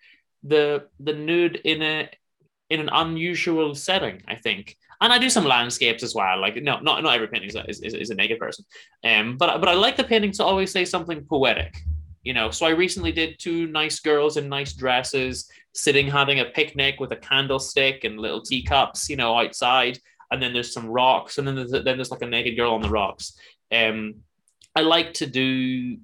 the 0.44 0.88
the 1.00 1.14
nude 1.14 1.58
in 1.64 1.82
a 1.82 2.10
in 2.70 2.80
an 2.80 2.90
unusual 2.92 3.76
setting. 3.76 4.24
I 4.28 4.36
think 4.36 4.78
and 5.02 5.12
I 5.12 5.18
do 5.18 5.30
some 5.30 5.46
landscapes 5.46 6.04
as 6.04 6.14
well. 6.16 6.40
Like 6.40 6.56
no, 6.58 6.80
not 6.80 7.04
not 7.04 7.16
every 7.16 7.28
painting 7.28 7.50
is, 7.50 7.82
is, 7.82 7.94
is 7.94 8.10
a 8.12 8.16
naked 8.16 8.40
person, 8.40 8.66
um, 9.04 9.38
but 9.38 9.60
but 9.60 9.68
I 9.68 9.74
like 9.74 9.98
the 9.98 10.04
painting 10.04 10.32
to 10.34 10.44
always 10.44 10.72
say 10.72 10.86
something 10.86 11.26
poetic, 11.26 11.76
you 12.24 12.34
know. 12.34 12.52
So 12.52 12.66
I 12.66 12.70
recently 12.70 13.12
did 13.12 13.40
two 13.40 13.68
nice 13.68 14.00
girls 14.00 14.38
in 14.38 14.48
nice 14.48 14.74
dresses 14.74 15.50
sitting 15.74 16.08
having 16.08 16.40
a 16.40 16.46
picnic 16.46 17.00
with 17.00 17.12
a 17.12 17.16
candlestick 17.18 18.04
and 18.04 18.20
little 18.20 18.42
teacups, 18.42 19.10
you 19.10 19.16
know, 19.16 19.38
outside, 19.38 19.98
and 20.32 20.42
then 20.42 20.54
there's 20.54 20.74
some 20.74 20.88
rocks, 20.88 21.38
and 21.38 21.48
then 21.48 21.56
there's 21.56 21.72
then 21.72 21.84
there's 21.84 22.12
like 22.12 22.22
a 22.22 22.28
naked 22.28 22.56
girl 22.56 22.74
on 22.74 22.82
the 22.82 22.90
rocks. 22.90 23.38
Um, 23.72 24.16
I 24.76 24.82
like 24.82 25.14
to 25.16 25.26
do 25.26 25.98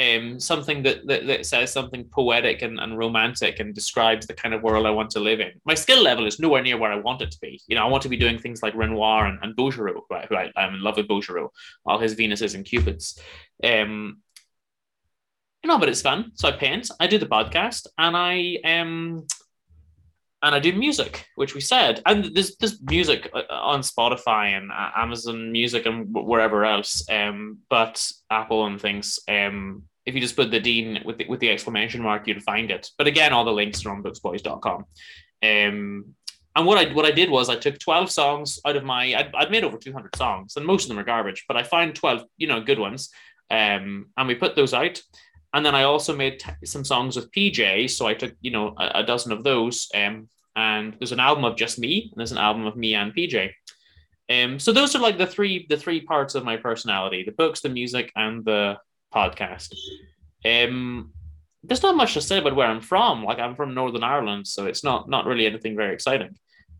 um, 0.00 0.40
something 0.40 0.82
that, 0.82 1.06
that, 1.06 1.26
that 1.26 1.46
says 1.46 1.72
something 1.72 2.04
poetic 2.04 2.62
and, 2.62 2.80
and 2.80 2.98
romantic 2.98 3.60
and 3.60 3.74
describes 3.74 4.26
the 4.26 4.34
kind 4.34 4.52
of 4.52 4.62
world 4.62 4.86
I 4.86 4.90
want 4.90 5.10
to 5.10 5.20
live 5.20 5.40
in. 5.40 5.52
My 5.64 5.74
skill 5.74 6.02
level 6.02 6.26
is 6.26 6.40
nowhere 6.40 6.62
near 6.62 6.76
where 6.76 6.92
I 6.92 6.96
want 6.96 7.22
it 7.22 7.30
to 7.30 7.38
be. 7.40 7.60
You 7.68 7.76
know, 7.76 7.84
I 7.84 7.88
want 7.88 8.02
to 8.02 8.08
be 8.08 8.16
doing 8.16 8.38
things 8.38 8.62
like 8.62 8.74
Renoir 8.74 9.26
and, 9.26 9.38
and 9.42 9.54
Bouguereau, 9.54 10.00
right, 10.10 10.26
who 10.28 10.36
I, 10.36 10.50
am 10.56 10.74
in 10.74 10.82
love 10.82 10.96
with 10.96 11.06
Bouguereau, 11.06 11.48
all 11.86 11.98
his 11.98 12.14
Venuses 12.14 12.54
and 12.54 12.64
Cupids. 12.64 13.20
Um, 13.62 14.18
you 15.62 15.68
know, 15.68 15.78
but 15.78 15.88
it's 15.88 16.02
fun. 16.02 16.32
So 16.34 16.48
I 16.48 16.52
paint, 16.52 16.90
I 17.00 17.06
do 17.06 17.18
the 17.18 17.26
podcast, 17.26 17.86
and 17.96 18.16
I 18.16 18.58
um 18.64 19.26
and 20.44 20.54
I 20.54 20.58
do 20.58 20.72
music, 20.74 21.26
which 21.36 21.54
we 21.54 21.60
said, 21.62 22.02
and 22.04 22.34
there's 22.34 22.56
there's 22.56 22.80
music 22.82 23.30
uh, 23.34 23.42
on 23.50 23.80
Spotify 23.80 24.56
and 24.56 24.70
uh, 24.70 24.90
Amazon 24.94 25.50
Music 25.50 25.86
and 25.86 26.12
wherever 26.12 26.64
else, 26.66 27.02
um, 27.10 27.58
but 27.70 28.06
Apple 28.30 28.66
and 28.66 28.80
things. 28.80 29.18
Um, 29.26 29.84
if 30.04 30.14
you 30.14 30.20
just 30.20 30.36
put 30.36 30.50
the 30.50 30.60
Dean 30.60 31.00
with 31.06 31.16
the, 31.16 31.26
with 31.26 31.40
the 31.40 31.50
exclamation 31.50 32.02
mark, 32.02 32.28
you'd 32.28 32.42
find 32.42 32.70
it. 32.70 32.90
But 32.98 33.06
again, 33.06 33.32
all 33.32 33.46
the 33.46 33.52
links 33.52 33.86
are 33.86 33.90
on 33.90 34.02
booksboys.com. 34.02 34.84
Um, 35.42 36.14
and 36.56 36.66
what 36.66 36.78
I 36.78 36.92
what 36.92 37.06
I 37.06 37.10
did 37.10 37.30
was 37.30 37.48
I 37.48 37.56
took 37.56 37.78
12 37.78 38.10
songs 38.10 38.60
out 38.66 38.76
of 38.76 38.84
my 38.84 39.14
I'd, 39.14 39.34
I'd 39.34 39.50
made 39.50 39.64
over 39.64 39.78
200 39.78 40.14
songs 40.14 40.56
and 40.56 40.66
most 40.66 40.84
of 40.84 40.88
them 40.90 40.98
are 40.98 41.04
garbage, 41.04 41.46
but 41.48 41.56
I 41.56 41.62
find 41.62 41.94
12 41.94 42.24
you 42.36 42.48
know 42.48 42.60
good 42.60 42.78
ones. 42.78 43.10
Um, 43.50 44.10
and 44.16 44.28
we 44.28 44.34
put 44.34 44.56
those 44.56 44.74
out. 44.74 45.00
And 45.54 45.64
then 45.64 45.74
I 45.74 45.84
also 45.84 46.14
made 46.16 46.40
t- 46.40 46.66
some 46.66 46.84
songs 46.84 47.14
with 47.14 47.30
PJ. 47.30 47.88
So 47.90 48.06
I 48.06 48.14
took, 48.14 48.34
you 48.40 48.50
know, 48.50 48.74
a, 48.76 48.90
a 48.96 49.02
dozen 49.04 49.30
of 49.30 49.44
those. 49.44 49.88
Um, 49.94 50.28
and 50.56 50.96
there's 50.98 51.12
an 51.12 51.20
album 51.20 51.44
of 51.44 51.56
just 51.56 51.78
me, 51.78 52.10
and 52.10 52.18
there's 52.18 52.32
an 52.32 52.38
album 52.38 52.66
of 52.66 52.76
me 52.76 52.94
and 52.94 53.14
PJ. 53.14 53.50
Um, 54.30 54.58
so 54.58 54.72
those 54.72 54.94
are 54.94 55.00
like 55.00 55.18
the 55.18 55.26
three 55.26 55.66
the 55.68 55.76
three 55.76 56.00
parts 56.00 56.34
of 56.34 56.44
my 56.44 56.56
personality: 56.56 57.24
the 57.24 57.32
books, 57.32 57.60
the 57.60 57.68
music, 57.68 58.12
and 58.16 58.44
the 58.44 58.78
podcast. 59.14 59.74
Um, 60.44 61.12
there's 61.62 61.82
not 61.82 61.96
much 61.96 62.14
to 62.14 62.20
say 62.20 62.38
about 62.38 62.56
where 62.56 62.66
I'm 62.66 62.80
from. 62.80 63.24
Like 63.24 63.38
I'm 63.38 63.54
from 63.54 63.74
Northern 63.74 64.04
Ireland, 64.04 64.46
so 64.46 64.66
it's 64.66 64.84
not 64.84 65.08
not 65.08 65.26
really 65.26 65.46
anything 65.46 65.76
very 65.76 65.94
exciting. 65.94 66.36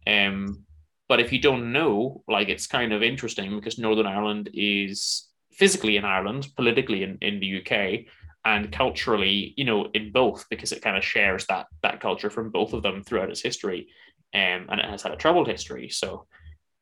Um, 0.06 0.64
but 1.08 1.20
if 1.20 1.32
you 1.32 1.38
don't 1.38 1.72
know, 1.72 2.22
like 2.28 2.48
it's 2.48 2.66
kind 2.66 2.92
of 2.92 3.02
interesting 3.02 3.54
because 3.54 3.78
Northern 3.78 4.06
Ireland 4.06 4.50
is 4.54 5.28
physically 5.52 5.96
in 5.96 6.04
Ireland, 6.04 6.48
politically 6.56 7.02
in, 7.02 7.18
in 7.20 7.40
the 7.40 7.60
UK, 7.60 8.06
and 8.44 8.70
culturally, 8.72 9.54
you 9.56 9.64
know, 9.64 9.86
in 9.94 10.12
both 10.12 10.46
because 10.50 10.72
it 10.72 10.82
kind 10.82 10.96
of 10.96 11.04
shares 11.04 11.46
that 11.46 11.66
that 11.82 12.00
culture 12.00 12.30
from 12.30 12.50
both 12.50 12.72
of 12.72 12.82
them 12.82 13.02
throughout 13.02 13.30
its 13.30 13.42
history. 13.42 13.88
um, 14.34 14.66
and 14.68 14.80
it 14.80 14.86
has 14.86 15.02
had 15.02 15.12
a 15.12 15.16
troubled 15.16 15.48
history. 15.48 15.88
So 15.88 16.26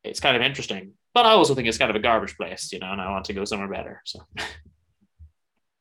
it's 0.03 0.19
kind 0.19 0.35
of 0.35 0.41
interesting. 0.41 0.93
But 1.13 1.25
I 1.25 1.31
also 1.31 1.53
think 1.55 1.67
it's 1.67 1.77
kind 1.77 1.91
of 1.91 1.95
a 1.95 1.99
garbage 1.99 2.35
place, 2.35 2.73
you 2.73 2.79
know, 2.79 2.91
and 2.91 2.99
I 2.99 3.11
want 3.11 3.25
to 3.25 3.33
go 3.33 3.45
somewhere 3.45 3.69
better. 3.69 4.01
So. 4.05 4.19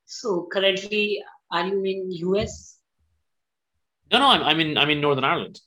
So 0.05 0.47
currently, 0.53 1.25
are 1.51 1.67
you 1.67 1.83
in 1.85 2.11
US? 2.11 2.77
No, 4.13 4.19
no, 4.19 4.27
I'm, 4.29 4.43
I'm 4.43 4.61
in 4.61 4.77
I'm 4.77 4.91
in 4.91 5.01
Northern 5.01 5.25
Ireland. 5.25 5.59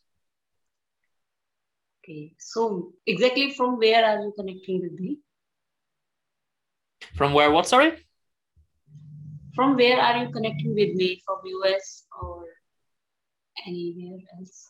Okay. 2.03 2.35
So 2.37 2.93
exactly 3.07 3.53
from 3.53 3.79
where 3.79 4.05
are 4.05 4.21
you 4.21 4.33
connecting 4.37 4.81
with 4.81 4.99
me? 4.99 5.17
From 7.15 7.33
where? 7.33 7.49
What? 7.49 7.67
Sorry. 7.67 8.04
From 9.55 9.75
where 9.75 9.99
are 9.99 10.23
you 10.23 10.31
connecting 10.31 10.73
with 10.75 10.95
me? 10.95 11.21
From 11.25 11.37
US 11.45 12.05
or 12.21 12.43
anywhere 13.65 14.19
else? 14.37 14.69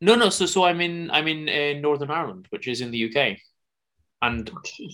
No, 0.00 0.14
no. 0.14 0.28
So, 0.30 0.46
so 0.46 0.64
I'm 0.64 0.80
in 0.80 1.10
I'm 1.10 1.26
in 1.28 1.48
uh, 1.48 1.80
Northern 1.80 2.10
Ireland, 2.10 2.46
which 2.50 2.68
is 2.68 2.80
in 2.80 2.90
the 2.90 3.04
UK, 3.08 3.38
and 4.22 4.50
Okay. 4.50 4.90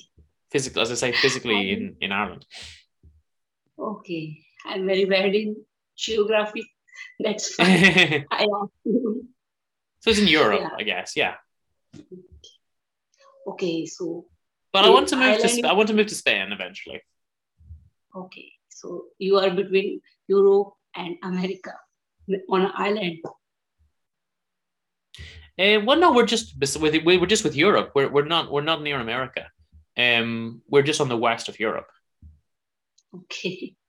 physically, 0.51 0.83
as 0.83 0.91
I 0.93 0.95
say, 0.95 1.13
physically 1.13 1.73
in 1.73 1.97
in 2.01 2.13
Ireland. 2.13 2.47
Okay. 3.79 4.39
I'm 4.65 4.87
very 4.87 5.05
bad 5.07 5.35
in 5.35 5.57
geography. 5.97 6.65
That's 7.21 7.55
fine. 7.57 7.83
so 7.83 8.25
I 8.31 8.43
asked 8.43 8.81
you. 8.85 9.29
it's 10.07 10.19
in 10.19 10.29
Europe, 10.29 10.61
Yeah. 10.61 10.77
I 10.79 10.83
guess. 10.85 11.17
Yeah. 11.17 11.35
Okay. 13.47 13.87
So 13.87 14.27
But 14.73 14.85
I 14.85 14.91
want 14.91 15.09
to 15.09 15.17
move 15.17 15.25
to 15.39 15.43
Ireland- 15.43 15.59
Sp- 15.59 15.71
I 15.71 15.73
want 15.73 15.89
to 15.89 15.95
move 15.95 16.07
to 16.07 16.15
Spain 16.15 16.53
eventually. 16.53 17.01
okay. 18.15 18.53
So 18.83 19.05
you 19.19 19.39
are 19.39 19.51
between 19.51 20.01
Europe 20.27 20.73
and 20.97 21.17
America 21.23 21.75
on 22.51 22.63
an 22.63 22.73
island. 22.75 23.19
Uh, 25.59 25.79
well, 25.87 25.99
no, 25.99 26.13
we're 26.13 26.27
just 26.27 26.59
with 26.59 27.05
we're 27.05 27.27
just 27.27 27.45
with 27.45 27.55
Europe. 27.55 27.93
We're 27.95 28.11
we're 28.11 28.25
not 28.25 28.51
we're 28.51 28.69
not 28.71 28.83
near 28.83 28.99
America. 28.99 29.47
Um, 29.97 30.63
we're 30.69 30.83
just 30.83 31.01
on 31.01 31.09
the 31.09 31.17
west 31.17 31.49
of 31.49 31.61
Europe. 31.61 31.89
Okay. 33.15 33.75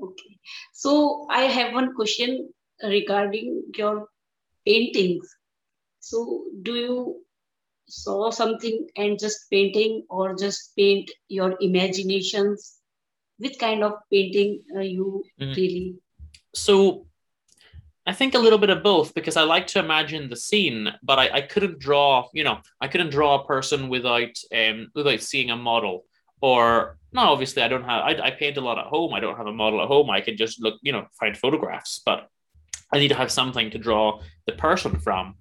Okay. 0.00 0.38
So 0.74 1.26
I 1.28 1.42
have 1.50 1.74
one 1.74 1.92
question 1.92 2.52
regarding 2.80 3.64
your 3.74 4.06
paintings. 4.64 5.26
So 5.98 6.44
do 6.62 6.74
you 6.74 7.16
saw 7.88 8.30
something 8.30 8.86
and 8.94 9.18
just 9.18 9.50
painting 9.50 10.04
or 10.08 10.36
just 10.36 10.76
paint 10.76 11.10
your 11.26 11.56
imaginations? 11.60 12.77
Which 13.38 13.58
kind 13.58 13.84
of 13.84 13.92
painting 14.12 14.62
uh, 14.76 14.80
you 14.80 15.24
Mhm. 15.40 15.56
really? 15.56 15.94
So 16.54 17.06
I 18.06 18.12
think 18.14 18.34
a 18.34 18.38
little 18.38 18.58
bit 18.58 18.70
of 18.70 18.82
both 18.82 19.14
because 19.14 19.36
I 19.36 19.42
like 19.42 19.66
to 19.68 19.78
imagine 19.78 20.30
the 20.30 20.36
scene, 20.36 20.88
but 21.02 21.18
I, 21.18 21.28
I 21.30 21.40
couldn't 21.42 21.78
draw, 21.78 22.26
you 22.32 22.42
know, 22.42 22.58
I 22.80 22.88
couldn't 22.88 23.10
draw 23.10 23.40
a 23.40 23.46
person 23.46 23.88
without 23.88 24.34
um 24.54 24.88
without 24.94 25.20
seeing 25.20 25.50
a 25.50 25.56
model. 25.56 26.04
Or 26.40 26.96
no, 27.12 27.22
obviously 27.22 27.62
I 27.62 27.68
don't 27.68 27.84
have 27.84 28.04
I, 28.04 28.28
I 28.28 28.30
paint 28.30 28.56
a 28.56 28.60
lot 28.60 28.78
at 28.78 28.86
home. 28.86 29.12
I 29.12 29.20
don't 29.20 29.36
have 29.36 29.46
a 29.46 29.52
model 29.52 29.82
at 29.82 29.88
home. 29.88 30.08
I 30.10 30.20
can 30.20 30.36
just 30.36 30.60
look, 30.62 30.76
you 30.82 30.92
know, 30.92 31.06
find 31.20 31.36
photographs, 31.36 32.00
but 32.04 32.28
I 32.92 32.98
need 32.98 33.08
to 33.08 33.14
have 33.22 33.30
something 33.30 33.70
to 33.70 33.78
draw 33.78 34.20
the 34.46 34.52
person 34.52 34.98
from. 34.98 35.34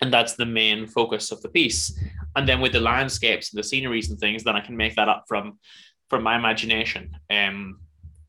And 0.00 0.12
that's 0.12 0.34
the 0.34 0.46
main 0.46 0.86
focus 0.86 1.32
of 1.32 1.42
the 1.42 1.48
piece. 1.48 1.98
And 2.36 2.48
then 2.48 2.60
with 2.60 2.72
the 2.72 2.80
landscapes 2.80 3.52
and 3.52 3.58
the 3.58 3.64
sceneries 3.68 4.10
and 4.10 4.18
things, 4.18 4.44
then 4.44 4.56
I 4.56 4.60
can 4.60 4.76
make 4.76 4.94
that 4.94 5.08
up 5.08 5.24
from 5.28 5.58
from 6.08 6.22
my 6.22 6.36
imagination. 6.36 7.16
Um 7.30 7.80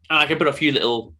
and 0.10 0.20
I 0.20 0.26
can 0.26 0.38
put 0.38 0.48
a 0.48 0.54
few 0.54 0.72
little 0.72 1.16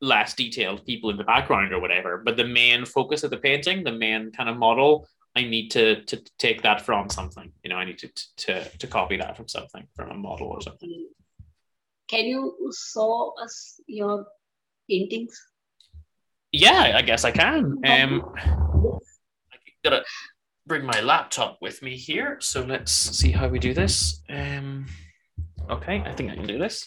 less 0.00 0.34
detailed 0.34 0.84
people 0.84 1.10
in 1.10 1.16
the 1.16 1.24
background 1.24 1.72
or 1.72 1.80
whatever. 1.80 2.22
But 2.24 2.36
the 2.36 2.46
main 2.46 2.84
focus 2.84 3.24
of 3.24 3.30
the 3.30 3.38
painting, 3.38 3.82
the 3.82 3.92
main 3.92 4.30
kind 4.32 4.48
of 4.48 4.56
model, 4.56 5.08
I 5.34 5.42
need 5.42 5.70
to 5.72 6.02
to 6.04 6.16
take 6.38 6.62
that 6.62 6.80
from 6.80 7.10
something. 7.10 7.52
You 7.62 7.70
know, 7.70 7.76
I 7.76 7.84
need 7.84 7.98
to 7.98 8.08
to 8.36 8.64
to 8.78 8.86
copy 8.86 9.16
that 9.18 9.36
from 9.36 9.48
something, 9.48 9.86
from 9.94 10.10
a 10.10 10.14
model 10.14 10.48
or 10.48 10.62
something. 10.62 11.08
Can 12.08 12.24
you 12.24 12.72
show 12.92 13.34
us 13.42 13.80
your 13.86 14.26
paintings? 14.88 15.36
Yeah, 16.52 16.92
I 16.94 17.02
guess 17.02 17.24
I 17.24 17.32
can. 17.32 17.80
Um, 17.84 18.32
I 18.36 19.58
gotta 19.84 20.04
bring 20.66 20.84
my 20.84 21.00
laptop 21.00 21.58
with 21.60 21.82
me 21.82 21.96
here. 21.96 22.38
So 22.40 22.64
let's 22.64 22.92
see 22.92 23.32
how 23.32 23.48
we 23.48 23.58
do 23.58 23.74
this. 23.74 24.22
Um, 24.30 24.86
okay, 25.70 26.02
I 26.04 26.12
think 26.12 26.30
I 26.30 26.34
can 26.34 26.46
do 26.46 26.58
this. 26.58 26.86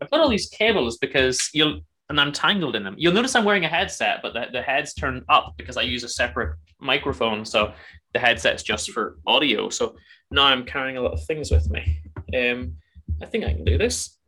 I've 0.00 0.10
got 0.10 0.20
all 0.20 0.28
these 0.28 0.48
cables 0.48 0.98
because 0.98 1.50
you'll, 1.52 1.80
and 2.08 2.20
I'm 2.20 2.32
tangled 2.32 2.76
in 2.76 2.84
them. 2.84 2.94
You'll 2.98 3.12
notice 3.12 3.34
I'm 3.34 3.44
wearing 3.44 3.64
a 3.64 3.68
headset, 3.68 4.20
but 4.22 4.32
the, 4.32 4.46
the 4.52 4.62
head's 4.62 4.94
turned 4.94 5.24
up 5.28 5.54
because 5.56 5.76
I 5.76 5.82
use 5.82 6.04
a 6.04 6.08
separate 6.08 6.56
microphone. 6.80 7.44
So 7.44 7.72
the 8.12 8.20
headset's 8.20 8.62
just 8.62 8.90
for 8.90 9.18
audio. 9.26 9.68
So 9.68 9.96
now 10.30 10.44
I'm 10.44 10.64
carrying 10.64 10.96
a 10.96 11.00
lot 11.00 11.12
of 11.12 11.24
things 11.24 11.50
with 11.50 11.70
me. 11.70 12.02
Um, 12.36 12.74
I 13.20 13.26
think 13.26 13.44
I 13.44 13.52
can 13.52 13.64
do 13.64 13.78
this. 13.78 14.18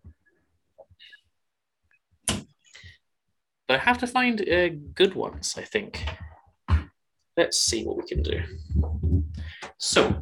But 3.67 3.77
I 3.77 3.79
have 3.79 3.99
to 3.99 4.07
find 4.07 4.47
uh, 4.49 4.69
good 4.95 5.15
ones, 5.15 5.55
I 5.57 5.63
think. 5.63 6.05
Let's 7.37 7.59
see 7.59 7.85
what 7.85 7.97
we 7.97 8.07
can 8.07 8.23
do. 8.23 8.43
So, 9.79 10.15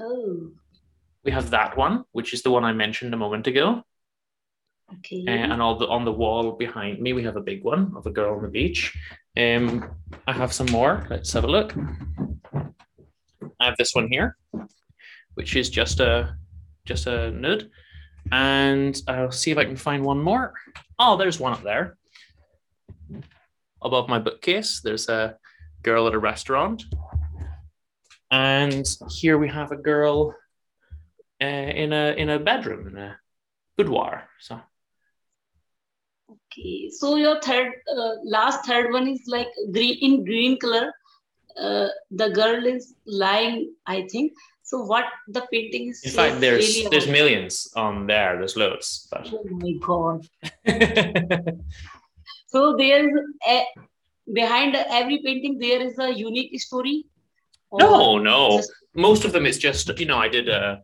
Oh, 0.00 0.50
we 1.24 1.32
have 1.32 1.50
that 1.50 1.76
one, 1.76 2.04
which 2.12 2.32
is 2.32 2.42
the 2.42 2.50
one 2.50 2.64
I 2.64 2.72
mentioned 2.72 3.12
a 3.12 3.16
moment 3.16 3.46
ago. 3.46 3.82
okay. 4.98 5.24
Uh, 5.26 5.30
and 5.30 5.60
all 5.60 5.76
the, 5.76 5.88
on 5.88 6.04
the 6.04 6.12
wall 6.12 6.52
behind 6.52 7.00
me, 7.00 7.12
we 7.12 7.24
have 7.24 7.36
a 7.36 7.40
big 7.40 7.64
one 7.64 7.92
of 7.96 8.06
a 8.06 8.10
girl 8.10 8.36
on 8.36 8.42
the 8.42 8.48
beach. 8.48 8.96
Um, 9.36 9.90
I 10.26 10.32
have 10.32 10.52
some 10.52 10.70
more. 10.70 11.06
Let's 11.10 11.32
have 11.32 11.44
a 11.44 11.48
look. 11.48 11.74
I 13.60 13.64
have 13.64 13.76
this 13.76 13.94
one 13.94 14.08
here, 14.10 14.36
which 15.34 15.56
is 15.56 15.68
just 15.68 16.00
a 16.00 16.36
just 16.84 17.06
a 17.06 17.32
nude, 17.32 17.70
and 18.30 19.00
I'll 19.08 19.32
see 19.32 19.50
if 19.50 19.58
I 19.58 19.64
can 19.64 19.76
find 19.76 20.04
one 20.04 20.22
more. 20.22 20.54
Oh, 20.98 21.16
there's 21.16 21.40
one 21.40 21.52
up 21.54 21.62
there. 21.62 21.96
Above 23.82 24.08
my 24.08 24.18
bookcase, 24.18 24.80
there's 24.82 25.08
a 25.08 25.36
girl 25.82 26.06
at 26.06 26.14
a 26.14 26.18
restaurant, 26.18 26.84
and 28.30 28.86
here 29.10 29.38
we 29.38 29.48
have 29.48 29.72
a 29.72 29.76
girl 29.76 30.34
uh, 31.42 31.44
in 31.44 31.92
a 31.92 32.14
in 32.16 32.30
a 32.30 32.38
bedroom 32.38 32.88
in 32.88 32.96
a 32.96 33.18
boudoir. 33.76 34.28
So 34.40 34.60
Okay, 36.28 36.90
so 36.90 37.16
your 37.16 37.40
third, 37.40 37.72
uh, 37.96 38.14
last 38.24 38.66
third 38.66 38.92
one 38.92 39.06
is 39.06 39.22
like 39.26 39.48
green 39.72 39.98
in 40.00 40.24
green 40.24 40.58
color. 40.58 40.92
Uh, 41.56 41.88
the 42.10 42.30
girl 42.30 42.66
is 42.66 42.94
lying, 43.06 43.72
I 43.86 44.08
think. 44.10 44.32
So 44.62 44.82
what 44.82 45.04
the 45.28 45.46
painting 45.52 45.90
is? 45.90 46.02
In 46.02 46.10
fact, 46.10 46.40
there's 46.40 46.74
really 46.74 46.88
there's 46.90 47.06
millions 47.06 47.72
on 47.76 48.06
there. 48.06 48.36
There's 48.38 48.56
loads. 48.56 49.06
But 49.10 49.30
Oh 49.32 49.44
my 49.44 49.74
god! 49.80 50.26
So 52.48 52.76
there's 52.76 53.12
a, 53.46 53.64
behind 54.32 54.76
every 54.76 55.20
painting 55.22 55.58
there 55.58 55.80
is 55.80 55.98
a 55.98 56.10
unique 56.12 56.58
story. 56.60 57.04
No, 57.72 58.18
no. 58.18 58.58
just- 58.58 58.72
Most 58.94 59.24
of 59.24 59.32
them 59.32 59.46
is 59.46 59.58
just 59.58 59.98
you 59.98 60.06
know 60.06 60.18
I 60.18 60.28
did 60.28 60.48
a 60.48 60.80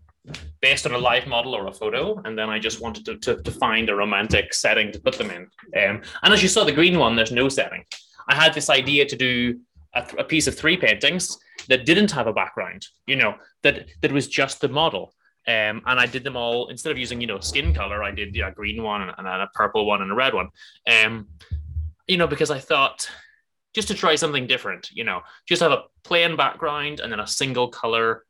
based 0.61 0.87
on 0.87 0.93
a 0.93 0.99
live 0.99 1.26
model 1.26 1.55
or 1.55 1.66
a 1.66 1.72
photo, 1.72 2.20
and 2.24 2.39
then 2.39 2.49
I 2.49 2.59
just 2.59 2.80
wanted 2.80 3.05
to 3.07 3.16
to, 3.18 3.43
to 3.43 3.51
find 3.51 3.89
a 3.91 3.95
romantic 3.95 4.55
setting 4.55 4.93
to 4.93 5.01
put 5.01 5.18
them 5.18 5.30
in. 5.30 5.43
Um, 5.83 6.03
and 6.22 6.33
as 6.35 6.43
you 6.43 6.49
saw, 6.49 6.64
the 6.64 6.72
green 6.72 6.99
one, 6.99 7.16
there's 7.16 7.33
no 7.33 7.49
setting. 7.49 7.85
I 8.28 8.35
had 8.35 8.55
this 8.55 8.70
idea 8.70 9.05
to 9.07 9.16
do 9.16 9.59
a, 9.95 10.03
th- 10.03 10.14
a 10.18 10.24
piece 10.24 10.47
of 10.47 10.57
three 10.57 10.76
paintings 10.76 11.37
that 11.68 11.85
didn't 11.87 12.11
have 12.12 12.26
a 12.28 12.33
background. 12.33 12.87
You 13.07 13.16
know 13.16 13.35
that 13.62 13.87
that 14.01 14.12
was 14.12 14.28
just 14.28 14.61
the 14.61 14.68
model. 14.68 15.14
Um, 15.49 15.83
and 15.87 15.99
I 15.99 16.07
did 16.07 16.22
them 16.22 16.37
all 16.37 16.68
instead 16.68 16.93
of 16.93 16.99
using 16.99 17.20
you 17.20 17.26
know 17.26 17.41
skin 17.41 17.74
color. 17.74 18.03
I 18.05 18.12
did 18.12 18.35
yeah, 18.37 18.49
a 18.49 18.53
green 18.53 18.83
one 18.83 19.03
and, 19.03 19.12
and 19.18 19.26
a 19.26 19.49
purple 19.55 19.87
one 19.87 20.03
and 20.03 20.11
a 20.12 20.14
red 20.14 20.35
one. 20.35 20.49
Um, 20.87 21.26
you 22.07 22.16
know 22.16 22.28
because 22.28 22.51
I 22.51 22.59
thought 22.61 23.09
just 23.75 23.89
to 23.89 23.95
try 23.95 24.14
something 24.14 24.47
different. 24.47 24.91
You 24.93 25.05
know, 25.05 25.23
just 25.47 25.62
have 25.62 25.73
a 25.73 25.85
plain 26.05 26.37
background 26.37 27.01
and 27.01 27.11
then 27.11 27.20
a 27.20 27.27
single 27.27 27.68
color 27.68 28.25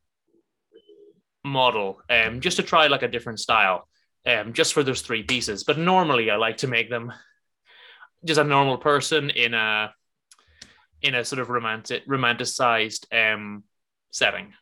model, 1.45 2.01
um, 2.09 2.41
just 2.41 2.57
to 2.57 2.63
try 2.63 2.87
like 2.87 3.03
a 3.03 3.09
different 3.09 3.41
style, 3.41 3.89
um, 4.27 4.53
just 4.53 4.73
for 4.73 4.83
those 4.83 5.03
three 5.03 5.23
pieces. 5.23 5.65
But 5.65 5.79
normally 5.79 6.31
I 6.31 6.37
like 6.37 6.59
to 6.59 6.69
make 6.69 6.89
them 6.89 7.13
just 8.25 8.41
a 8.41 8.45
normal 8.45 8.79
person 8.79 9.31
in 9.31 9.55
a 9.55 9.93
in 11.03 11.17
a 11.17 11.25
sort 11.25 11.41
of 11.41 11.51
romantic 11.51 12.07
romanticized 12.07 13.07
um 13.13 13.65
setting. 14.11 14.53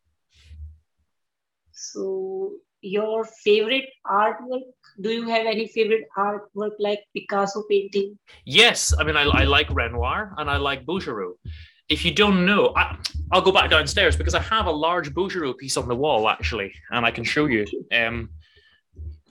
So 1.73 2.53
your 2.83 3.25
favorite 3.45 3.87
artwork? 4.07 4.63
Do 5.01 5.11
you 5.11 5.29
have 5.29 5.47
any 5.47 5.67
favorite 5.69 6.05
artwork 6.17 6.73
like 6.79 7.01
Picasso 7.15 7.65
painting? 7.69 8.19
Yes, 8.45 8.95
I 8.99 9.05
mean 9.05 9.17
I, 9.17 9.23
I 9.23 9.45
like 9.45 9.69
Renoir 9.71 10.35
and 10.39 10.51
I 10.51 10.57
like 10.57 10.85
Bouguereau. 10.87 11.33
If 11.89 12.05
you 12.05 12.15
don't 12.15 12.47
know, 12.47 12.73
I, 12.77 12.97
I'll 13.33 13.43
go 13.43 13.53
back 13.53 13.71
downstairs 13.71 14.17
because 14.17 14.35
I 14.35 14.41
have 14.43 14.67
a 14.67 14.71
large 14.71 15.13
Bouguereau 15.13 15.57
piece 15.57 15.77
on 15.77 15.89
the 15.89 15.97
wall 15.97 16.29
actually, 16.29 16.73
and 16.91 17.05
I 17.05 17.11
can 17.11 17.25
show 17.25 17.47
you. 17.47 17.67
Um, 17.93 18.31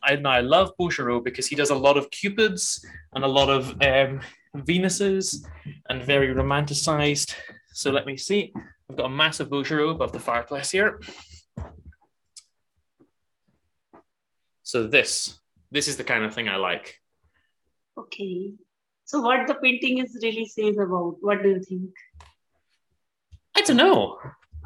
I, 0.04 0.14
I 0.16 0.42
love 0.42 0.72
Bouguereau 0.80 1.24
because 1.24 1.48
he 1.48 1.56
does 1.56 1.70
a 1.70 1.76
lot 1.76 1.98
of 1.98 2.10
cupids 2.12 2.86
and 3.14 3.24
a 3.24 3.28
lot 3.28 3.50
of 3.50 3.70
um, 3.82 4.22
Venuses 4.56 5.46
and 5.90 6.02
very 6.02 6.34
romanticized. 6.34 7.34
So 7.74 7.92
let 7.92 8.06
me 8.06 8.18
see. 8.18 8.52
I've 8.90 8.98
got 8.98 9.06
a 9.06 9.10
massive 9.10 9.50
Bouguereau 9.50 9.92
above 9.92 10.12
the 10.12 10.20
fireplace 10.20 10.72
here. 10.72 11.00
So 14.70 14.86
this, 14.86 15.40
this 15.72 15.88
is 15.88 15.98
the 15.98 16.04
kind 16.04 16.24
of 16.24 16.36
thing 16.36 16.48
I 16.48 16.58
like. 16.58 16.96
Okay. 17.98 18.54
So 19.04 19.20
what 19.20 19.48
the 19.48 19.56
painting 19.56 19.98
is 19.98 20.16
really 20.22 20.46
says 20.46 20.78
about? 20.78 21.16
What 21.22 21.42
do 21.42 21.50
you 21.50 21.64
think? 21.64 21.90
I 23.58 23.62
don't 23.62 23.78
know. 23.78 24.20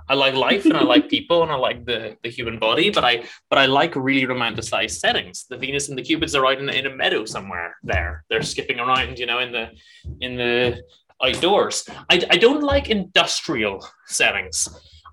I 0.10 0.16
like 0.16 0.34
life 0.34 0.66
and 0.66 0.76
I 0.76 0.84
like 0.84 1.08
people 1.18 1.42
and 1.44 1.50
I 1.54 1.56
like 1.56 1.86
the, 1.86 2.18
the 2.22 2.30
human 2.30 2.60
body, 2.60 2.90
but 2.90 3.06
I 3.06 3.24
but 3.50 3.60
I 3.60 3.66
like 3.68 3.96
really 3.96 4.28
romanticized 4.28 5.00
settings. 5.00 5.46
The 5.50 5.56
Venus 5.56 5.88
and 5.88 5.98
the 5.98 6.02
Cupids 6.02 6.36
are 6.36 6.46
out 6.46 6.60
in, 6.60 6.68
in 6.68 6.86
a 6.86 6.94
meadow 6.94 7.24
somewhere 7.24 7.78
there. 7.82 8.26
They're 8.30 8.42
skipping 8.42 8.82
around, 8.82 9.20
you 9.20 9.26
know, 9.26 9.40
in 9.40 9.54
the 9.54 9.70
in 10.20 10.36
the 10.36 10.84
outdoors. 11.24 11.88
I, 12.10 12.22
I 12.30 12.36
don't 12.36 12.62
like 12.62 12.90
industrial 12.90 13.88
settings. 14.08 14.68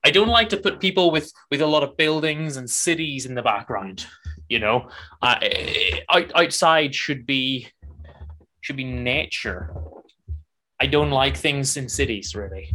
I 0.04 0.10
don't 0.10 0.28
like 0.28 0.48
to 0.48 0.56
put 0.56 0.80
people 0.80 1.12
with 1.12 1.32
with 1.48 1.60
a 1.60 1.66
lot 1.74 1.84
of 1.84 1.96
buildings 1.96 2.56
and 2.56 2.68
cities 2.68 3.24
in 3.24 3.36
the 3.36 3.42
background. 3.42 4.06
You 4.50 4.58
know, 4.58 4.88
uh, 5.22 5.38
out, 6.10 6.32
outside 6.34 6.92
should 6.92 7.24
be 7.24 7.68
should 8.60 8.76
be 8.76 8.84
nature. 8.84 9.72
I 10.80 10.86
don't 10.86 11.10
like 11.10 11.36
things 11.36 11.76
in 11.76 11.88
cities 11.88 12.34
really. 12.34 12.74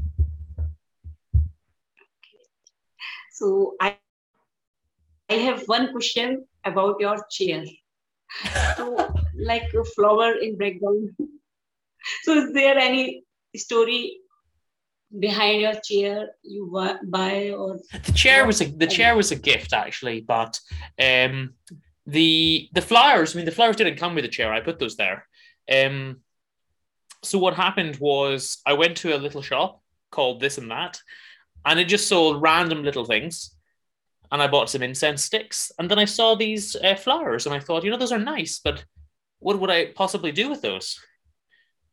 So 3.34 3.76
I 3.82 3.98
I 5.30 5.34
have 5.34 5.64
one 5.68 5.92
question 5.92 6.46
about 6.64 6.96
your 7.02 7.18
chair. 7.30 7.66
So 8.78 9.12
like 9.36 9.74
a 9.74 9.84
flower 9.84 10.32
in 10.42 10.58
background. 10.58 11.12
So 12.22 12.34
is 12.34 12.54
there 12.54 12.78
any 12.78 13.24
story 13.58 14.20
behind 15.20 15.62
your 15.62 15.76
chair 15.84 16.30
you 16.44 16.70
buy 17.04 17.52
or 17.52 17.80
the 18.06 18.12
chair 18.12 18.46
was 18.46 18.62
a 18.62 18.66
the 18.66 18.88
chair 18.88 19.16
was 19.16 19.32
a 19.32 19.36
gift 19.36 19.74
actually, 19.74 20.22
but 20.22 20.60
um 21.02 21.54
the 22.06 22.70
the 22.74 22.82
flowers, 22.82 23.34
I 23.34 23.38
mean 23.38 23.46
the 23.46 23.52
flowers 23.52 23.76
didn't 23.76 23.98
come 23.98 24.16
with 24.16 24.26
the 24.26 24.30
chair. 24.30 24.54
I 24.54 24.62
put 24.62 24.80
those 24.80 24.96
there. 24.96 25.28
Um 25.72 26.22
so 27.24 27.40
what 27.40 27.56
happened 27.56 27.98
was 28.00 28.60
I 28.66 28.74
went 28.74 28.98
to 28.98 29.16
a 29.16 29.18
little 29.18 29.42
shop 29.42 29.82
called 30.12 30.40
this 30.40 30.58
and 30.58 30.70
that 30.72 31.00
and 31.66 31.80
it 31.80 31.86
just 31.86 32.08
sold 32.08 32.42
random 32.42 32.84
little 32.84 33.06
things. 33.06 33.52
And 34.32 34.42
I 34.42 34.48
bought 34.48 34.70
some 34.70 34.82
incense 34.82 35.24
sticks, 35.24 35.72
and 35.78 35.90
then 35.90 36.00
I 36.00 36.06
saw 36.06 36.36
these 36.36 36.76
uh, 36.76 36.96
flowers, 36.96 37.46
and 37.46 37.54
I 37.56 37.60
thought, 37.60 37.84
you 37.84 37.92
know, 37.92 37.98
those 37.98 38.12
are 38.12 38.20
nice, 38.20 38.60
but 38.62 38.84
what 39.40 39.60
would 39.60 39.70
I 39.70 39.92
possibly 39.92 40.32
do 40.32 40.50
with 40.50 40.62
those? 40.62 41.00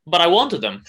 But 0.06 0.22
I 0.22 0.26
wanted 0.28 0.62
them. 0.62 0.82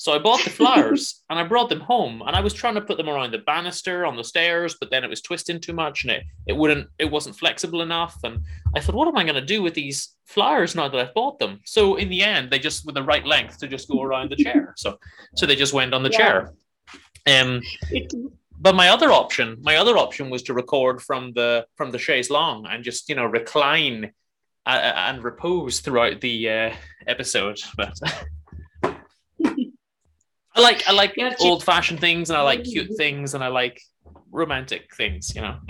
So 0.00 0.14
I 0.14 0.18
bought 0.18 0.42
the 0.44 0.48
flowers 0.48 1.22
and 1.30 1.38
I 1.38 1.44
brought 1.44 1.68
them 1.68 1.80
home 1.80 2.22
and 2.26 2.34
I 2.34 2.40
was 2.40 2.54
trying 2.54 2.74
to 2.76 2.80
put 2.80 2.96
them 2.96 3.10
around 3.10 3.32
the 3.32 3.38
banister 3.38 4.06
on 4.06 4.16
the 4.16 4.24
stairs, 4.24 4.74
but 4.80 4.90
then 4.90 5.04
it 5.04 5.10
was 5.10 5.20
twisting 5.20 5.60
too 5.60 5.74
much 5.74 6.04
and 6.04 6.10
it, 6.10 6.22
it 6.46 6.56
wouldn't 6.56 6.88
it 6.98 7.10
wasn't 7.10 7.36
flexible 7.36 7.82
enough. 7.82 8.16
And 8.24 8.40
I 8.74 8.80
thought, 8.80 8.94
what 8.94 9.08
am 9.08 9.18
I 9.18 9.24
gonna 9.24 9.44
do 9.44 9.60
with 9.60 9.74
these 9.74 10.16
flowers 10.24 10.74
now 10.74 10.88
that 10.88 10.98
I've 10.98 11.12
bought 11.12 11.38
them? 11.38 11.60
So 11.66 11.96
in 11.96 12.08
the 12.08 12.22
end, 12.22 12.50
they 12.50 12.58
just 12.58 12.86
with 12.86 12.94
the 12.94 13.02
right 13.02 13.26
length 13.26 13.58
to 13.58 13.68
just 13.68 13.90
go 13.90 14.00
around 14.00 14.30
the 14.30 14.36
chair. 14.36 14.72
So 14.78 14.98
so 15.36 15.44
they 15.44 15.54
just 15.54 15.74
went 15.74 15.92
on 15.92 16.02
the 16.02 16.10
yeah. 16.12 16.16
chair. 16.16 16.54
Um, 17.26 17.60
but 18.58 18.74
my 18.74 18.88
other 18.88 19.12
option, 19.12 19.58
my 19.60 19.76
other 19.76 19.98
option 19.98 20.30
was 20.30 20.42
to 20.44 20.54
record 20.54 21.02
from 21.02 21.34
the 21.34 21.66
from 21.76 21.90
the 21.90 21.98
chaise 21.98 22.30
longue 22.30 22.66
and 22.70 22.82
just 22.82 23.10
you 23.10 23.16
know 23.16 23.26
recline 23.26 24.12
uh, 24.64 24.80
uh 24.82 24.94
and 25.08 25.22
repose 25.22 25.80
throughout 25.80 26.22
the 26.22 26.48
uh, 26.48 26.72
episode. 27.06 27.60
But 27.76 27.92
I 30.60 30.62
like 30.62 30.88
I 30.88 30.92
like 30.92 31.16
old 31.40 31.64
fashioned 31.64 32.00
things 32.00 32.30
and 32.30 32.36
I 32.36 32.42
like 32.42 32.64
cute 32.64 32.96
things 32.96 33.34
and 33.34 33.42
I 33.42 33.48
like 33.48 33.80
romantic 34.30 34.94
things. 34.94 35.34
You 35.34 35.42
know. 35.42 35.56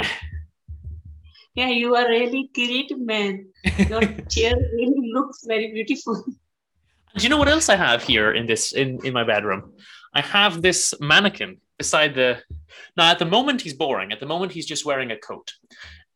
Yeah, 1.56 1.68
you 1.68 1.96
are 1.96 2.08
really 2.08 2.48
creative 2.54 3.00
man. 3.00 3.48
Your 3.88 4.02
chair 4.30 4.54
really 4.72 5.10
looks 5.12 5.44
very 5.44 5.72
beautiful. 5.72 6.24
Do 7.16 7.22
you 7.24 7.28
know 7.28 7.38
what 7.38 7.48
else 7.48 7.68
I 7.68 7.74
have 7.74 8.04
here 8.04 8.32
in 8.32 8.46
this 8.46 8.72
in 8.72 9.04
in 9.04 9.12
my 9.12 9.24
bedroom? 9.24 9.72
I 10.14 10.20
have 10.20 10.62
this 10.62 10.94
mannequin 11.00 11.60
beside 11.76 12.14
the. 12.14 12.38
Now, 12.96 13.10
at 13.10 13.18
the 13.18 13.26
moment, 13.26 13.62
he's 13.62 13.74
boring. 13.74 14.12
At 14.12 14.20
the 14.20 14.26
moment, 14.26 14.52
he's 14.52 14.66
just 14.66 14.86
wearing 14.86 15.10
a 15.10 15.18
coat. 15.18 15.52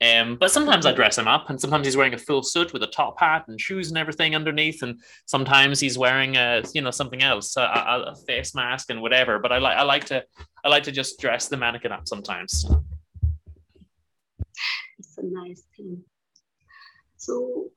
Um, 0.05 0.36
but 0.36 0.50
sometimes 0.50 0.86
I 0.86 0.92
dress 0.92 1.16
him 1.16 1.28
up, 1.28 1.48
and 1.48 1.61
sometimes 1.61 1.86
he's 1.86 1.96
wearing 1.96 2.14
a 2.14 2.18
full 2.18 2.42
suit 2.42 2.72
with 2.72 2.82
a 2.82 2.88
top 2.88 3.18
hat 3.18 3.44
and 3.48 3.61
shoes 3.61 3.88
and 3.90 3.96
everything 3.96 4.34
underneath, 4.34 4.82
and 4.82 5.00
sometimes 5.26 5.80
he's 5.80 5.96
wearing 5.96 6.36
a 6.36 6.62
you 6.74 6.82
know 6.82 6.90
something 6.90 7.22
else, 7.22 7.57
a, 7.57 7.62
a 7.62 8.16
face 8.26 8.55
mask 8.55 8.90
and 8.90 9.00
whatever. 9.00 9.38
But 9.38 9.52
I 9.52 9.59
like 9.59 9.76
I 9.76 9.82
like 9.82 10.05
to 10.07 10.24
I 10.64 10.68
like 10.68 10.82
to 10.84 10.92
just 10.92 11.20
dress 11.20 11.48
the 11.48 11.57
mannequin 11.57 11.92
up 11.92 12.09
sometimes. 12.09 12.66
It's 14.98 15.16
a 15.16 15.22
nice 15.24 15.62
thing. 15.76 16.02
So 17.16 17.70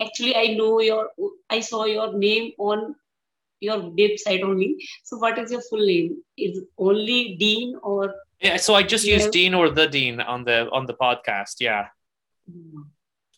actually, 0.00 0.36
I 0.36 0.54
know 0.54 0.80
your 0.80 1.10
I 1.50 1.60
saw 1.60 1.84
your 1.84 2.12
name 2.16 2.52
on 2.58 2.94
your 3.60 3.90
deep 3.94 4.18
website 4.18 4.42
only. 4.42 4.76
So 5.04 5.18
what 5.18 5.38
is 5.38 5.50
your 5.50 5.62
full 5.62 5.84
name? 5.84 6.22
Is 6.36 6.60
only 6.78 7.36
Dean 7.36 7.76
or 7.82 8.14
yeah? 8.40 8.56
So 8.56 8.74
I 8.74 8.82
just 8.82 9.06
use 9.06 9.26
Dean 9.28 9.54
or 9.54 9.70
the 9.70 9.86
Dean 9.86 10.20
on 10.20 10.44
the 10.44 10.68
on 10.70 10.86
the 10.86 10.94
podcast. 10.94 11.56
Yeah. 11.60 11.86
Mm-hmm. 12.50 12.82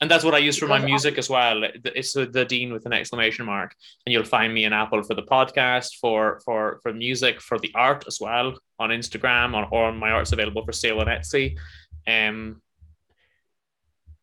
And 0.00 0.08
that's 0.08 0.22
what 0.22 0.34
I 0.34 0.38
use 0.38 0.56
for 0.56 0.68
my 0.68 0.78
music 0.78 1.18
as 1.18 1.28
well. 1.28 1.64
It's 1.84 2.12
the 2.12 2.44
Dean 2.48 2.72
with 2.72 2.86
an 2.86 2.92
exclamation 2.92 3.44
mark, 3.44 3.74
and 4.06 4.12
you'll 4.12 4.22
find 4.22 4.54
me 4.54 4.64
in 4.64 4.72
Apple 4.72 5.02
for 5.02 5.14
the 5.14 5.24
podcast, 5.24 5.96
for 6.00 6.40
for 6.44 6.78
for 6.84 6.92
music, 6.92 7.40
for 7.40 7.58
the 7.58 7.72
art 7.74 8.04
as 8.06 8.18
well 8.20 8.56
on 8.78 8.90
Instagram, 8.90 9.54
on 9.54 9.66
or 9.72 9.90
my 9.90 10.12
art's 10.12 10.30
available 10.30 10.64
for 10.64 10.72
sale 10.72 11.00
on 11.00 11.08
Etsy. 11.08 11.56
Um, 12.06 12.62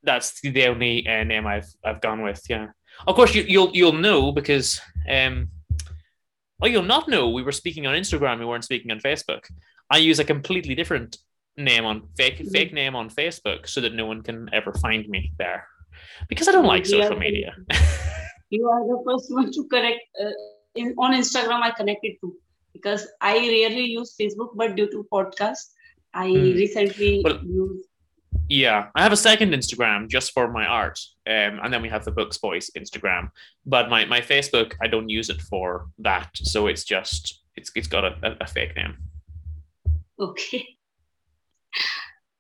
that's 0.02 0.39
the 0.39 0.68
only 0.68 1.06
uh, 1.06 1.26
name 1.26 1.46
I've 1.46 1.68
I've 1.84 2.00
gone 2.00 2.22
with. 2.22 2.41
Yeah, 2.50 2.68
of 3.06 3.16
course 3.16 3.36
you, 3.36 3.43
you'll 3.46 3.72
you'll 3.74 3.91
know 3.91 4.32
because 4.32 4.80
um, 5.10 5.50
Oh, 6.62 6.68
you'll 6.68 6.84
not 6.84 7.10
know 7.10 7.30
we 7.30 7.43
were 7.43 7.51
speaking 7.51 7.86
on 7.86 7.95
Instagram. 7.95 8.39
We 8.39 8.45
weren't 8.45 8.64
speaking 8.64 8.91
on 8.91 8.99
Facebook. 8.99 9.43
I 9.89 9.97
use 9.97 10.20
a 10.20 10.24
completely 10.24 10.76
different 10.76 11.18
name 11.58 11.86
on 11.86 12.08
fake 12.18 12.39
mm-hmm. 12.39 12.49
fake 12.49 12.74
name 12.74 12.95
on 12.95 13.10
Facebook 13.10 13.68
so 13.68 13.82
that 13.82 13.93
no 13.93 14.06
one 14.06 14.22
can 14.22 14.49
ever 14.53 14.74
find 14.74 15.08
me 15.08 15.32
there 15.38 15.68
because 16.30 16.47
I 16.47 16.51
don't 16.51 16.66
like 16.66 16.86
social 16.86 17.18
media. 17.18 17.56
you 18.49 18.68
are 18.70 18.88
the 18.88 19.03
first 19.06 19.34
one 19.34 19.51
to 19.51 19.68
correct 19.68 20.01
uh, 20.22 20.32
in, 20.76 20.93
on 20.97 21.14
Instagram. 21.14 21.62
I 21.62 21.72
connected 21.72 22.16
to 22.22 22.36
because 22.74 23.08
I 23.22 23.38
rarely 23.38 23.86
use 23.86 24.16
Facebook, 24.20 24.49
but 24.56 24.76
due 24.76 24.89
to 24.91 25.08
podcast, 25.12 25.72
I 26.14 26.28
mm. 26.28 26.56
recently 26.56 27.22
well, 27.24 27.39
used 27.43 27.88
yeah, 28.47 28.88
I 28.95 29.03
have 29.03 29.11
a 29.11 29.17
second 29.17 29.53
Instagram 29.53 30.07
just 30.07 30.31
for 30.33 30.51
my 30.51 30.65
art, 30.65 30.99
um, 31.27 31.59
and 31.63 31.73
then 31.73 31.81
we 31.81 31.89
have 31.89 32.05
the 32.05 32.11
Books 32.11 32.38
Boys 32.38 32.69
Instagram. 32.77 33.29
But 33.65 33.89
my, 33.89 34.05
my 34.05 34.21
Facebook, 34.21 34.73
I 34.81 34.88
don't 34.88 35.09
use 35.09 35.29
it 35.29 35.41
for 35.41 35.88
that, 35.99 36.29
so 36.36 36.67
it's 36.67 36.83
just 36.83 37.41
it's 37.55 37.71
it's 37.75 37.88
got 37.88 38.05
a, 38.05 38.38
a 38.41 38.47
fake 38.47 38.75
name. 38.75 38.97
Okay. 40.19 40.67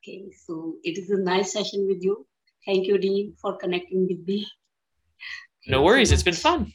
Okay, 0.07 0.25
so 0.45 0.75
it 0.83 0.99
is 0.99 1.09
a 1.09 1.17
nice 1.17 1.51
session 1.51 1.87
with 1.87 2.03
you. 2.03 2.27
Thank 2.63 2.85
you, 2.85 2.99
Dean, 2.99 3.33
for 3.41 3.57
connecting 3.57 4.05
with 4.07 4.19
me. 4.27 4.45
no 5.65 5.81
worries, 5.81 6.11
it's 6.11 6.21
been 6.21 6.35
fun. 6.35 6.71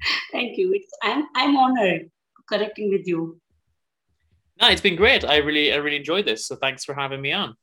Thank 0.32 0.58
you. 0.58 0.72
It's 0.74 0.92
I'm 1.02 1.24
I'm 1.34 1.56
honored 1.56 2.10
connecting 2.46 2.90
with 2.90 3.06
you. 3.06 3.40
No, 4.60 4.68
it's 4.68 4.80
been 4.80 4.96
great. 4.96 5.24
I 5.24 5.36
really 5.38 5.72
I 5.72 5.76
really 5.76 5.96
enjoyed 5.96 6.26
this. 6.26 6.46
So 6.46 6.56
thanks 6.56 6.84
for 6.84 6.94
having 6.94 7.22
me 7.22 7.32
on. 7.32 7.54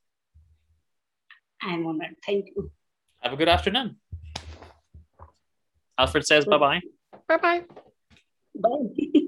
I'm 1.66 1.86
honored. 1.88 2.16
Thank 2.26 2.47
you. 2.55 2.72
Have 3.22 3.34
a 3.34 3.36
good 3.36 3.49
afternoon. 3.49 3.97
Alfred 5.97 6.26
says 6.26 6.45
bye 6.45 6.57
bye. 6.57 6.82
Bye 7.28 7.38
bye. 7.38 7.63
Bye. 8.55 9.26